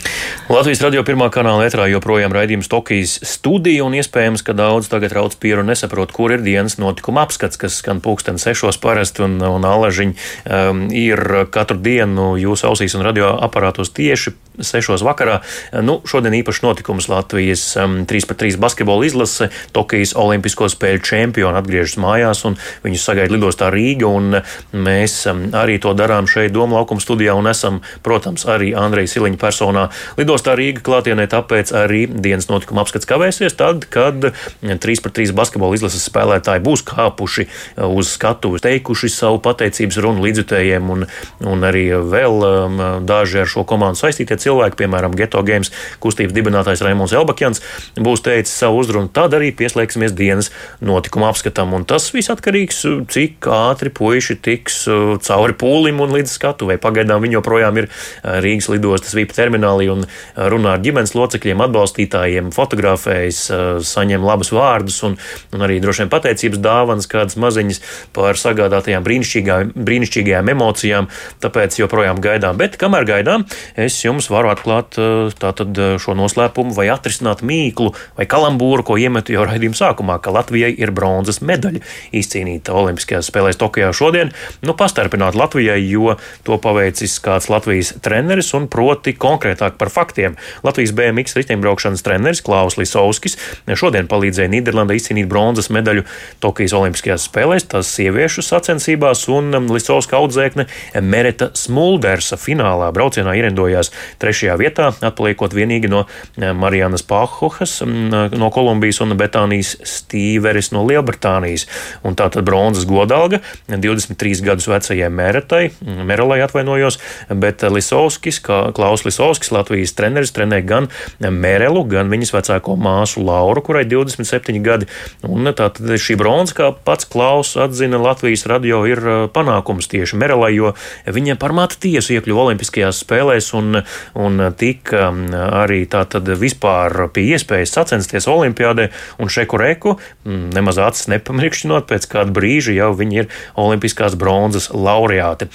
Latvijas 0.50 0.82
radio 0.82 1.04
pirmā 1.06 1.28
kanāla 1.32 1.68
etrā 1.68 1.86
joprojām 1.92 2.34
raidījums 2.34 2.70
Tokijas 2.72 3.18
studija, 3.26 3.84
un 3.86 3.94
iespējams, 3.98 4.42
ka 4.46 4.56
daudz 4.58 4.90
tagad 4.90 5.14
rauc 5.14 5.36
pieru 5.40 5.62
un 5.62 5.70
nesaprot, 5.70 6.12
kur 6.14 6.34
ir 6.34 6.42
dienas 6.44 6.78
notikuma 6.82 7.22
apskats, 7.26 7.60
kas 7.60 7.78
skan 7.82 8.02
pulksten 8.04 8.40
sešos 8.42 8.80
parasti, 8.82 9.22
un, 9.26 9.38
un 9.44 9.66
alažiņi 9.68 10.14
um, 10.16 10.84
ir 10.90 11.22
katru 11.54 11.78
dienu 11.82 12.32
jūsu 12.40 12.70
ausīs 12.72 12.98
un 12.98 13.06
radioaparātos 13.06 13.94
tieši 13.94 14.34
sešos 14.58 15.04
vakarā. 15.06 15.40
Nu, 15.84 15.98
šodien 16.08 16.34
īpašs 16.40 16.64
notikums 16.64 17.08
Latvijas 17.10 17.62
um, 17.78 18.00
3x3 18.08 18.58
basketbola 18.60 19.06
izlase, 19.06 19.50
Tokijas 19.76 20.14
Olimpisko 20.18 20.68
spēļu 20.72 21.04
čempioni 21.06 21.60
atgriežas 21.60 21.98
mājās, 22.02 22.42
un 22.48 22.58
viņus 22.84 23.06
sagaida 23.10 23.34
lidostā 23.34 23.70
Rīga, 23.74 24.10
un 24.10 24.40
mēs 24.74 25.20
um, 25.30 25.46
arī 25.56 25.78
to 25.82 25.94
darām 25.98 26.28
šeit 26.30 26.54
Doma 26.56 26.80
laukuma 26.80 27.02
studijā, 27.02 27.36
un 27.38 27.50
esam, 27.50 27.80
protams, 28.02 28.46
arī 28.50 28.72
Andreja 28.88 29.12
Siliņa 29.14 29.40
personā 29.40 29.88
lidostā 30.18 30.56
Rīga 30.58 30.82
klātienē, 30.84 31.28
tāpēc 31.30 31.72
arī 31.76 32.06
dienas 32.08 32.48
notikuma 32.50 32.84
apskats 32.84 33.08
kavēsies 33.08 33.56
tad, 33.58 33.86
kad 33.92 34.30
3x3 34.62 35.32
basketbola 35.36 35.78
izlases 35.78 36.06
spēlētāji 36.08 36.64
būs 36.64 36.84
kāpuši 36.88 37.48
uz 37.88 38.12
skatuves, 38.14 38.64
teikuši 38.64 39.10
savu 39.12 39.40
pateicības 39.44 40.00
runu 40.02 40.24
līdzjutējiem, 40.26 40.90
un, 40.92 41.06
un 41.46 41.66
arī 41.66 41.86
vēl 42.08 42.44
um, 42.48 42.82
daži 43.08 43.42
ar 43.42 43.50
šo 43.50 43.64
komandu 43.68 44.00
saistītie 44.00 44.38
cilvēki, 44.40 44.78
piemēram, 44.82 45.16
Geto 45.18 45.42
Games 45.46 45.72
kustības 46.02 46.36
dibinātājs 46.36 46.82
Raimons 46.86 47.14
Elbakjans, 47.16 47.62
būs 47.98 48.24
teicis 48.24 48.54
savu 48.58 48.82
uzrunu. 48.82 49.10
Tad 49.14 49.36
arī 49.36 49.50
pieslēgsimies 49.56 50.14
dienas 50.16 50.50
notikuma 50.84 51.30
apskatam, 51.32 51.74
un 51.76 51.86
tas 51.88 52.08
viss 52.14 52.32
atkarīgs, 52.32 52.84
cik 53.12 53.48
ātri 53.52 53.92
puiši 53.94 54.38
tiks 54.44 54.82
uh, 54.90 55.16
cauri 55.24 55.56
pūlim 55.58 56.02
un 56.04 56.14
līdz 56.18 56.34
skatuvei. 56.38 56.78
Pagaidām 56.82 57.24
viņi 57.24 57.38
joprojām 57.38 57.82
ir 57.82 57.90
uh, 57.90 58.38
Rīgas 58.44 58.70
lidostas 58.78 59.16
VIP 59.18 59.34
terminālī 59.36 59.90
un 59.92 60.06
runā 60.38 60.76
ar 60.78 60.82
ģimenes 60.84 61.12
locekļiem, 61.18 61.62
atbalstītājiem, 61.66 62.52
fotografējas, 62.54 63.42
saņem 63.84 64.24
labus 64.24 64.52
vārdus 64.54 65.00
un, 65.06 65.18
un 65.52 65.66
arī 65.66 65.80
droši 65.82 66.04
vien 66.04 66.12
pateicības 66.12 66.62
dāvanas, 66.62 67.10
kādas 67.10 67.38
maziņas 67.40 67.82
par 68.16 68.38
sagādātajām 68.38 69.04
brīnišķīgajām, 69.06 69.74
brīnišķīgajām 69.76 70.52
emocijām. 70.54 71.10
Tāpēc 71.42 71.80
joprojām 71.82 72.22
gaidām. 72.22 72.58
Bet 72.60 72.78
kamēr 72.80 73.06
gaidām, 73.08 73.44
es 73.78 73.98
jums 74.04 74.30
varu 74.32 74.52
atklāt 74.52 74.98
tātad 75.42 75.82
šo 76.00 76.16
noslēpumu 76.18 76.74
vai 76.76 76.88
atrisināt 76.92 77.42
mīklu 77.46 77.92
vai 78.18 78.28
kalambūru, 78.30 78.86
ko 78.86 78.98
iemetu 79.00 79.34
jau 79.34 79.46
raidījuma 79.48 79.78
sākumā, 79.78 80.18
ka 80.22 80.34
Latvijai 80.34 80.72
ir 80.78 80.92
bronzas 80.94 81.40
medaļa 81.44 81.82
izcīnīta 82.16 82.74
Olimpiskajās 82.76 83.30
spēlēs 83.30 83.60
Tokijā 83.60 83.90
šodien. 83.96 84.32
Nu, 84.62 84.74
pastarpināt 84.78 85.38
Latvijai, 85.38 85.80
jo 85.88 86.16
to 86.46 86.58
paveicis 86.62 87.18
kāds 87.24 87.50
Latvijas 87.52 87.94
treneris 88.04 88.50
un 88.58 88.68
proti 88.70 89.14
konkrētāk 89.16 89.78
par 89.80 89.92
faktiem. 89.92 90.36
Latvijas 90.66 90.92
BMX 90.96 91.38
riteņbraukšanas 91.38 92.04
treneris 92.04 92.42
Klaus 92.44 92.78
Lisovskis 92.80 93.38
šodien 93.78 94.08
palīdzēja 94.10 94.50
Nīderlandai 94.52 94.98
izcīnīt 94.98 95.28
bronzas 95.30 95.70
medaļu 95.74 96.04
Tokijas 96.42 96.74
Olimpiskajās 96.78 97.28
spēlēs, 97.28 97.68
tās 97.70 97.90
sieviešu 97.94 98.44
sacensībās, 98.44 99.24
un 99.32 99.52
um, 99.56 99.68
Lisovska 99.72 100.18
audzēkne 100.18 100.66
Mereta 101.04 101.50
Smuldersa 101.58 102.38
finālā 102.40 102.90
braucienā 102.94 103.34
ierindojās 103.38 103.92
trešajā 104.22 104.56
vietā, 104.60 104.90
atpaliekot 105.04 105.54
vienīgi 105.56 105.90
no 105.92 106.04
um, 106.04 106.58
Marijanas 106.62 107.04
Pahohas 107.06 107.78
um, 107.84 108.10
no 108.10 108.50
Kolumbijas 108.54 109.02
un 109.04 109.16
Betānijas 109.18 109.74
Stīveris 109.86 110.72
no 110.74 110.84
Lielbritānijas. 110.88 111.68
Un 112.06 112.16
tātad 112.18 112.46
bronzas 112.46 112.86
godalga 112.88 113.42
23 113.68 114.44
gadus 114.46 114.68
vecajai 114.70 115.10
Meretai, 115.12 115.64
Merelai 116.08 116.40
atvainojos, 116.44 116.98
bet 117.38 117.64
Lisovskis, 117.68 118.40
kā 118.48 118.58
Klaus 118.76 119.04
Lisovskis, 119.06 119.52
Latvijas 119.54 119.94
treneris, 119.98 120.32
trenē 120.34 120.62
gan 120.66 120.88
Merelu, 121.20 121.84
gan 121.88 122.10
viņas 122.12 122.34
vecāko 122.34 122.76
māsu 122.80 123.22
Lauru, 123.24 123.62
kurai 123.64 123.84
27 123.88 124.62
gadi. 124.64 124.88
Un 125.28 125.50
tātad 125.52 125.84
šī 126.00 126.16
bronza, 126.18 126.56
kā 126.56 126.70
pats 126.72 127.08
Klaus 127.08 127.54
atzina 127.60 128.00
Latvijas 128.00 128.46
radio, 128.50 128.82
ir 128.88 129.02
uh, 129.04 129.18
panākums 129.32 129.90
tieši 129.90 130.18
Merelai, 130.20 130.52
jo 130.56 130.72
viņa 131.06 131.38
par 131.40 131.54
matu 131.56 131.78
tiesu 131.82 132.16
iekļuva 132.16 132.48
Olimpiskajās 132.48 133.02
spēlēs 133.04 133.50
un, 133.58 133.82
un 134.18 134.44
tika 134.58 135.08
um, 135.10 135.24
arī 135.34 135.82
tātad 135.90 136.28
vispār 136.40 137.08
pie 137.14 137.28
iespējas 137.34 137.74
sacensties 137.76 138.28
Olimpiādē 138.30 138.88
un 139.22 139.32
šeku 139.32 139.60
reku, 139.60 139.96
mm, 140.24 140.48
nemaz 140.56 140.80
acis 140.82 141.10
nepamirkšķinot, 141.12 141.88
pēc 141.90 142.08
kāda 142.10 142.34
brīža 142.34 142.76
jau 142.76 142.92
viņi 142.96 143.22
ir 143.22 143.30
Olimpiskās 143.58 144.16
bronzas 144.18 144.70
laureāti. 144.72 145.48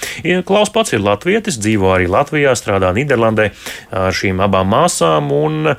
Klaus 0.46 0.72
pats 0.74 0.94
ir 0.94 1.02
latvietis, 1.04 1.58
dzīvo 1.60 1.94
arī 1.94 2.08
Latvijā, 2.10 2.54
strādā 2.58 2.83
Nīderlandē 2.94 3.48
ar 3.94 4.14
šīm 4.14 4.42
abām 4.44 4.70
māsām 4.74 5.30
un 5.34 5.70
eh, 5.70 5.76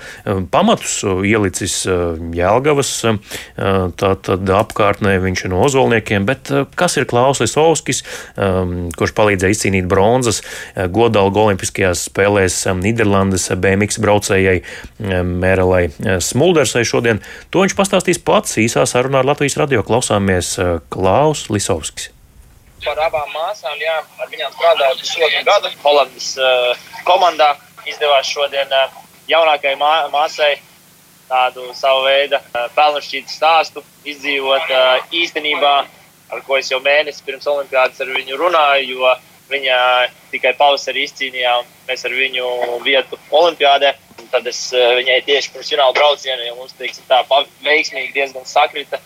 pamatus 0.52 1.02
ielicis 1.26 1.82
eh, 1.90 2.16
Jēlgavas 2.36 2.92
apkārtnē, 4.56 5.16
viņš 5.24 5.46
ir 5.46 5.54
no 5.54 5.62
ozolniekiem, 5.66 6.26
bet 6.28 6.52
eh, 6.52 6.66
kas 6.80 6.98
ir 7.00 7.08
Klauslis 7.10 7.56
Ovskis, 7.60 8.02
kurš 8.36 9.14
palīdzēja 9.18 9.56
izcīnīt 9.56 9.88
bronzas 9.90 10.42
godalgu 10.94 11.42
Olimpiskajās 11.46 12.06
spēlēs 12.10 12.58
Nīderlandes 12.80 13.48
BMX 13.62 14.00
braucējai 14.04 14.58
Mērelai 15.26 15.86
Smuldersai 16.24 16.86
šodien. 16.88 17.22
To 17.54 17.66
viņš 17.66 17.78
pastāstīs 17.78 18.22
pats 18.24 18.60
īsā 18.62 18.86
sarunā 18.90 19.24
ar 19.24 19.32
Latvijas 19.34 19.60
radio 19.62 19.86
klausāmies 19.86 20.56
Klaus 20.94 21.48
Lisovskis 21.54 22.15
par 22.84 23.00
abām 23.08 23.32
māsām. 23.34 23.76
Jā, 23.80 24.00
ar 24.20 24.32
viņām 24.32 24.54
strādāju 24.56 25.00
pusotru 25.02 25.44
gadu. 25.48 25.72
Holandas 25.84 26.30
uh, 26.40 26.88
komandā 27.08 27.54
izdevās 27.88 28.30
šodien 28.30 28.72
uh, 28.74 28.96
jaunākajai 29.32 29.78
mā, 29.80 29.94
māsai 30.14 30.56
tādu 31.30 31.70
savu 31.78 32.06
veidu 32.06 32.40
uh, 32.40 32.66
pelnušķītu 32.76 33.32
stāstu 33.32 33.84
izdzīvot 34.06 34.74
uh, 34.74 35.06
īstenībā, 35.16 35.76
ar 36.34 36.44
ko 36.46 36.60
es 36.60 36.72
jau 36.72 36.82
mēnesi 36.84 37.24
pirms 37.26 37.48
olimpiādas 37.50 38.02
ar 38.02 38.12
viņu 38.14 38.40
runāju, 38.42 38.98
jo 38.98 39.16
viņa 39.50 39.78
tikai 40.32 40.56
pavasarī 40.58 41.06
izcīnīja 41.06 41.60
un 41.62 41.70
mēs 41.88 42.06
ar 42.08 42.16
viņu 42.18 42.50
vietu 42.86 43.20
olimpiādē. 43.30 43.94
Un 44.22 44.30
tad 44.34 44.48
es 44.50 44.68
uh, 44.74 44.96
viņai 45.00 45.22
tieši 45.28 45.54
pirms 45.54 45.72
fināla 45.74 45.96
brauciena, 45.98 46.42
jo 46.48 46.58
mums 46.60 46.74
teiksim, 46.80 47.06
tā 47.10 47.22
veiksmīgi 47.66 48.14
diezgan 48.16 48.46
sakrita 48.50 49.02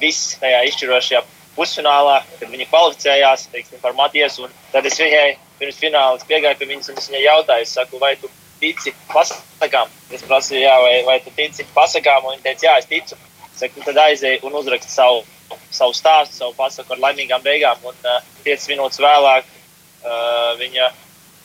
viss 0.00 0.34
tajā 0.40 0.64
izšķirošajā 0.70 1.22
pusfinālā, 1.56 2.20
kad 2.38 2.50
viņi 2.50 2.68
kvalificējās 2.70 3.48
teiksim, 3.52 3.80
par 3.82 3.96
Matiesu. 3.98 4.48
Tad 4.72 4.86
es 4.88 4.98
viņai 5.00 5.26
pirms 5.60 5.78
fināla 5.80 6.28
piegāju 6.28 6.60
pie 6.60 6.70
viņas 6.72 6.90
un 6.90 6.98
es 7.00 7.10
viņai 7.10 7.22
jautāju, 7.24 7.68
saku, 7.70 8.00
vai 8.02 8.14
tu 8.20 8.30
tici 8.60 8.94
pasakām? 9.12 9.92
Es 10.14 10.24
prasīju, 10.26 10.64
jā, 10.64 10.74
vai, 10.82 10.96
vai 11.06 11.20
tu 11.24 11.32
tici 11.36 11.66
pasakām, 11.76 12.26
un 12.26 12.36
viņa 12.36 12.46
teica, 12.48 12.68
jā, 12.70 12.74
es 12.82 12.90
ticu. 12.90 13.20
Saku, 13.54 13.84
tad 13.86 14.00
aizēju 14.02 14.48
un 14.48 14.58
uzrakstu 14.58 14.90
savu, 14.90 15.22
savu 15.70 15.94
stāstu, 15.94 16.40
savu 16.40 16.56
pasaku 16.58 16.96
ar 16.96 17.04
laimīgām 17.06 17.42
beigām. 17.44 17.78
Un 17.86 18.10
uh, 18.10 18.18
5 18.46 18.70
minūtes 18.72 19.02
vēlāk 19.02 19.46
uh, 19.46 20.54
viņa 20.58 20.90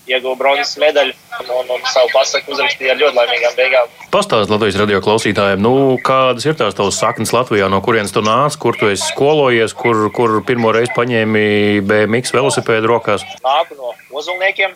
ieguva 0.09 0.35
bronzas 0.39 0.75
medaļu 0.81 1.13
un, 1.45 1.71
un, 1.75 1.83
savu 1.89 2.09
pasaku 2.13 2.53
uzrakstīja 2.55 2.95
ar 2.95 3.01
ļoti 3.01 3.17
laimīgām 3.19 3.55
beigām. 3.57 3.91
Pastāstiet 4.13 4.53
Latvijas 4.53 4.79
radio 4.81 5.01
klausītājiem, 5.05 5.61
nu, 5.63 5.73
kādas 6.05 6.47
ir 6.47 6.57
tās 6.59 6.77
tavas 6.77 6.99
saknes 7.01 7.33
Latvijā, 7.35 7.69
no 7.71 7.81
kurienes 7.85 8.13
tu 8.15 8.23
nāc, 8.25 8.57
kur 8.61 8.77
tu 8.79 8.89
esi 8.91 9.05
skolojies, 9.11 9.75
kur, 9.77 10.07
kur 10.15 10.39
pirmo 10.47 10.73
reizi 10.75 10.95
paņēmi 10.97 11.45
BMX 11.89 12.33
velosipēdu 12.35 12.89
rokās? 12.89 13.25
Nāku 13.45 13.77
no 13.79 13.93
ozulniekiem. 14.19 14.75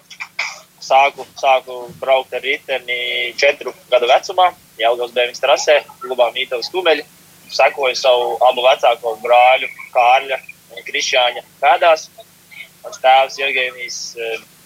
Sāku, 0.83 1.23
sāku 1.39 1.77
braukt 2.01 2.33
ar 2.35 2.41
riteni 2.43 3.31
četru 3.39 3.71
gadu 3.87 4.09
vecumā, 4.09 4.49
Jelgavas 4.75 5.13
BMX 5.15 5.39
trasē, 5.39 5.77
Lubām 6.03 6.33
Mītavas 6.35 6.67
kumeļi. 6.73 7.05
Sekoju 7.53 7.95
savu 7.95 8.33
abu 8.43 8.65
vecāko 8.65 9.13
brāļu, 9.23 9.69
Kārļa 9.93 10.39
un 10.73 10.83
Krišāņa 10.87 11.43
pēdās. 11.61 12.09
Mans 12.83 12.99
tēvs 12.99 13.39
Jevgenijs 13.39 13.99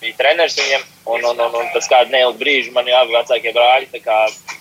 bija 0.01 0.17
treneris 0.19 0.57
viņiem. 0.59 0.85
Un, 1.07 1.23
un, 1.23 1.39
un, 1.39 1.53
un 1.61 1.69
pēc 1.73 1.87
kāda 1.91 2.11
neilga 2.11 2.39
brīža 2.41 2.73
man 2.75 2.89
jau 2.89 3.03
vecākie 3.11 3.53
brāļi 3.55 3.87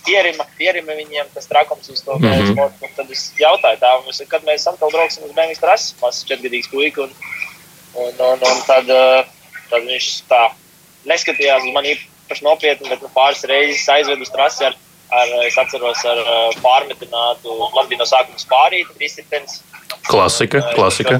pierima, 0.06 0.46
pierima 0.58 0.94
viņiem 0.98 1.32
tas 1.34 1.48
trakums 1.50 1.88
uz 1.90 2.02
to 2.06 2.18
mm 2.18 2.28
-hmm. 2.28 2.52
sportu. 2.52 2.90
Tad 2.96 3.10
es 3.10 3.24
jautāju 3.40 3.80
tēvam, 3.82 4.28
kad 4.28 4.44
mēs 4.46 4.68
atkal 4.70 4.92
brauksim 4.94 5.24
uz 5.24 5.34
Bēnijas 5.34 5.60
trases. 5.60 5.96
Mazs 6.02 6.24
četrgadīgs 6.28 6.70
puika. 6.70 7.02
Un, 7.02 7.10
un, 7.94 8.12
un, 8.18 8.38
un 8.52 8.62
tad, 8.66 8.86
tad 9.70 9.82
viņš 9.82 10.08
tā 10.30 10.42
neskatījās 11.04 11.66
uz 11.66 11.72
mani 11.74 11.96
īpaši 11.96 12.44
nopietni, 12.44 12.90
bet 12.90 13.02
nu, 13.02 13.10
pāris 13.14 13.44
reizes 13.44 13.88
aizved 13.88 14.20
uz 14.20 14.30
trasi 14.30 14.64
ar, 14.64 14.74
ar, 15.10 15.28
es 15.46 15.58
atceros, 15.58 16.04
ar 16.04 16.18
pārmetinātu, 16.62 17.70
man 17.74 17.88
bija 17.88 18.02
no 18.02 18.08
sākuma 18.08 18.38
spārīta, 18.38 18.94
trīsritens. 18.98 19.62
Klasika, 20.10 20.62
klasika. 20.74 21.18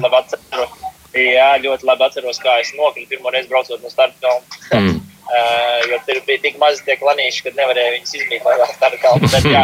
Jā, 1.15 1.51
ļoti 1.63 1.87
labi 1.87 2.03
atceros, 2.07 2.39
kā 2.43 2.57
es 2.61 2.73
nokritu 2.75 3.15
pirmo 3.15 3.31
reizi 3.31 3.49
braucot 3.51 3.83
no 3.83 3.91
starta 3.91 4.17
kalna. 4.21 4.59
Mm. 4.73 4.97
Uh, 5.27 5.81
jo 5.91 5.99
tur 6.07 6.19
bija 6.27 6.41
tik 6.43 6.59
mazi 6.59 6.83
tie 6.87 6.97
klanīši, 6.99 7.43
ka 7.45 7.55
nevarēja 7.55 7.95
viņus 7.95 8.15
izmīt 8.19 8.45
no 8.47 8.67
starta 8.73 8.99
kalna. 9.01 9.31
Bet, 9.31 9.47
jā, 9.55 9.63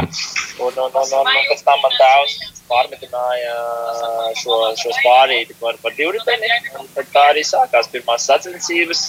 un, 0.64 0.72
un, 0.72 0.88
un, 0.88 0.98
un, 1.04 1.14
un 1.20 1.50
pēc 1.50 1.64
tam 1.68 1.84
man 1.84 1.98
tēvs 2.00 2.38
pārmetināja 2.70 3.58
šo, 4.39 4.60
šo 4.80 4.96
spārīti 5.02 5.58
par, 5.60 5.78
par 5.84 5.96
divriteni. 6.00 6.50
Tad 6.96 7.12
tā 7.14 7.28
arī 7.34 7.44
sākās 7.48 7.91
pirmās 7.91 8.28
sacensības. 8.30 9.06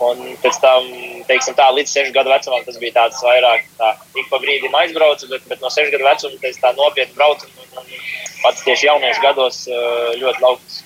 Un 0.00 0.22
pēc 0.40 0.56
tam, 0.62 0.86
teiksim, 1.28 1.54
tā, 1.58 1.66
līdz 1.76 1.92
6 1.92 2.14
gadu 2.16 2.32
vecumam 2.32 2.62
tas 2.64 2.78
bija 2.80 2.94
tāds 2.96 3.18
vairāk, 3.22 3.66
tā, 3.78 3.90
ik 4.16 4.30
pa 4.32 4.38
brīdim 4.40 4.74
aizbraucu, 4.80 5.28
bet, 5.30 5.44
bet 5.50 5.60
no 5.60 5.68
6 5.70 5.92
gadu 5.92 6.06
vecuma 6.08 6.40
tas 6.42 6.62
tā 6.62 6.72
nopietni 6.78 7.18
braucu. 7.18 7.50
Un, 7.52 7.74
un, 7.82 7.84
un 7.84 8.38
pats 8.40 8.64
tieši 8.64 8.88
jauniešu 8.88 9.26
gados 9.26 9.66
ļoti 9.68 10.46
lauks 10.46 10.80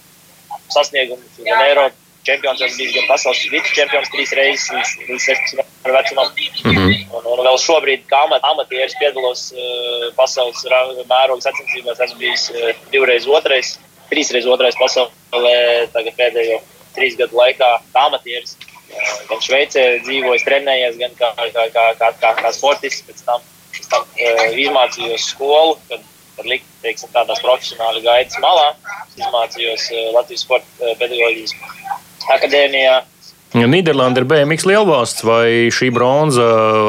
sasniegumus. 0.75 1.39
Gan 1.47 1.63
Eiropas 1.69 2.01
čempions, 2.25 2.61
bijis 2.79 2.95
gan 2.97 3.07
pasaules 3.09 3.43
vice 3.53 3.73
čempions 3.77 4.11
trīs 4.13 4.33
reizes 4.37 4.69
līdz, 4.73 4.93
līdz 5.11 5.25
16 5.29 5.59
gadu 5.61 5.97
vecumam. 5.97 6.31
Mm 6.65 6.77
-hmm. 6.77 7.17
un, 7.19 7.27
un 7.33 7.43
vēl 7.47 7.59
šobrīd, 7.61 8.07
kā 8.11 8.23
amat, 8.27 8.45
amatieris, 8.53 8.97
piedalos 9.01 9.43
uh, 9.53 10.07
pasaules 10.17 10.65
mēroga 11.11 11.41
sacensībās, 11.45 12.01
esmu 12.01 12.19
bijis 12.19 12.51
uh, 12.51 12.71
divreiz 12.93 13.27
otrais, 13.29 13.75
trīsreiz 14.13 14.49
otrais 14.49 14.79
pasaulē, 14.81 15.57
tagad 15.97 16.17
pēdējo 16.21 16.61
trīs 16.97 17.19
gadu 17.21 17.37
laikā 17.37 17.71
kā 17.93 18.07
amatieris 18.09 18.57
gan 19.29 19.41
Šveicē 19.43 19.85
dzīvojis, 20.05 20.45
trenējies, 20.47 20.99
gan 21.01 21.15
kā, 21.19 21.33
kā, 21.37 21.67
kā, 21.75 21.85
kā, 21.99 22.11
kā, 22.21 22.33
kā 22.41 22.53
sportists. 22.55 23.03
Pēc 23.07 23.25
tam, 23.27 23.41
pēc 23.75 23.89
tam 23.91 24.05
uh, 24.07 24.59
izmācījos 24.65 25.31
skolu, 25.35 25.79
kad, 25.89 26.05
kad 26.37 26.51
likt 26.51 26.69
teiksim, 26.85 27.11
tādās 27.15 27.43
profesionāli 27.45 28.05
gaitas 28.05 28.39
malā. 28.43 28.71
Izmācījos 29.15 29.89
uh, 29.95 30.13
Latvijas 30.17 30.47
Sporta 30.47 30.71
uh, 30.81 30.95
pedagoģijas 31.01 31.57
akadēmijā. 32.37 33.03
Nīderlanda 33.55 34.19
ir 34.19 34.25
BMX 34.27 34.65
lielvalsts, 34.67 35.23
vai 35.23 35.71
šī 35.71 35.93
bronza 35.95 36.43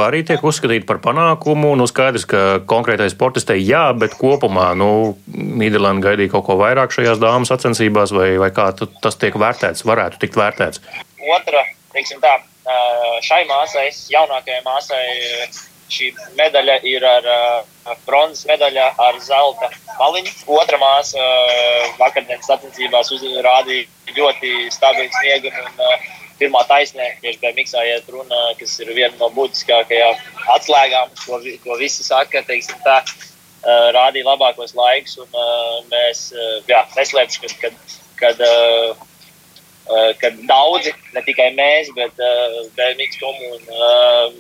arī 0.08 0.24
tiek 0.26 0.42
uzskatīta 0.42 0.88
par 0.90 0.98
panākumu? 1.04 1.76
Nu, 1.78 1.86
skaidrs, 1.86 2.26
ka 2.26 2.42
konkrētai 2.66 3.12
sportistei 3.14 3.60
jā, 3.62 3.84
bet 3.94 4.18
kopumā 4.18 4.72
nu, 4.74 4.90
Nīderlanda 5.30 6.08
gaidīja 6.08 6.34
kaut 6.34 6.48
ko 6.48 6.58
vairāk 6.64 6.96
šajās 6.96 7.22
dāmas 7.22 7.54
sacensībās, 7.54 8.16
vai, 8.18 8.32
vai 8.42 8.50
kā 8.56 8.72
tas 8.74 9.22
tiek 9.22 9.38
vērtēts, 9.38 9.86
varētu 9.86 10.24
tikt 10.26 10.42
vērtēts? 10.42 10.82
Otra 11.38 11.62
teiksim 11.94 12.18
tā, 12.24 12.34
šai 13.26 13.44
māsai, 13.50 13.88
jaunākajai 14.10 14.66
māsai, 14.66 15.06
šī 15.96 16.12
medaļa 16.40 16.76
ir 16.88 17.06
ar 17.08 17.30
bronzas 18.08 18.46
medaļa 18.50 18.90
ar 19.08 19.20
zelta 19.24 19.70
maliņu. 20.00 20.34
Otra 20.58 20.80
māsa 20.82 21.30
vakardienas 22.00 22.50
sacensībās 22.50 23.14
rādīja 23.48 24.16
ļoti 24.18 24.54
stabilu 24.76 25.12
sniegumu. 25.22 25.66
Un, 25.66 26.14
Pirmā 26.36 26.66
taisnē, 26.68 27.06
tieši 27.22 27.40
bija 27.40 27.56
miksā 27.56 27.82
iet 27.88 28.10
runa, 28.12 28.40
kas 28.60 28.74
ir 28.84 28.90
viena 28.92 29.14
no 29.22 29.30
būtiskākajām 29.32 30.18
atslēgām, 30.52 31.14
ko, 31.22 31.40
ko 31.64 31.78
visi 31.80 32.04
saka, 32.04 32.42
teiksim 32.44 32.82
tā, 32.84 32.98
rādīja 33.96 34.28
labākos 34.28 34.76
laikus. 34.76 35.16
Un, 35.24 35.40
mēs, 35.94 36.26
jā, 36.68 36.82
neslēpšu, 36.98 37.46
kad, 37.46 37.56
kad, 37.64 37.80
kad 38.20 38.44
Eh, 39.86 40.12
ka 40.18 40.32
daudzi, 40.50 40.90
ne 41.14 41.22
tikai 41.22 41.52
mēs, 41.54 41.92
bet 41.94 42.18
uh, 42.18 42.56
BMX 42.74 43.20
komūna 43.22 43.76
uh, 43.78 44.32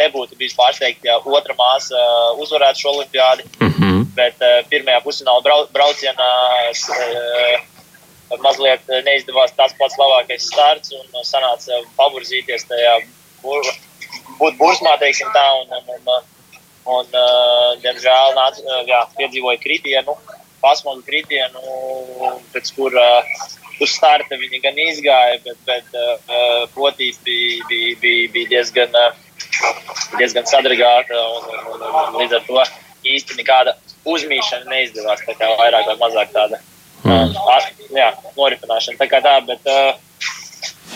nebūtu 0.00 0.38
bijis 0.40 0.56
pārsteigti, 0.58 1.08
ja 1.08 1.18
otra 1.20 1.56
māsa 1.58 1.98
uh, 1.98 2.40
uzvarētu 2.42 2.82
šo 2.84 2.94
olimpiādi. 2.96 3.46
Mm 3.60 3.74
-hmm. 3.76 4.06
Bet 4.16 4.40
uh, 4.40 4.56
pirmajā 4.72 5.02
pusfināla 5.04 5.44
brau 5.44 5.66
braucienā 5.76 6.30
uh, 6.70 7.68
mazliet 8.44 8.90
neizdevās 9.04 9.54
tas 9.56 9.74
pats 9.78 9.98
labākais 9.98 10.46
starts 10.52 10.92
un 10.92 11.24
sanāca 11.24 11.80
pavirzīties 11.96 12.66
tajā 12.68 12.98
bur 13.42 13.64
būt 14.40 14.58
bursmā, 14.58 14.96
teiksim 14.98 15.30
tā. 15.34 15.46
Un, 15.60 15.72
un, 15.78 15.84
un, 15.96 16.28
un, 16.96 17.06
uh, 17.06 17.78
diemžēl 17.82 18.36
nāc, 18.36 18.60
jā, 18.86 19.00
piedzīvoja 19.16 19.58
kritienu, 19.62 20.16
pasmagu 20.60 21.02
kritienu, 21.02 21.60
pēc 22.52 22.72
kura 22.76 23.08
uh, 23.20 23.48
uz 23.80 23.96
starta 23.96 24.38
viņi 24.40 24.60
gan 24.64 24.78
izgāja, 24.84 25.40
bet, 25.44 25.58
bet 25.68 25.96
uh, 25.96 26.68
potīs 26.74 27.20
bija, 27.24 27.64
bija, 27.70 27.96
bija, 28.02 28.30
bija 28.34 28.52
diezgan, 28.54 28.96
uh, 28.96 29.28
diezgan 30.18 30.48
sadragāta. 30.48 31.20
Un, 31.36 31.48
un, 31.50 31.62
un, 31.74 31.86
un, 31.90 32.18
līdz 32.20 32.38
ar 32.38 32.46
to 32.48 32.64
īsti 33.10 33.38
nekāda 33.40 33.76
uzmīšana 34.08 34.68
neizdevās. 34.70 35.24
Tā 35.26 35.36
kā 35.38 35.48
vairāk 35.60 35.88
vai 35.92 35.96
mazāk 36.02 36.34
tāda 36.34 36.60
mm. 37.04 37.34
uh, 37.36 37.70
jā, 37.96 38.10
noripināšana. 38.36 39.00
Tā 39.00 39.08
kā 39.10 39.22
tā, 39.24 39.36
bet, 39.48 39.70
uh, 39.70 39.94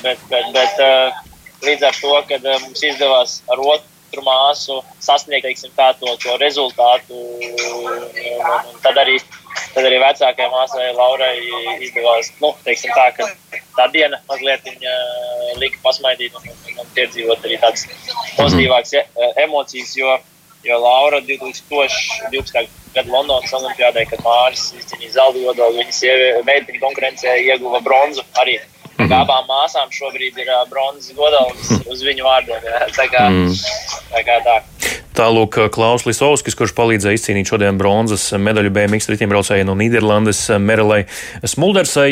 bet, 0.03 0.29
bet, 0.31 0.53
bet 0.57 0.85
uh, 0.85 1.25
līdz 1.65 1.89
ar 1.91 1.99
to, 2.01 2.15
kad 2.31 2.49
uh, 2.49 2.61
mums 2.67 2.85
izdevās 2.85 3.41
ar 3.53 3.65
otru 3.65 3.94
māsu 4.23 4.81
sasniegt 5.03 5.47
teiksim, 5.49 5.73
tā, 5.77 5.93
to, 5.99 6.17
to 6.23 6.37
rezultātu, 6.43 7.15
un, 7.15 7.57
un, 7.95 8.53
un 8.71 8.79
tad 8.85 9.01
arī 9.03 9.19
Tad 9.75 9.87
arī 9.89 9.99
vecākajai 10.03 10.51
māsai 10.53 10.91
Laurai 10.95 11.33
izdevās, 11.83 12.31
nu, 12.43 12.53
teiksim 12.67 12.93
tā, 12.95 13.09
ka 13.17 13.27
tā 13.79 13.87
diena 13.95 14.21
mazliet 14.29 14.63
viņa 14.67 14.93
eh, 14.93 15.49
lika 15.63 15.81
pasmaidīt 15.83 16.35
un, 16.39 16.47
un, 16.51 16.79
un 16.83 16.93
piedzīvot 16.95 17.47
arī 17.47 17.59
tādas 17.63 17.87
pozitīvākas 18.39 18.95
e, 19.01 19.05
emocijas, 19.45 19.97
jo, 19.99 20.15
jo 20.67 20.79
Laura 20.83 21.21
2012. 21.27 22.63
gada 22.95 23.11
Londonas 23.11 23.55
olimpiādē, 23.59 24.07
kad 24.11 24.23
Māris 24.27 24.69
izcīnīja 24.79 25.17
zelta 25.19 25.43
godolu, 25.43 25.83
viņas 25.83 26.03
meitiņu 26.47 26.83
konkurencē 26.87 27.35
ieguva 27.43 27.83
bronzu 27.83 28.27
arī. 28.43 28.61
Mm 28.95 29.09
-hmm. 29.09 29.23
Abām 29.25 29.49
māsām 29.51 29.91
šobrīd 29.91 30.39
ir 30.39 30.49
uh, 30.49 30.69
bronzas 30.71 31.11
godalis 31.17 31.71
uz 31.91 32.03
viņu 32.07 32.23
vārdiem. 32.25 32.63
Jā. 32.63 32.87
Tā 32.95 33.07
kā, 33.11 33.29
mm. 33.31 33.51
tā 34.13 34.23
kā 34.23 34.37
tā. 34.47 34.57
Tālūk, 35.15 35.71
Klaus 35.71 36.03
Lisovskis, 36.07 36.57
kurš 36.59 36.73
palīdzēja 36.75 37.15
izcīnīt 37.15 37.47
šodien 37.47 37.79
bronzas 37.79 38.33
medaļu 38.35 38.71
BMX 38.75 39.07
riteņbraucējai 39.13 39.67
no 39.67 39.77
Nīderlandes 39.79 40.41
Merelai 40.59 41.05
Smuldersai. 41.43 42.09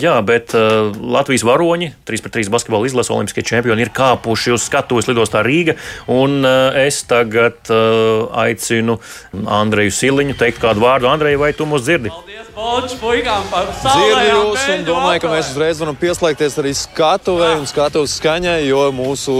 Jā, 0.00 0.14
bet 0.24 0.54
uh, 0.56 0.92
Latvijas 0.96 1.44
varoņi, 1.44 1.90
3-3 2.08 2.48
basketbola 2.52 2.88
izlases 2.88 3.12
olimpiskie 3.12 3.44
čempioni, 3.44 3.84
ir 3.84 3.92
kāpuši 3.92 4.56
uz 4.56 4.64
skatuves 4.64 5.08
lidostā 5.08 5.44
Rīga. 5.44 5.76
Un 6.08 6.40
uh, 6.40 6.72
es 6.76 7.02
tagad 7.08 7.68
aicinu 7.68 8.98
Andreju 9.46 9.92
Siliņu 9.92 10.36
teikt 10.40 10.60
kādu 10.64 10.84
vārdu. 10.84 11.08
Andreju, 11.08 11.40
vai 11.44 11.52
tu 11.52 11.68
mūs 11.68 11.84
dzirdi? 11.84 12.12
Paldies, 12.12 12.47
Bolčs, 12.58 12.96
puikām 12.98 13.44
par 13.52 13.68
Dzirdu 13.70 14.22
jūs 14.26 14.62
un 14.72 14.80
domāju, 14.88 15.20
ka 15.22 15.28
mēs 15.30 15.52
uzreiz 15.52 15.78
varam 15.78 15.94
pieslēgties 15.98 16.56
arī 16.58 16.72
skatuvei 16.74 17.52
un 17.54 17.68
skatuves 17.70 18.16
skaņai, 18.18 18.56
jo 18.66 18.80
mūsu 18.96 19.36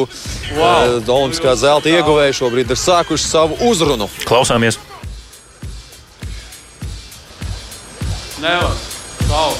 wow. 0.54 0.92
uh, 1.00 1.10
olimpiskā 1.16 1.56
zelta 1.58 1.90
ieguvēja 1.90 2.36
šobrīd 2.38 2.70
ir 2.70 2.78
sākuši 2.78 3.26
savu 3.26 3.58
uzrunu. 3.66 4.06
Klausāmies! 4.28 4.78
Nevar! 8.38 8.78
Wow. 9.26 9.58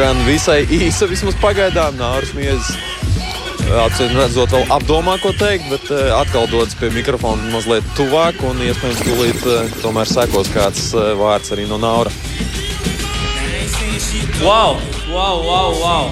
Gan 0.00 0.16
visai 0.24 0.62
īsa, 0.72 1.04
vismaz 1.10 1.36
pagaidām. 1.42 1.98
Nāris 2.00 2.32
Miezis 2.36 2.70
acīm 3.84 4.16
redzot, 4.16 4.50
vēl 4.54 4.64
apdomā, 4.72 5.18
ko 5.22 5.30
teikt, 5.36 5.68
bet 5.70 5.90
atkal 6.16 6.48
dodas 6.50 6.74
pie 6.78 6.88
mikrofona 6.94 7.52
mazliet 7.52 7.86
tuvāk 7.98 8.40
un 8.48 8.62
iespējams 8.64 9.02
tūlīt 9.04 9.44
tomēr 9.82 10.08
sekos 10.08 10.50
kāds 10.54 10.88
vārds 11.20 11.52
arī 11.54 11.68
no 11.70 11.78
Naura. 11.78 12.10
Wow, 14.40 14.80
wow, 15.12 15.44
wow, 15.44 15.76
wow! 15.82 16.10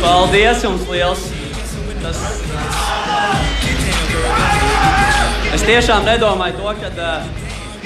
Paldies 0.00 0.64
jums 0.64 0.88
liels! 0.88 1.28
Tas... 2.02 2.18
Es 5.54 5.62
tiešām 5.68 6.08
nedomāju 6.08 6.58
to, 6.58 6.74
ka 6.80 6.90
uh, 6.90 7.30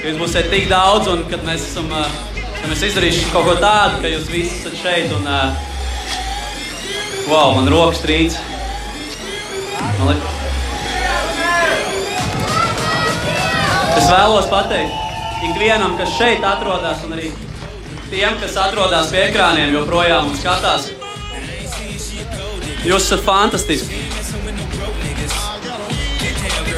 jūs 0.01 0.17
būsiet 0.19 0.49
tik 0.51 0.67
daudz 0.71 1.11
un 1.11 1.27
kad 1.29 1.43
mēs 1.47 1.69
esam 1.69 1.91
ka 2.59 2.69
mēs 2.69 2.85
izdarīsim 2.89 3.31
kaut 3.33 3.47
ko 3.47 3.55
tādu, 3.61 4.01
ka 4.03 4.11
jūs 4.11 4.29
visi 4.31 4.59
esat 4.59 4.77
šeit. 4.81 5.13
Un, 5.15 5.27
wow, 7.29 7.53
man 7.57 7.69
rokas 7.71 8.03
trīc. 8.03 8.37
Man 9.99 10.11
li... 10.13 10.17
Es 13.99 14.07
vēlos 14.07 14.47
pateikt 14.51 15.45
ikvienam, 15.49 15.95
kas 15.99 16.11
šeit 16.17 16.43
atrodas, 16.45 17.03
un 17.07 17.15
arī 17.17 17.31
tiem, 18.09 18.35
kas 18.41 18.57
atrodas 18.59 19.11
pie 19.13 19.25
ekrāniem, 19.29 19.73
joprojām 19.75 20.31
skatās. 20.39 20.91
Jūs 22.87 23.09
esat 23.09 23.25
fantastiski. 23.25 23.99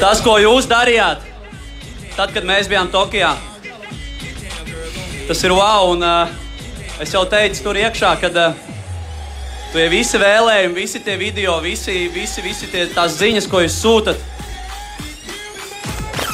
Tas, 0.02 0.18
ko 0.22 0.34
jūs 0.42 0.66
darījāt, 0.66 1.22
tad, 2.16 2.32
kad 2.34 2.46
mēs 2.46 2.66
bijām 2.70 2.90
Tokijā. 2.90 3.36
Tas 5.32 5.40
ir 5.44 5.52
wow, 5.56 5.94
un 5.94 6.02
uh, 6.04 6.28
es 7.00 7.14
jau 7.14 7.22
teicu 7.24 7.62
tur 7.64 7.78
iekšā, 7.80 8.10
kad 8.20 8.34
uh, 8.36 8.58
tie 9.72 9.86
visi 9.88 10.18
vēlējumi, 10.20 10.76
visi 10.76 11.00
tie 11.00 11.14
video, 11.16 11.54
visi, 11.64 11.94
visi, 12.12 12.44
visi 12.44 12.68
tie, 12.68 12.82
tās 12.92 13.16
ziņas, 13.16 13.46
ko 13.48 13.62
jūs 13.62 13.78
sūtat, 13.80 14.20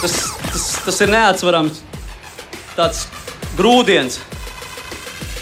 tas, 0.01 0.17
tas, 0.49 0.67
tas 0.89 0.99
ir 1.07 1.15
neatsverams 1.15 1.79
tāds 2.75 3.05
grūdienis. 3.61 4.19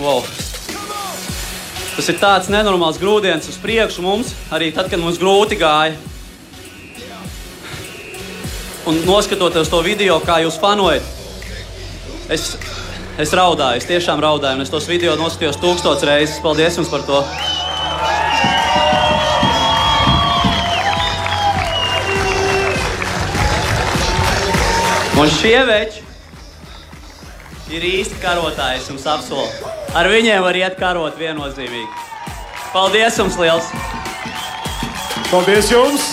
Wow. 0.04 0.20
Tas 1.96 2.12
ir 2.12 2.20
tāds 2.20 2.52
nenormāls 2.52 3.00
grūdienis 3.00 3.48
uz 3.56 3.60
priekšu 3.64 4.04
mums, 4.04 4.36
arī 4.52 4.68
tad, 4.68 4.92
kad 4.92 5.00
mums 5.00 5.16
grūti 5.16 5.56
gāja. 5.56 5.96
Un 8.84 9.00
noskatoties 9.08 9.72
to 9.72 9.80
video, 9.80 10.20
kā 10.20 10.42
jūs 10.44 10.60
fanojat, 10.60 11.14
es, 12.28 12.50
es 13.18 13.32
raudāju, 13.32 13.80
es 13.80 13.88
tiešām 13.88 14.20
raudāju, 14.20 14.58
un 14.58 14.64
es 14.66 14.72
tos 14.72 14.88
video 14.90 15.14
noskatījos 15.16 15.60
tūkstotis 15.62 16.04
reizes. 16.08 16.40
Paldies 16.44 16.76
jums 16.76 16.90
par 16.92 17.04
to! 17.08 17.22
Un 25.16 25.30
šie 25.32 25.56
veči 25.64 26.04
ir 27.72 27.86
īsti 27.88 28.20
karotāji, 28.20 28.82
es 28.82 28.90
jums 28.92 29.06
apsolu. 29.08 29.72
Ar 29.96 30.06
viņiem 30.12 30.44
var 30.44 30.58
iet 30.60 30.76
karot 30.78 31.16
viennozīmīgi. 31.18 31.88
Paldies 32.74 33.16
jums 33.18 33.40
liels! 33.40 33.72
Paldies 35.32 35.72
jums! 35.72 36.12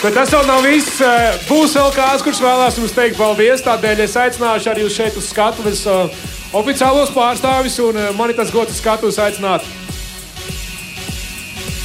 Bet 0.00 0.14
tas 0.16 0.30
vēl 0.32 0.46
nav 0.48 0.64
viss. 0.64 0.96
Eh, 1.04 1.36
Būs 1.44 1.74
vēl 1.76 1.90
kāds, 1.92 2.24
kurš 2.24 2.40
vēlās 2.40 2.78
jums 2.80 2.94
teikt 2.96 3.18
paldies. 3.20 3.60
Tādēļ 3.66 4.06
es 4.06 4.16
aicināšu 4.16 4.70
arī 4.72 4.86
jūs 4.86 4.96
šeit 4.96 5.18
uz 5.20 5.28
skatuves 5.28 5.82
uh, 5.84 6.08
oficiālos 6.56 7.12
pārstāvis 7.14 7.78
un 7.84 7.96
uh, 7.96 8.10
man 8.18 8.32
ir 8.32 8.38
tas 8.38 8.52
gods 8.54 8.78
skatuves 8.80 9.20
aicināt. 9.22 9.66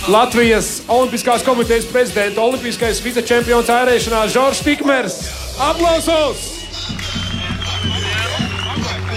Latvijas 0.07 0.83
Olimpiskās 0.87 1.41
komitejas 1.41 1.87
prezidents, 1.89 2.37
olimpiskais 2.37 3.01
vicečempions 3.01 3.71
ārēšanā 3.73 4.27
Žoržs 4.29 4.61
Tikmers. 4.65 5.15
Aplausos! 5.57 6.51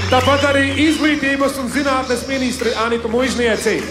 Tāpat 0.09 0.47
arī 0.49 0.71
izglītības 0.87 1.59
un 1.61 1.69
zinātnes 1.69 2.23
ministri 2.31 2.73
Anita 2.81 3.11
Mužnieci. 3.13 3.83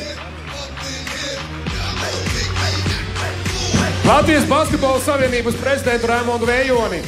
Latvijas 4.07 4.47
Basketbola 4.49 4.97
Savienības 5.03 5.61
prezidentu 5.61 6.09
Raimondu 6.09 6.49
Vējoni. 6.49 7.03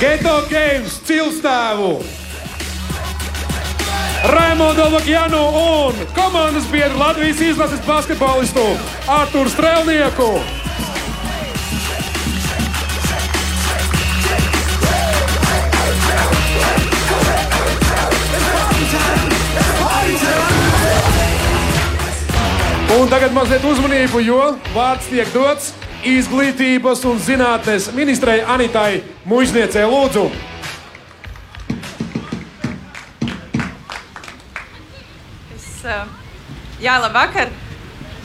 Geto 0.00 0.38
Games 0.48 0.96
cilstāvu. 1.04 1.98
Raimondu 4.24 4.82
Lakjanu 4.92 5.42
un 5.48 5.94
komandas 6.14 6.64
biedru 6.72 6.98
Latvijas 6.98 7.40
izlases 7.40 7.80
basketbolistu 7.86 8.60
Arturu 9.08 9.50
Strelnieku. 9.50 10.40
Un 23.00 23.08
tagad 23.10 23.32
mazliet 23.34 23.64
uzmanību, 23.64 24.20
jo 24.24 24.40
vārds 24.74 25.10
tiek 25.10 25.28
dots 25.34 25.72
izglītības 26.06 27.04
un 27.04 27.18
zinātnes 27.20 27.90
ministrei 27.94 28.40
Anitai 28.40 29.02
Mužniecei 29.28 29.84
Lūdzu. 29.90 30.55
Jā, 36.82 36.96
labvakar. 37.00 37.50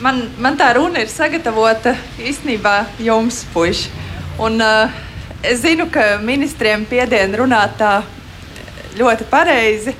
Man, 0.01 0.23
man 0.41 0.57
tā 0.57 0.71
runa 0.73 1.03
ir 1.03 1.09
sagatavota 1.11 1.93
īstenībā 2.17 2.75
jums, 3.05 3.43
puiši. 3.53 3.91
Un, 4.41 4.57
uh, 4.65 4.89
es 5.45 5.61
zinu, 5.61 5.85
ka 5.93 6.17
ministriem 6.23 6.87
piediena 6.89 7.37
runāt 7.37 7.75
tā 7.77 7.99
ļoti 8.97 9.27
pareizi, 9.29 9.93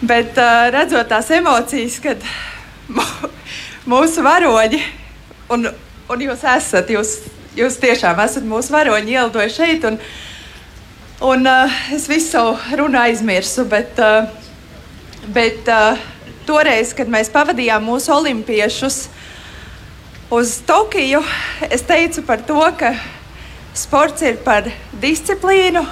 bet 0.00 0.38
uh, 0.40 0.70
redzot 0.72 1.10
tās 1.10 1.28
emocijas, 1.36 1.98
kad 2.00 2.24
mūsu 3.92 4.24
varoņi, 4.24 4.80
un, 5.52 5.68
un 6.08 6.24
jūs 6.24 6.46
esat, 6.54 6.88
jūs, 6.94 7.18
jūs 7.58 7.76
tiešām 7.82 8.22
esat 8.24 8.46
mūsu 8.48 8.72
varoņi, 8.72 9.18
ielidojuši 9.18 9.58
šeit. 9.58 9.84
Un, 9.90 10.00
un 11.28 11.44
uh, 11.50 11.82
es 11.92 12.08
visu 12.08 12.30
savu 12.38 12.56
runu 12.80 13.02
aizmirsu, 13.02 13.66
bet, 13.68 14.00
uh, 14.00 15.28
bet 15.36 15.68
uh, 15.68 16.00
toreiz, 16.50 16.94
kad 16.96 17.10
mēs 17.10 17.30
pavadījām 17.30 17.84
mūsu 17.86 18.10
olimpiešus 18.16 19.04
uz 20.34 20.56
Tokiju, 20.66 21.22
es 21.70 21.84
teicu 21.86 22.24
par 22.26 22.42
to, 22.46 22.60
ka 22.78 22.94
sports 23.76 24.24
ir 24.26 24.40
par 24.42 24.66
disciplīnu, 25.02 25.84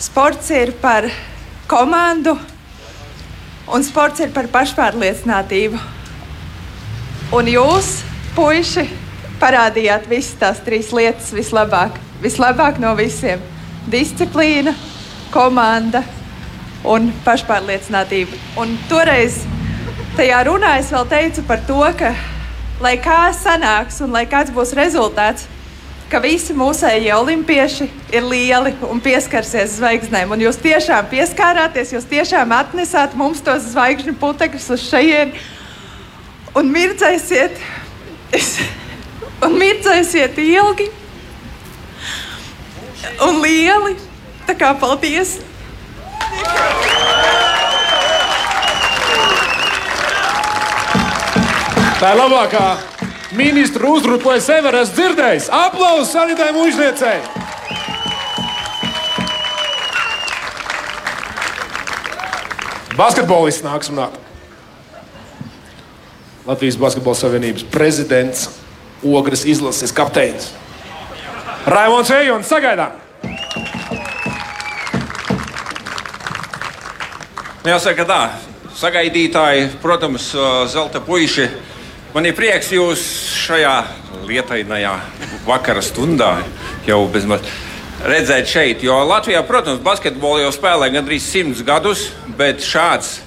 sports 0.00 0.48
ir 0.54 0.72
par 0.80 1.08
komandu 1.68 2.36
un 3.66 3.84
sports 3.84 4.22
ir 4.24 4.32
par 4.32 4.48
pašpārliecinātību. 4.54 5.80
Un 7.36 7.50
jūs, 7.50 7.90
puiši, 8.36 8.86
parādījāt 9.42 10.06
visas 10.08 10.38
tās 10.40 10.62
trīs 10.64 10.92
lietas 10.94 11.32
vislabāk. 11.36 11.98
Vislabāk 12.22 12.78
no 12.80 12.94
visiem- 12.96 13.42
disciplīna, 13.96 14.72
komanda 15.34 16.04
un 16.84 17.12
pašpārliecinātība. 17.26 18.38
Un 18.56 18.78
toreiz 18.88 19.42
tajā 20.16 20.38
runā 20.48 20.78
es 20.80 20.88
vēl 20.92 21.04
teicu 21.10 21.42
par 21.44 21.60
to, 21.68 21.82
ka, 21.98 22.14
lai 22.80 22.94
kā 23.02 23.28
sanāks 23.36 24.00
un 24.04 24.14
lai 24.16 24.24
kāds 24.28 24.52
būs 24.54 24.72
rezultāts, 24.76 25.44
ka 26.08 26.20
visi 26.22 26.54
mūsējie 26.56 27.10
olimpieši 27.16 27.88
ir 28.14 28.24
lieli 28.24 28.72
un 28.86 29.02
pieskarsies 29.02 29.76
zvaigznēm. 29.76 30.32
Un 30.32 30.44
jūs 30.46 30.60
tiešām 30.62 31.10
pieskārāties, 31.10 31.92
jūs 31.96 32.06
tiešām 32.08 32.54
atnesāt 32.56 33.16
mums 33.18 33.42
tos 33.44 33.66
zvaigžņu 33.74 34.14
putekļus 34.20 34.70
uz 34.76 34.86
šejienes 34.86 35.52
un 36.56 36.70
mirdzēsiet, 36.72 37.58
un 39.44 39.58
mirdzēsiet 39.60 40.38
ilgi 40.40 40.88
un 43.26 43.42
lieli. 43.44 43.98
Tā 44.46 44.54
kā 44.56 44.72
paldies! 44.80 45.36
Tā 51.96 52.10
ir 52.12 52.18
labākā 52.20 52.64
ministra 53.32 53.88
uzruna, 53.88 54.18
ko 54.20 54.34
es 54.36 54.46
ever 54.52 54.76
esmu 54.76 54.98
dzirdējis. 54.98 55.46
Aplausos 55.48 56.10
Sanitai 56.12 56.50
Mūžniecei! 56.52 57.22
Basketbolists 62.98 63.64
nāks 63.64 63.88
un 63.88 63.96
nāk. 64.02 64.18
Latvijas 66.44 66.76
Basketbola 66.76 67.16
Savienības 67.16 67.64
prezidents, 67.72 68.50
Ogres 69.00 69.46
izlases 69.48 69.94
kapteinis. 69.96 70.50
Raimons 71.64 72.12
Ejons, 72.12 72.44
sagaidām! 72.48 72.92
Nu, 77.64 77.72
jāsaka, 77.72 78.04
tā, 78.04 78.20
sagaidītāji, 78.84 79.72
protams, 79.80 80.28
zelta 80.70 81.00
puiši. 81.00 81.48
Man 82.16 82.24
ir 82.24 82.32
prieks 82.32 82.70
jūs 82.72 83.00
šajā 83.44 83.74
lietainajā 84.24 84.92
vakara 85.44 85.82
stundā 85.84 86.30
jau 86.86 87.02
bezmaz 87.12 87.44
redzēt 88.08 88.48
šeit. 88.48 88.84
Jo 88.86 89.02
Latvijā, 89.04 89.42
protams, 89.44 89.82
basketbolu 89.84 90.46
jau 90.46 90.52
spēlē 90.56 90.88
gandrīz 90.94 91.26
simts 91.28 91.60
gadus, 91.60 92.06
bet 92.38 92.64
šāds 92.64 93.18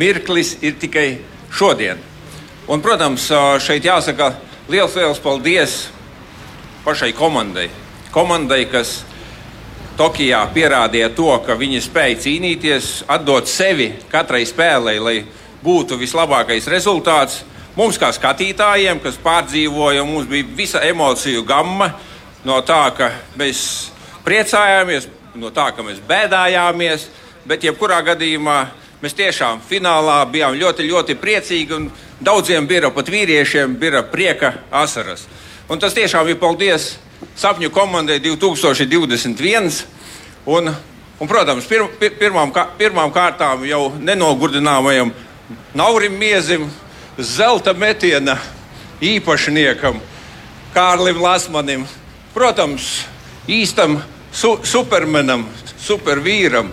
mirklis 0.00 0.54
ir 0.64 0.78
tikai 0.80 1.18
šodien. 1.52 2.00
Un, 2.72 2.80
protams, 2.80 3.26
šeit 3.66 3.84
jāsaka 3.84 4.30
liels, 4.72 4.96
liels 4.96 5.20
paldies 5.20 5.76
pašai 6.88 7.12
komandai. 7.20 7.66
Komandai, 8.16 8.62
kas 8.72 9.02
Tokijā 10.00 10.40
pierādīja 10.56 11.12
to, 11.12 11.28
ka 11.44 11.52
viņi 11.60 11.84
spēja 11.84 12.24
cīnīties, 12.24 12.90
atdot 13.12 13.44
sevi 13.44 13.92
katrai 14.08 14.46
spēlei, 14.48 14.96
lai 15.04 15.16
būtu 15.60 16.00
vislabākais 16.00 16.72
rezultāts. 16.72 17.42
Mums, 17.78 17.94
kā 17.94 18.08
skatītājiem, 18.10 18.98
kas 18.98 19.20
pārdzīvoja, 19.22 20.02
mums 20.02 20.26
bija 20.26 20.42
visa 20.58 20.80
emociju 20.82 21.44
gamma 21.46 21.92
no 22.42 22.56
tā, 22.66 22.80
ka 22.96 23.12
mēs 23.38 23.60
priecājāmies, 24.24 25.06
no 25.38 25.52
tā, 25.54 25.68
ka 25.76 25.84
mēs 25.86 26.00
bēdājāmies, 26.08 27.04
bet 27.46 27.62
jebkurā 27.68 28.00
gadījumā 28.08 28.56
mēs 28.98 29.14
tiešām 29.20 29.62
finālā 29.62 30.16
bijām 30.26 30.56
ļoti, 30.58 30.88
ļoti 30.88 31.16
priecīgi. 31.22 31.78
Daudziem 32.18 32.66
bija 32.66 32.90
pat 32.90 33.12
vīriešiem, 33.14 33.78
bija 33.78 34.02
prieka 34.10 34.56
asaras. 34.74 35.28
Un 35.70 35.78
tas 35.78 35.94
tiešām 35.94 36.32
ir 36.32 36.40
paldies 36.42 36.96
sapņu 37.38 37.70
komandai 37.70 38.18
2021. 38.26 39.70
Un, 40.50 40.74
un, 40.74 41.30
protams, 41.30 41.70
pir, 41.70 41.86
pir, 42.02 42.18
pirmām, 42.18 42.50
pirmām 42.74 43.14
kārtām 43.14 43.62
jau 43.70 43.84
nenogurdināmajam 44.02 45.14
Naurim 45.78 46.18
Miezim, 46.18 46.66
zelta 47.18 47.72
metiena 47.74 48.38
īpašniekam, 49.02 49.98
Kārlim 50.74 51.22
Lasmanim. 51.22 51.86
Protams, 52.34 53.04
īstam 53.50 53.98
su 54.32 54.58
supermenam, 54.62 55.46
supervīram, 55.80 56.70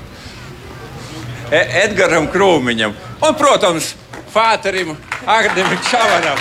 e 1.50 1.62
Edgaram 1.86 2.28
Krūmiņam 2.30 2.94
un, 3.22 3.36
protams, 3.38 3.94
Fāterim 4.34 4.96
Agnim 5.26 5.70
Čavaram. 5.90 6.40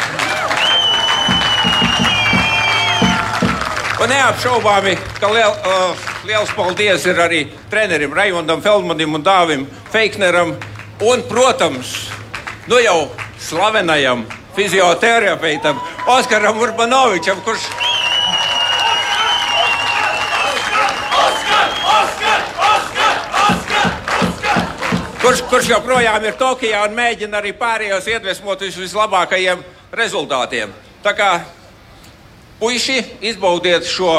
Un 4.03 4.11
neapšaubāmi, 4.11 4.97
ka 5.21 5.31
liel, 5.33 5.53
uh, 5.65 6.09
liels 6.29 6.51
paldies 6.57 7.07
ir 7.07 7.21
arī 7.23 7.45
trenerim 7.73 8.13
Raimondam 8.13 8.61
Feldmanim 8.61 9.15
un 9.17 9.25
Dāvim 9.25 9.69
Feikneram 9.93 10.57
un, 11.01 11.23
protams, 11.31 11.95
nu 12.69 12.83
jau 12.83 12.99
slavenajam 13.45 14.25
fizioterapeitam 14.57 15.81
Oskaram 16.07 16.59
Urbanovičam, 16.59 17.41
kurš 17.45 17.69
kurš, 25.25 25.41
kurš 25.51 25.69
joprojām 25.73 26.25
ir 26.29 26.35
Tokijā 26.37 26.83
un 26.85 26.97
mēģina 26.97 27.39
arī 27.41 27.55
pārējos 27.57 28.09
iedvesmot 28.13 28.61
uz 28.67 28.77
vislabākajiem 28.77 29.63
rezultātiem. 29.97 30.73
Tā 31.05 31.15
kā 31.17 31.29
puiši 32.61 32.99
izbaudiet 33.31 33.89
šo 33.89 34.19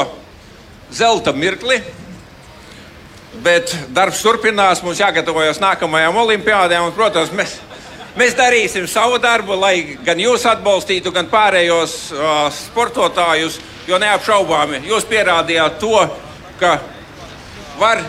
zelta 0.90 1.32
mirkli, 1.32 1.78
bet 3.44 3.70
darbs 3.94 4.24
turpinās, 4.24 4.82
mums 4.82 5.00
jāgatavojas 5.00 5.62
nākamajām 5.62 6.18
olimpiādēm, 6.24 6.88
un, 6.88 6.94
protams, 6.96 7.30
mēs, 7.36 7.56
mēs 8.16 8.36
darīsim 8.36 8.86
savu 8.90 9.18
darbu, 9.22 9.56
lai 9.60 9.98
gan 10.04 10.20
jūs 10.20 10.46
atbalstītu, 10.48 11.12
gan 11.14 11.28
pārējos 11.30 11.96
uh, 12.14 12.46
sportotājus, 12.52 13.60
jo 13.86 13.98
neapšaubāmi 14.02 14.82
jūs 14.88 15.06
pierādījāt 15.08 15.78
to, 15.82 16.00
ka 16.60 16.78
var 17.78 18.02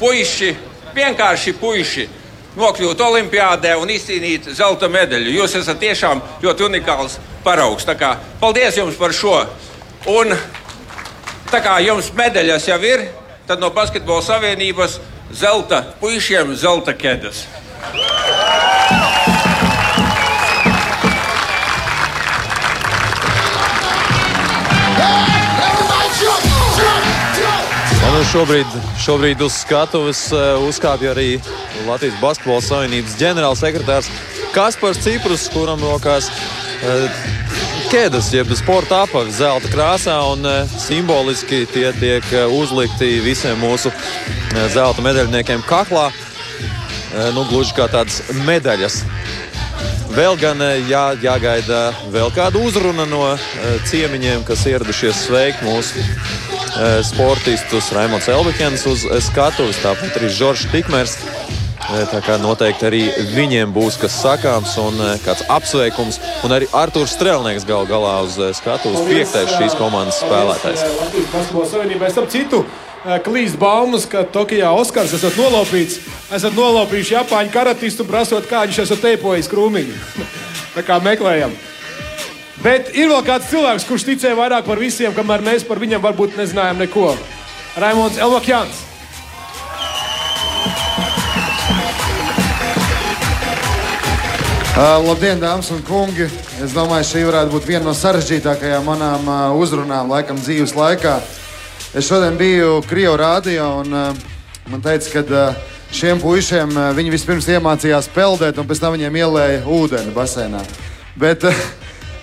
puiši, 0.00 0.52
vienkārši 0.96 1.56
puiši, 1.60 2.08
nokļūt 2.56 3.00
Olimpijādē 3.04 3.74
un 3.80 3.90
izcīnīt 3.92 4.48
zelta 4.56 4.88
medaļu. 4.92 5.32
Jūs 5.40 5.58
esat 5.60 5.80
tiešām 5.80 6.22
ļoti 6.44 6.68
unikāls 6.68 7.18
paraugs. 7.44 7.84
Tā 7.88 7.96
kā, 7.98 8.16
paldies 8.40 8.78
jums 8.80 8.96
par 9.00 9.14
šo! 9.16 9.38
Un 10.06 10.32
tā 11.50 11.60
kā 11.64 11.78
jums 11.84 12.12
medaļas 12.16 12.68
jau 12.70 12.80
ir, 12.86 13.08
tad 13.48 13.60
no 13.62 13.72
Basketbola 13.74 14.24
savienības 14.24 15.00
zelta 15.34 15.82
puišiem 16.00 16.54
zelta 16.56 16.94
ķēdes. 16.96 17.46
Man 28.16 28.24
šobrīd, 28.24 28.76
šobrīd 29.04 29.42
uz 29.44 29.58
skatuves 29.60 30.20
uh, 30.32 30.62
uzkāpja 30.64 31.10
arī 31.12 31.34
Latvijas 31.84 32.14
Basketbola 32.16 32.62
Savienības 32.64 33.16
ģenerālsekretārs 33.20 34.08
Kaspars 34.54 35.02
Ciprus, 35.04 35.44
kuram 35.52 35.84
rokās 35.84 36.30
uh, 36.32 37.18
ķēdes, 37.90 38.30
jeb 38.32 38.54
sporta 38.56 39.02
apavi 39.04 39.36
zelta 39.36 39.68
krāsā, 39.68 40.16
un 40.32 40.48
uh, 40.48 40.78
simboliski 40.80 41.66
tie 41.74 41.90
tiek 42.00 42.32
uzlikti 42.56 43.18
visiem 43.20 43.60
mūsu 43.60 43.92
zelta 44.72 45.04
medaļniekiem 45.04 45.66
kaklā. 45.68 46.08
Nu, 47.36 47.44
gluži 47.52 47.76
kā 47.76 47.84
tādas 47.92 48.22
medaļas. 48.48 49.02
Vēl 50.16 50.40
gan 50.40 50.64
jā, 50.88 51.04
jāgaida 51.20 51.90
vēl 52.16 52.32
kāda 52.32 52.64
uzruna 52.64 53.04
no 53.12 53.26
ciemiņiem, 53.92 54.48
kas 54.48 54.64
ieradušies 54.72 55.26
sveikt 55.28 55.66
mūsu 55.68 56.00
sportistus 57.06 57.90
Raimons 57.94 58.28
Elbekens 58.28 58.86
uz 58.90 59.04
skatuves, 59.24 59.78
tāpat 59.82 60.18
arī 60.18 60.30
Žoržs 60.32 60.70
Tikmers. 60.72 61.16
Tā 61.86 62.18
kā 62.26 62.34
noteikti 62.42 62.86
arī 62.88 63.02
viņiem 63.30 63.70
būs 63.70 63.94
kas 64.02 64.16
sakāms 64.18 64.72
un 64.82 64.98
kāds 65.22 65.44
apsveikums. 65.52 66.18
Un 66.44 66.54
arī 66.56 66.66
Arthurs 66.74 67.14
Strēlnieks 67.14 67.66
gal 67.68 67.86
galā 67.86 68.16
uz 68.26 68.40
skatuves 68.58 69.06
piektais 69.06 69.54
šīs 69.54 69.76
komandas 69.78 70.18
spēlētājs. 70.24 70.82
Starp 72.10 72.32
citu 72.34 72.64
klīst 73.22 73.58
baumas, 73.60 74.08
ka 74.10 74.24
Tokijā 74.34 74.72
Oskars 74.74 75.14
esat 75.14 75.38
nolaupīts, 75.38 76.00
esat 76.34 76.56
nolaupījuši 76.58 77.14
Japāņu 77.20 77.54
karatistu 77.54 78.06
prasot, 78.08 78.48
kā 78.50 78.64
viņš 78.66 78.82
esat 78.82 79.04
teipojis 79.06 79.50
krūmiņu. 79.52 80.02
Tā 80.76 80.84
kā 80.86 80.98
meklējam. 81.04 81.54
Bet 82.64 82.90
ir 82.96 83.10
vēl 83.12 83.22
kāds 83.26 83.50
cilvēks, 83.50 83.84
kurš 83.88 84.06
ticēja 84.08 84.36
vairāk 84.38 84.64
par 84.66 84.80
visiem, 84.80 85.12
kamēr 85.14 85.44
mēs 85.44 85.64
par 85.68 85.80
viņam 85.82 86.02
varbūt 86.06 86.38
nezinājām 86.40 86.80
neko. 86.80 87.12
Raimons 87.76 88.16
Elvakjans. 88.16 88.84
Uh, 94.76 95.00
labdien, 95.06 95.38
dāmas 95.40 95.70
un 95.72 95.78
kungi! 95.88 96.26
Es 96.60 96.74
domāju, 96.76 97.06
šī 97.08 97.22
varētu 97.24 97.52
būt 97.54 97.68
viena 97.68 97.86
no 97.86 97.94
sarežģītākajām 97.96 98.84
manām 98.84 99.22
uh, 99.24 99.36
uzrunām, 99.56 100.10
laikam, 100.12 100.36
dzīves 100.36 100.74
laikā. 100.76 101.14
Es 101.96 102.04
šodien 102.04 102.36
biju 102.36 102.82
Krievijas 102.84 103.16
rādio 103.22 103.70
un 103.80 103.96
uh, 103.96 104.26
man 104.68 104.84
teica, 104.84 105.14
ka 105.14 105.22
uh, 105.24 105.78
šiem 105.96 106.20
puišiem 106.20 106.76
uh, 106.76 106.90
viņi 106.96 107.14
vispirms 107.14 107.48
iemācījās 107.56 108.10
peldēt, 108.12 108.60
un 108.60 108.68
pēc 108.68 108.84
tam 108.84 108.98
viņiem 108.98 109.16
ielēja 109.22 109.64
ūdeni 109.64 110.12
basēnā. 110.12 110.60
Bet 111.16 111.48
uh, 111.48 111.64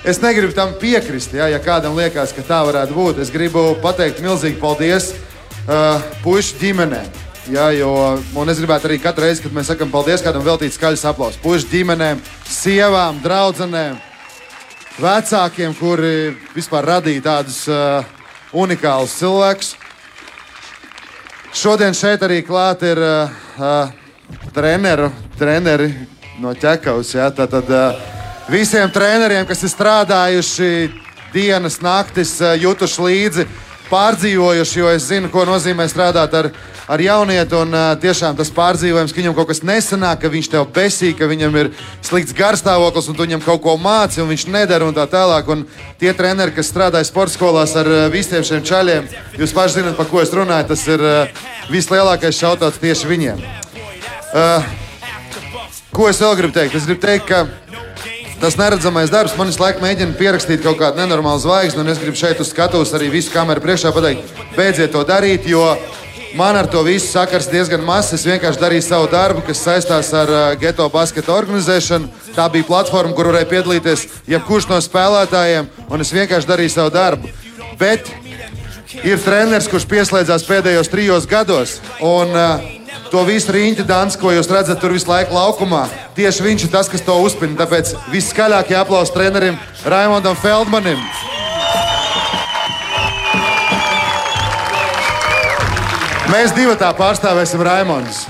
es 0.04 0.22
negribu 0.22 0.54
tam 0.56 0.74
piekrist, 0.80 1.34
ja, 1.34 1.48
ja 1.52 1.60
kādam 1.64 1.96
liekas, 1.98 2.34
ka 2.36 2.44
tā 2.46 2.62
varētu 2.68 2.96
būt. 2.96 3.22
Es 3.24 3.32
gribu 3.34 3.74
pateikt 3.84 4.24
milzīgi 4.24 4.60
paldies 4.62 5.14
uh, 5.68 6.02
puišu 6.24 6.60
ģimenēm. 6.62 7.24
Jā, 7.52 7.66
jo 7.76 7.92
es 8.48 8.60
gribētu 8.62 8.88
arī 8.88 9.02
katru 9.04 9.26
reizi, 9.26 9.44
kad 9.44 9.52
mēs 9.52 9.68
sakām 9.68 9.90
paldies, 9.92 10.22
kādam 10.24 10.46
veltīt 10.46 10.78
skaļus 10.78 11.04
aplausus. 11.10 11.42
Pušu 11.44 11.68
ģimenēm, 11.74 12.22
sievām, 12.48 13.20
draudzenēm, 13.24 13.98
vecākiem, 14.96 15.76
kuri 15.76 16.38
vispār 16.56 16.88
radīja 16.88 17.26
tādus 17.26 17.60
uh, 17.68 18.08
unikālus 18.56 19.18
cilvēkus. 19.20 19.74
Šodien 21.54 21.92
šeit 21.98 22.24
arī 22.24 22.40
klāt 22.48 22.88
ir 22.88 23.04
uh, 23.04 23.36
uh, 23.60 23.92
treneru, 24.56 25.12
treneri 25.36 25.92
no 26.40 26.56
ķekavas. 26.56 27.12
Jā, 27.20 27.28
tātad 27.36 27.68
uh, 27.76 28.23
visiem 28.52 28.92
treneriem, 28.92 29.46
kas 29.48 29.64
ir 29.64 29.72
strādājuši 29.74 30.72
dienas, 31.34 31.80
naktis, 31.84 32.36
uh, 32.42 32.54
jutuši 32.60 33.08
līdzi, 33.08 33.48
pārdzīvojuši, 33.90 34.80
jo 34.80 34.92
es 34.94 35.10
zinu, 35.10 35.32
ko 35.32 35.46
nozīmē 35.48 35.88
strādāt 35.92 36.34
ar 36.40 36.54
ar 36.88 37.02
jaunieti. 37.02 37.56
Un, 37.56 37.74
uh, 37.74 37.94
tiešām 38.00 38.38
tas 38.38 38.52
pārdzīvojums, 38.54 39.14
ka 39.14 39.22
viņam 39.22 39.36
kaut 39.38 39.50
kas 39.52 39.64
nesanāk, 39.66 40.22
ka 40.24 40.32
viņš 40.34 40.50
tev 40.52 40.68
besī, 40.76 41.14
ka 41.18 41.30
viņam 41.30 41.56
ir 41.62 41.72
slikts 42.04 42.36
garstāvoklis 42.38 43.10
un 43.10 43.18
tu 43.18 43.26
viņam 43.26 43.44
kaut 43.46 43.64
ko 43.64 43.76
māci 43.82 44.22
un 44.24 44.30
viņš 44.32 44.48
nedara 44.52 44.88
un 44.88 44.96
tā 44.96 45.08
tālāk. 45.10 45.50
Un 45.54 45.66
tie 46.02 46.14
treneri, 46.18 46.56
kas 46.56 46.72
strādāja 46.72 47.08
sporta 47.10 47.36
skolās 47.38 47.76
ar 47.80 47.90
uh, 47.90 48.06
visiem 48.14 48.44
šiem 48.46 48.64
čaļiem, 48.68 49.10
jūs 49.40 49.56
paši 49.56 49.80
zināt, 49.80 49.98
par 50.00 50.10
ko 50.12 50.24
es 50.24 50.34
runāju. 50.34 50.70
Tas 50.74 50.88
ir 50.88 51.06
vislielākais 51.72 52.40
šautauts 52.40 52.82
tieši 52.82 53.12
viņiem. 53.12 53.44
Uh, 54.34 54.72
ko 55.94 56.10
es 56.10 56.22
vēl 56.22 56.36
gribu 56.40 56.56
teikt? 56.56 56.76
Es 56.80 56.88
gribu 56.90 57.06
teikt, 57.06 57.30
ka 57.30 57.46
tas 58.44 58.58
neredzamais 58.60 59.08
darbs 59.08 59.38
man 59.40 59.48
visu 59.48 59.62
laiku 59.64 59.80
mēģina 59.80 60.18
pierakstīt 60.20 60.66
kaut 60.66 60.76
kādu 60.82 61.00
nenormālu 61.00 61.40
zvaigzni, 61.40 61.80
un 61.80 61.92
es 61.94 62.02
gribu 62.02 62.20
šeit 62.20 62.42
uz 62.44 62.50
skatuves 62.52 62.92
arī 62.98 63.08
visu 63.14 63.32
kameru 63.32 63.64
priekšā 63.64 63.94
pateikt, 63.96 64.34
beidziet 64.58 64.92
to 64.92 65.04
darīt, 65.08 65.48
jo 65.48 65.64
Man 66.34 66.58
ar 66.58 66.66
to 66.66 66.82
visu 66.82 67.12
sakars 67.12 67.46
diezgan 67.46 67.84
maz. 67.86 68.08
Es 68.16 68.24
vienkārši 68.26 68.58
darīju 68.58 68.82
savu 68.82 69.06
darbu, 69.12 69.44
kas 69.46 69.60
saistās 69.62 70.08
ar 70.18 70.32
uh, 70.34 70.46
geto 70.58 70.88
basketa 70.90 71.30
organizēšanu. 71.30 72.10
Tā 72.34 72.48
bija 72.50 72.66
platforma, 72.66 73.14
kur 73.14 73.30
varēja 73.30 73.52
piedalīties 73.52 74.08
jebkurš 74.34 74.66
no 74.72 74.80
spēlētājiem, 74.82 75.70
un 75.94 76.02
es 76.02 76.10
vienkārši 76.16 76.50
darīju 76.50 76.74
savu 76.74 76.90
darbu. 76.96 77.30
Bet 77.78 78.10
ir 79.04 79.22
treneris, 79.22 79.70
kurš 79.70 79.86
pieslēdzās 79.94 80.48
pēdējos 80.50 80.90
trijos 80.90 81.30
gados. 81.30 81.78
Un, 82.02 82.34
uh, 82.34 82.66
To 83.14 83.22
visu 83.28 83.54
rīņķi 83.54 83.84
dansu, 83.86 84.18
ko 84.18 84.32
jūs 84.34 84.48
redzat 84.50 84.80
tur 84.82 84.96
visu 84.96 85.06
laiku 85.06 85.36
laukumā, 85.38 85.84
tieši 86.18 86.48
viņš 86.48 86.64
ir 86.66 86.70
tas, 86.74 86.88
kas 86.90 87.04
to 87.06 87.14
uzspina. 87.22 87.54
Tāpēc 87.60 87.92
viskaļākie 88.10 88.74
aplausi 88.74 89.14
trenerim 89.14 89.60
Raimondam 89.86 90.34
Feldmanim. 90.42 90.98
Mēs 96.34 96.56
divi 96.58 96.74
tā 96.82 96.90
pārstāvēsim 96.98 97.62
Raimondus. 97.62 98.24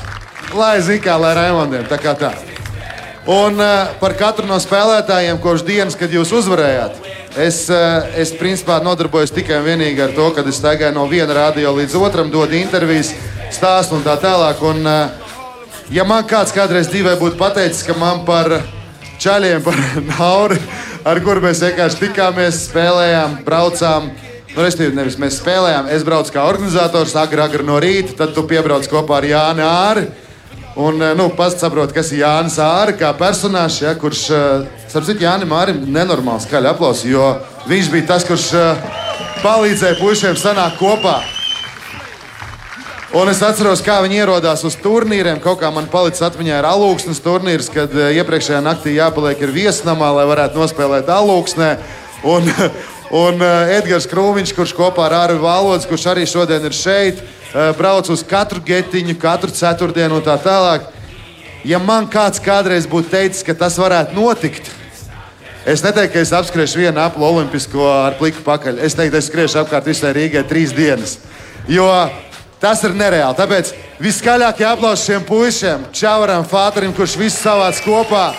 Lai 0.51 0.81
zināmā, 0.83 1.15
lai 1.23 1.35
Raimondiem 1.37 1.85
tā 1.87 1.95
kā 2.03 2.11
tā. 2.19 2.33
Un 3.23 3.55
uh, 3.63 3.93
par 4.01 4.17
katru 4.19 4.43
no 4.49 4.57
spēlētājiem, 4.59 5.39
kopš 5.39 5.63
dienas, 5.63 5.95
kad 5.95 6.11
jūs 6.11 6.33
uzvarējāt, 6.41 6.97
es, 7.39 7.61
uh, 7.71 8.03
es 8.19 8.35
principā 8.35 8.81
nodarbojos 8.83 9.31
tikai 9.31 9.61
un 9.61 9.69
vienīgi 9.69 10.03
ar 10.03 10.11
to, 10.11 10.27
ka 10.35 10.43
es 10.43 10.59
staigāju 10.59 10.97
no 10.97 11.07
viena 11.07 11.31
radio 11.37 11.71
līdz 11.77 11.95
otram, 12.03 12.27
dodu 12.33 12.59
intervijas, 12.59 13.13
stāstu 13.57 13.97
un 13.97 14.03
tā 14.05 14.17
tālāk. 14.21 14.61
Un, 14.65 14.83
uh, 14.87 15.87
ja 15.93 16.05
man 16.07 16.25
kāds 16.29 16.55
kādreiz 16.55 16.89
dzīvē 16.91 17.15
būtu 17.21 17.39
pateicis, 17.39 17.85
ka 17.87 17.95
man 17.99 18.25
par 18.27 18.59
čaļiem, 19.23 19.63
par 19.65 19.79
nauri, 20.11 20.59
ar 21.05 21.21
kuriem 21.23 21.49
mēs 21.49 21.63
vienkārši 21.65 22.05
tikāmies, 22.07 22.67
spēlējām, 22.69 23.41
braucām, 23.47 24.13
Nu, 24.53 24.61
Restīvi, 24.61 24.93
nevis 24.93 25.15
mēs 25.17 25.39
spēlējām, 25.39 25.87
es 25.89 26.03
braucu 26.05 26.29
kā 26.35 26.43
organizators, 26.45 27.15
agri, 27.17 27.41
agri 27.41 27.65
no 27.65 27.79
rīta, 27.81 28.13
tad 28.19 28.35
tu 28.35 28.43
piebrauc 28.45 28.85
kopā 28.85 29.15
ar 29.17 29.25
Jānu 29.25 29.63
Āri. 29.65 30.03
Un, 30.75 31.01
eh, 31.01 31.13
nu, 31.13 31.29
pats 31.29 31.59
saprot, 31.61 31.91
kas 31.93 32.11
ir 32.11 32.23
Jānis 32.23 32.57
Āri, 32.57 32.95
kā 32.97 33.11
personāžs, 33.13 33.81
ja, 33.81 33.93
kurš, 33.93 34.29
eh, 34.29 34.65
starp 34.89 35.05
citu, 35.05 35.21
Jānis 35.21 35.49
Mārim 35.49 35.85
nenormāli 35.85 36.41
skaļi 36.41 36.69
aplausa, 36.69 37.05
jo 37.07 37.41
viņš 37.67 37.91
bija 37.91 38.07
tas, 38.07 38.23
kurš 38.25 38.53
eh, 38.53 38.77
palīdzēja 39.43 39.99
puišiem 39.99 40.37
sanākt 40.37 40.77
kopā. 40.77 41.21
Un 43.13 43.29
es 43.29 43.43
atceros, 43.45 43.83
kā 43.85 43.99
viņi 44.01 44.23
ierodās 44.23 44.63
uz 44.65 44.73
turnīriem. 44.81 45.37
Kaut 45.43 45.59
kā 45.61 45.69
man 45.69 45.85
palicis 45.85 46.23
atmiņā 46.25 46.55
ir 46.57 46.65
alūksnes 46.65 47.19
turnīrs, 47.21 47.67
kad 47.69 47.93
iepriekšējā 47.93 48.61
naktī 48.65 48.95
jāpaliek 48.95 49.43
viesnamā, 49.53 50.09
lai 50.17 50.23
varētu 50.31 50.57
nospēlēt 50.57 51.11
alūksnē. 51.13 51.67
Un, 52.25 52.49
un 53.23 53.45
Edgars 53.75 54.09
Krūmiņš, 54.09 54.55
kurš 54.57 54.73
kopā 54.79 55.05
ar 55.11 55.17
Arvu 55.19 55.45
Valodu, 55.45 55.85
kurš 55.91 56.07
arī 56.09 56.25
šodien 56.25 56.65
ir 56.65 56.73
šeit, 56.73 57.21
brauc 57.77 58.09
uz 58.09 58.25
katru 58.25 58.63
getiņu, 58.65 59.19
katru 59.21 59.53
ceturtdienu 59.53 60.17
un 60.17 60.25
tā 60.25 60.39
tālāk. 60.41 60.89
Ja 61.69 61.77
man 61.77 62.09
kāds 62.09 62.41
kādreiz 62.41 62.89
būtu 62.89 63.13
teicis, 63.13 63.45
ka 63.45 63.53
tas 63.53 63.77
varētu 63.77 64.17
notikt, 64.17 64.73
Es 65.63 65.79
neteiktu, 65.79 66.11
ka 66.11 66.19
es 66.19 66.33
apskriešu 66.35 66.81
vienu 66.81 66.99
aplu 66.99 67.23
olimpisko 67.23 67.85
ar 67.87 68.17
pliku 68.19 68.41
pakaļ. 68.43 68.81
Es 68.83 68.97
teiktu, 68.99 69.15
es 69.15 69.29
skriešu 69.29 69.61
apkārt 69.61 69.85
visai 69.87 70.09
Rīgai 70.11 70.41
trīs 70.43 70.73
dienas. 70.75 71.13
Jo 71.71 71.85
Tas 72.63 72.79
ir 72.87 72.93
nereāli. 72.95 73.35
Tāpēc 73.35 73.73
viskaļākie 73.99 74.63
aplausi 74.63 75.09
šiem 75.09 75.23
puišiem, 75.27 75.81
Čavaram, 75.91 76.45
Fāterim, 76.47 76.93
kurš 76.95 77.17
visu 77.19 77.41
savāc 77.41 77.81
kopā. 77.83 78.29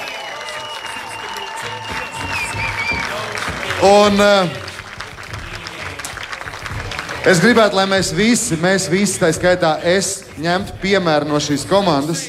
Un, 3.85 4.17
uh, 4.17 4.49
es 7.29 7.43
gribētu, 7.45 7.77
lai 7.77 7.85
mēs 7.91 8.15
visi, 8.17 8.57
mēs 8.57 8.89
visi, 8.89 9.19
tā 9.21 9.29
skaitā 9.37 9.75
es, 9.93 10.23
ņemtu 10.41 10.79
piemēru 10.81 11.29
no 11.29 11.37
šīs 11.37 11.69
komandas 11.69 12.25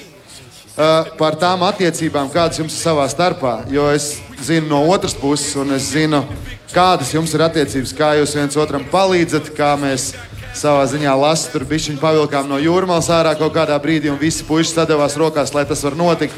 uh, 0.75 1.07
par 1.15 1.39
tām 1.39 1.63
attiecībām, 1.63 2.27
kādas 2.35 2.59
jums 2.59 2.75
ir 2.75 2.81
savā 2.89 3.07
starpā. 3.07 3.61
Jo 3.71 3.87
es 3.95 4.17
zinu 4.43 4.67
no 4.73 4.83
otras 4.91 5.15
puses, 5.15 5.55
un 5.55 5.71
es 5.79 5.93
zinu, 5.95 6.25
kādas 6.75 7.15
jums 7.15 7.31
ir 7.39 7.47
attiecības, 7.47 7.95
kā 7.95 8.17
jūs 8.19 8.35
viens 8.35 8.59
otram 8.59 8.83
palīdzat, 8.91 9.55
kā 9.55 9.77
mēs 9.79 10.11
savā 10.55 10.85
ziņā 10.89 11.13
lasu, 11.19 11.51
tur 11.51 11.65
bija 11.67 11.89
viņa 11.89 12.01
pavilkām 12.01 12.47
no 12.49 12.59
jūrmālas 12.61 13.09
ārā 13.11 13.35
kaut 13.39 13.53
kādā 13.55 13.75
brīdī, 13.81 14.11
un 14.11 14.19
visi 14.21 14.45
puiši 14.47 14.71
sadavās 14.71 15.17
rokās, 15.19 15.53
lai 15.55 15.65
tas 15.67 15.83
var 15.83 15.97
notikt. 15.99 16.35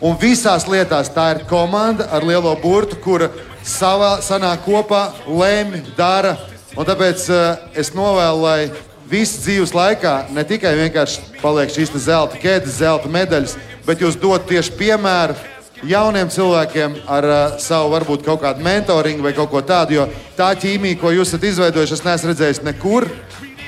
Un 0.00 0.16
visās 0.16 0.64
lietās 0.64 1.10
tā 1.12 1.26
ir 1.34 1.42
komanda 1.48 2.06
ar 2.10 2.24
lielo 2.24 2.54
burtu, 2.62 2.96
kura 3.04 3.28
savā 3.66 4.16
sanāk 4.24 4.64
kopā, 4.64 5.10
lēmi, 5.28 5.82
dara. 5.96 6.38
Un 6.78 6.86
tāpēc 6.88 7.26
uh, 7.28 7.66
es 7.76 7.92
novēlu, 7.92 8.40
lai 8.40 8.70
visu 9.10 9.42
dzīves 9.42 9.74
laikā 9.74 10.14
ne 10.32 10.44
tikai 10.46 10.72
vienkārši 10.78 11.40
paliek 11.42 11.72
šīs 11.74 11.92
zelta 12.06 12.38
ķēdes, 12.40 12.78
zelta 12.78 13.10
medaļas, 13.12 13.56
bet 13.86 14.00
jūs 14.00 14.16
dod 14.22 14.46
tieši 14.48 14.76
piemēru 14.78 15.36
jauniem 15.86 16.30
cilvēkiem 16.32 16.96
ar 17.08 17.26
uh, 17.26 17.58
savu 17.60 17.92
varbūt 17.94 18.24
kaut 18.24 18.40
kādu 18.44 18.64
mentoringu 18.64 19.24
vai 19.24 19.34
kaut 19.36 19.50
ko 19.52 19.62
tādu. 19.64 19.98
Jo 19.98 20.08
tā 20.38 20.52
ķīmija, 20.56 20.98
ko 21.00 21.12
jūs 21.12 21.32
esat 21.32 21.44
izveidojuši, 21.50 21.98
es 21.98 22.06
neesmu 22.06 22.32
redzējis 22.32 22.64
nekur. 22.66 23.08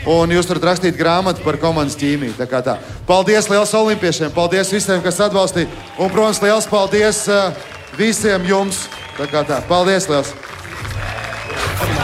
Un 0.09 0.32
jūs 0.34 0.48
varat 0.50 0.64
rakstīt 0.72 0.96
grāmatu 0.98 1.44
par 1.44 1.61
komandas 1.62 1.94
ķīmiju. 2.00 2.34
Tā 2.34 2.62
tā. 2.64 2.74
Paldies 3.07 3.46
liels 3.50 3.74
olimpiešiem, 3.78 4.32
paldies 4.34 4.72
visiem, 4.74 4.98
kas 5.05 5.20
atbalstīja. 5.28 5.70
Un, 5.94 6.11
protams, 6.11 6.42
liels 6.42 6.66
paldies 6.66 7.22
uh, 7.30 7.55
visiem 7.98 8.42
jums. 8.48 8.88
Tā 9.14 9.44
tā. 9.46 9.61
Paldies! 9.68 10.09
Liels. 10.11 10.32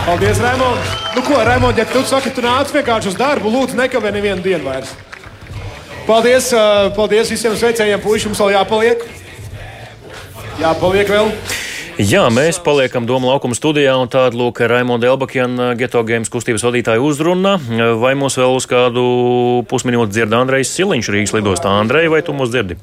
Paldies, 0.07 0.38
Raimond! 0.40 0.94
Nu, 1.16 1.22
ko, 1.26 1.42
Raimond, 1.42 1.78
ja 1.78 1.84
tu 1.88 2.05
saki, 2.07 2.30
tu 2.30 2.44
nāc 2.44 2.70
vienkārši 2.72 3.11
uz 3.11 3.18
darbu, 3.18 3.51
lūdzu, 3.51 3.76
nekavē 3.80 4.12
nevienu 4.14 4.44
dienu 4.44 4.68
vairs. 4.68 4.94
Paldies, 6.07 6.53
uh, 6.55 6.88
paldies 6.96 7.32
visiem 7.34 7.57
sveicējiem, 7.59 8.01
puišiem, 8.05 8.32
mums 8.32 8.44
vēl 8.44 8.55
jāpaliek. 8.61 9.09
Jāpaliek 10.62 11.16
vēl. 11.16 11.32
Jā, 11.99 12.20
mēs 12.30 12.61
paliekam 12.62 13.09
Doma 13.11 13.32
laukuma 13.32 13.57
studijā, 13.59 13.96
un 13.99 14.07
tāda 14.07 14.38
lūk 14.38 14.61
Raimonda 14.70 15.09
Elbakjana 15.11 15.72
Geto 15.74 16.05
Games 16.07 16.30
kustības 16.30 16.62
vadītāja 16.62 17.03
uzruna. 17.03 17.57
Vai 17.99 18.12
mūs 18.14 18.38
vēl 18.38 18.55
uz 18.55 18.68
kādu 18.70 19.03
pusminūti 19.66 20.14
dzird 20.14 20.36
Andrejs 20.38 20.70
Siliņš 20.76 21.11
Rīgas 21.11 21.34
lidostā? 21.34 21.74
Andrej, 21.80 22.07
vai 22.14 22.22
tu 22.22 22.36
mūs 22.38 22.55
dzirdi? 22.55 22.78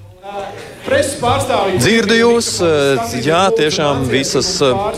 Dzirdu 1.79 2.19
jūs, 2.19 2.51
jā, 3.23 3.39
tiešām 3.55 4.03
visas 4.11 4.51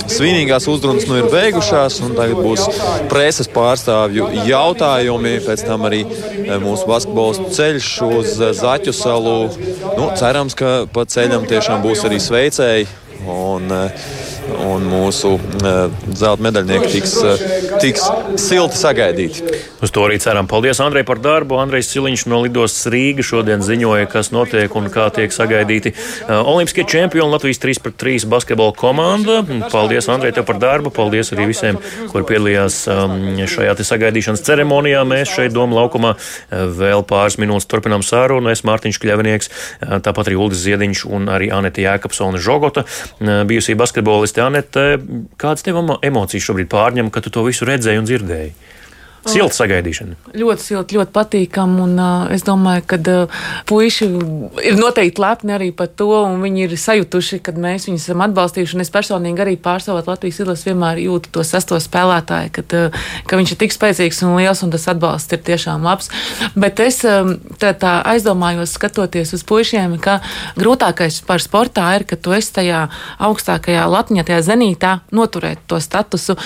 svinīgās 0.09 0.65
uzrunas 0.65 1.05
nu 1.05 1.22
ir 1.22 1.30
beigušās, 1.30 2.01
un 2.01 2.18
tagad 2.18 2.41
būs 2.41 2.65
preses 3.13 3.53
pārstāvju 3.53 4.34
jautājumi. 4.49 5.38
Pēc 5.45 5.68
tam 5.70 5.86
arī 5.86 6.01
mūsu 6.65 6.89
basketbols 6.89 7.53
ceļš 7.53 7.95
uz 8.09 8.38
Zaķu 8.65 8.97
salu. 8.97 9.41
Nu, 9.93 10.09
cerams, 10.18 10.57
ka 10.57 10.80
pa 10.89 11.05
ceļam 11.05 11.45
tiešām 11.45 11.86
būs 11.86 12.07
arī 12.09 12.18
sveicēji 12.18 12.95
Un, 13.26 13.72
eh, 13.72 13.91
un 14.56 14.86
mūsu 14.88 15.34
uh, 15.38 15.78
zelta 16.16 16.43
medaļnieki 16.45 16.91
tiks, 16.91 17.14
uh, 17.22 17.43
tiks 17.82 18.06
silti 18.41 18.80
sagaidīti. 18.80 19.62
Uz 19.84 19.93
to 19.93 20.06
arī 20.08 20.18
ceram. 20.22 20.48
Paldies, 20.50 20.80
Andrej, 20.84 21.06
par 21.08 21.22
darbu. 21.22 21.60
Andrejs 21.62 21.91
Siliņš 21.93 22.26
no 22.32 22.41
Lidostas 22.43 22.89
Rīga 22.91 23.26
šodien 23.26 23.64
ziņoja, 23.66 24.08
kas 24.12 24.32
notiek 24.34 24.74
un 24.78 24.89
kā 24.93 25.08
tiek 25.14 25.34
sagaidīti 25.34 25.93
uh, 25.93 26.41
Olimpiskie 26.41 26.88
čempioni 26.89 27.30
Latvijas 27.34 27.62
3 27.64 27.84
pret 27.86 27.98
3 28.02 28.28
basketbola 28.32 28.76
komanda. 28.78 29.41
Paldies, 29.72 30.10
Andrej, 30.12 30.36
tev 30.38 30.48
par 30.50 30.62
darbu. 30.62 30.93
Paldies 30.95 31.34
arī 31.36 31.50
visiem, 31.52 31.80
kur 32.12 32.26
piedalījās 32.28 32.84
um, 32.93 33.18
šajā 33.48 33.78
sagaidīšanas 33.88 34.45
ceremonijā. 34.48 35.04
Mēs 35.08 35.34
šeit 35.36 35.56
Doma 35.56 35.82
laukumā 35.82 36.16
vēl 36.52 37.04
pāris 37.08 37.38
minūtes 37.41 37.70
turpinām 37.70 38.06
sārunu. 38.06 38.52
Es 38.52 38.64
Mārtiņš 38.68 39.00
Kļavinieks, 39.04 39.52
tāpat 40.06 40.32
arī 40.32 40.39
Uldis 40.39 40.64
Ziediņš 40.66 41.06
un 41.14 41.30
arī 41.32 41.50
Anete 41.54 41.84
Jēkabsona 41.86 42.41
Žogota 42.41 42.86
bijusī 43.48 43.78
basketboliste 44.38 44.42
Anete. 44.42 45.00
Kādas 45.38 45.64
tev 45.66 45.78
emocijas 46.02 46.46
šobrīd 46.46 46.70
pārņem, 46.70 47.12
kad 47.12 47.24
tu 47.24 47.30
to 47.30 47.44
visu 47.44 47.66
redzēji 47.66 48.00
un 48.00 48.06
dzirdēji? 48.06 48.54
Silta 49.28 49.56
sagaidīšana. 49.58 50.16
Ļoti 50.38 50.64
silta, 50.64 50.96
ļoti 50.98 51.14
patīkama. 51.16 51.84
Un, 51.84 51.96
uh, 52.00 52.34
es 52.34 52.46
domāju, 52.48 52.84
ka 52.90 53.00
uh, 53.00 53.42
puiši 53.70 54.08
ir 54.64 54.78
noteikti 54.80 55.22
lepni 55.22 55.56
arī 55.56 55.70
par 55.76 55.90
to, 55.92 56.10
viņi 56.42 56.66
ir 56.66 56.76
sajutuši, 56.80 57.42
ka 57.46 57.54
mēs 57.58 57.88
viņus 57.90 58.08
esam 58.10 58.24
atbalstījuši. 58.28 58.78
Un 58.78 58.86
es 58.86 58.94
personīgi 58.94 59.44
arī 59.44 59.58
pārstāvot 59.62 60.10
Latvijas 60.10 60.42
izlases 60.42 60.68
vienmēr 60.70 61.02
jūtu 61.04 61.34
to 61.38 61.46
sesto 61.48 61.80
spēlētāju, 61.82 62.54
kad, 62.58 62.78
uh, 62.78 63.10
ka 63.28 63.40
viņš 63.40 63.54
ir 63.54 63.62
tik 63.66 63.76
spēcīgs 63.76 64.24
un 64.28 64.38
liels, 64.40 64.64
un 64.66 64.74
tas 64.74 64.88
atbalsts 64.94 65.36
ir 65.36 65.44
tiešām 65.52 65.86
labs. 65.88 66.12
Bet 66.56 66.82
es 66.84 67.02
um, 67.08 67.36
tā, 67.60 67.74
tā 67.78 67.98
aizdomājos, 68.14 68.76
skatoties 68.78 69.36
uz 69.38 69.46
puišiem, 69.48 69.98
ka 70.04 70.20
grūtākais 70.60 71.22
par 71.28 71.44
sportā 71.44 71.90
ir, 71.98 72.08
ka 72.08 72.20
tu 72.20 72.36
esi 72.38 72.54
tajā 72.60 72.88
augstākajā 73.28 73.86
latņā, 73.92 74.28
tajā 74.28 74.42
zenītā, 74.52 74.98
noturēt 75.16 75.64
to 75.70 75.82
statusu. 75.84 76.38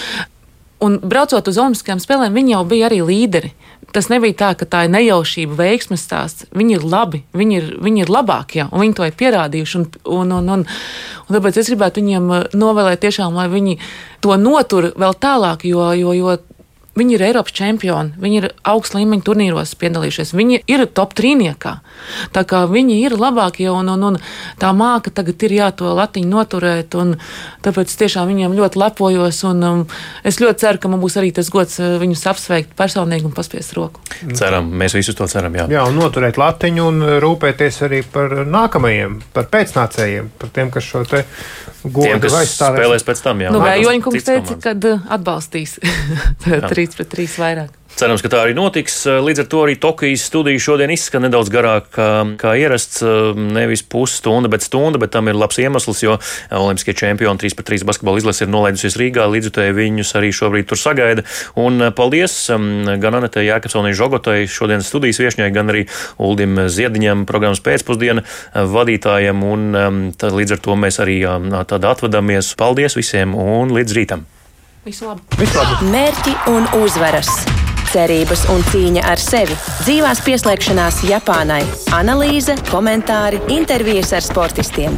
Un 0.81 0.97
braucot 0.97 1.45
uz 1.45 1.59
Olimpiskajām 1.61 1.99
spēlēm, 2.01 2.33
viņi 2.33 2.55
jau 2.55 2.61
bija 2.65 2.87
arī 2.89 3.01
līderi. 3.05 3.51
Tas 3.93 4.07
nebija 4.09 4.37
tā, 4.39 4.49
ka 4.57 4.65
tā 4.65 4.85
ir 4.87 4.93
nejaušība, 4.93 5.57
veiksmes 5.59 6.05
stāsts. 6.07 6.47
Viņi 6.55 6.77
ir 6.77 6.85
labi, 6.87 7.21
viņi 7.37 7.57
ir, 7.59 7.67
viņi 7.83 8.05
ir 8.05 8.11
labākie, 8.13 8.63
un 8.69 8.81
viņi 8.85 8.95
to 8.97 9.05
ir 9.05 9.17
pierādījuši. 9.19 9.81
Un, 9.81 9.87
un, 10.15 10.31
un, 10.39 10.49
un, 10.55 10.63
un 11.27 11.37
tāpēc 11.37 11.59
es 11.61 11.69
gribētu 11.69 12.01
viņiem 12.01 12.31
uh, 12.31 12.45
novēlēt 12.57 13.03
tiešām, 13.03 13.35
lai 13.37 13.49
viņi 13.51 13.77
to 14.23 14.37
notur 14.39 14.89
vēl 14.95 15.17
tālāk, 15.21 15.67
jo, 15.69 15.91
jo, 15.97 16.15
jo 16.17 16.37
Viņi 16.91 17.13
ir 17.15 17.21
Eiropas 17.23 17.53
čempioni, 17.55 18.17
viņi 18.19 18.39
ir 18.41 18.45
augsta 18.67 18.97
līmeņa 18.99 19.23
turnīros 19.23 19.71
piedalījušies, 19.79 20.33
viņi 20.35 20.57
ir 20.67 20.81
top 20.91 21.13
trīniekā. 21.15 21.71
Tā 22.35 22.43
kā 22.43 22.65
viņi 22.67 22.97
ir 22.99 23.15
labākie 23.15 23.69
un, 23.71 23.87
un, 23.93 24.03
un 24.09 24.17
tā 24.59 24.73
māka 24.75 25.13
tagad 25.15 25.39
ir 25.47 25.55
jāto 25.55 25.93
latiņu 25.95 26.27
noturēt, 26.27 26.97
un 26.99 27.13
tāpēc 27.63 27.95
tiešām 27.95 28.27
viņiem 28.33 28.57
ļoti 28.59 28.81
lepojos, 28.83 29.39
un 29.47 29.63
um, 29.69 29.85
es 30.27 30.41
ļoti 30.43 30.65
ceru, 30.65 30.83
ka 30.83 30.91
man 30.91 30.99
būs 30.99 31.15
arī 31.21 31.31
tas 31.39 31.47
gods 31.53 31.79
uh, 31.79 31.95
viņus 32.01 32.27
apsveikt 32.33 32.75
personīgi 32.75 33.29
un 33.29 33.37
paspiest 33.39 33.71
roku. 33.79 34.03
Ceram, 34.35 34.67
mēs 34.75 34.99
visus 34.99 35.15
to 35.15 35.31
ceram, 35.31 35.55
jā. 35.55 35.69
Jā, 35.71 35.87
un 35.87 35.95
noturēt 35.95 36.41
latiņu 36.41 36.91
un 36.91 37.07
rūpēties 37.23 37.85
arī 37.87 38.03
par 38.03 38.41
nākamajiem, 38.43 39.21
par 39.31 39.47
pēcnācējiem, 39.53 40.33
par 40.43 40.51
tiem, 40.51 40.75
kas 40.75 40.91
šo 40.91 41.07
te 41.07 41.23
godu 41.83 42.31
aizstāvēs. 42.37 42.79
Spēlēs 42.79 43.05
pēc 43.07 43.23
tam, 43.25 43.43
jā. 43.43 43.51
Nu, 43.53 43.61
Vējoņa 43.65 44.05
kungs 44.05 44.27
teica, 44.27 44.57
ka 44.61 44.95
atbalstīs 45.17 45.77
3 46.45 46.97
pret 46.97 47.13
3 47.17 47.37
vairāk. 47.41 47.80
Cerams, 47.99 48.23
ka 48.23 48.31
tā 48.33 48.39
arī 48.41 48.55
notiks. 48.57 49.03
Līdz 49.05 49.43
ar 49.43 49.47
to 49.51 49.59
arī 49.61 49.75
Tokijas 49.77 50.23
studija 50.25 50.57
šodien 50.63 50.89
izskan 50.89 51.21
nedaudz 51.21 51.51
garāk 51.53 51.91
kā, 51.93 52.07
kā 52.39 52.55
ierasts. 52.57 53.03
Nevis 53.37 53.83
pusstunda, 53.85 54.49
bet 54.49 54.65
stunda, 54.65 54.97
bet 55.01 55.11
tam 55.13 55.29
ir 55.29 55.37
labs 55.37 55.59
iemesls, 55.61 56.01
jo 56.01 56.15
Olimpiskie 56.49 56.95
čempioni 56.97 57.37
3 57.43 57.53
pret 57.59 57.69
3 57.69 57.85
basketbola 57.85 58.17
izlase 58.23 58.47
ir 58.47 58.51
nolaidusies 58.53 58.97
Rīgā. 58.97 59.27
Līdz 59.29 59.51
ar 59.51 59.55
to 59.57 59.67
viņus 59.77 60.15
arī 60.17 60.31
šobrīd 60.33 60.71
tur 60.71 60.81
sagaida. 60.81 61.27
Un 61.61 61.91
paldies 61.93 62.35
gan 62.49 63.19
Anetē 63.21 63.45
Jākapsonai 63.45 63.93
Žogotai, 63.93 64.47
šodienas 64.49 64.89
studijas 64.89 65.21
viešņai, 65.21 65.53
gan 65.53 65.69
arī 65.69 65.85
Uldim 66.17 66.57
Ziediņam, 66.73 67.27
programmas 67.29 67.61
pēcpusdiena 67.61 68.25
vadītājiem. 68.55 69.45
Un 69.45 70.13
tad 70.17 70.33
līdz 70.39 70.57
ar 70.57 70.65
to 70.65 70.79
mēs 70.79 70.97
arī 71.03 71.21
tad 71.69 71.85
atvadamies. 71.85 72.55
Paldies 72.57 72.97
visiem 72.97 73.37
un 73.37 73.75
līdz 73.77 73.99
rītam! 73.99 74.25
Visu 74.87 75.05
labu! 75.05 75.21
Visu 75.37 75.61
labu. 75.61 75.91
Mērķi 75.93 76.39
un 76.49 76.65
uzvaras! 76.81 77.29
Cerības 77.91 78.45
un 78.53 78.61
cīņa 78.69 79.01
ar 79.03 79.19
sevi, 79.19 79.55
dzīvās 79.81 80.21
pieslēgšanās 80.23 81.01
Japānai, 81.09 81.59
analīze, 81.97 82.55
komentāri, 82.69 83.41
intervijas 83.51 84.13
ar 84.15 84.23
sportistiem. 84.23 84.95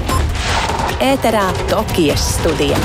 Ēterā 1.01 1.47
Tokijas 1.71 2.35
studija. 2.35 2.77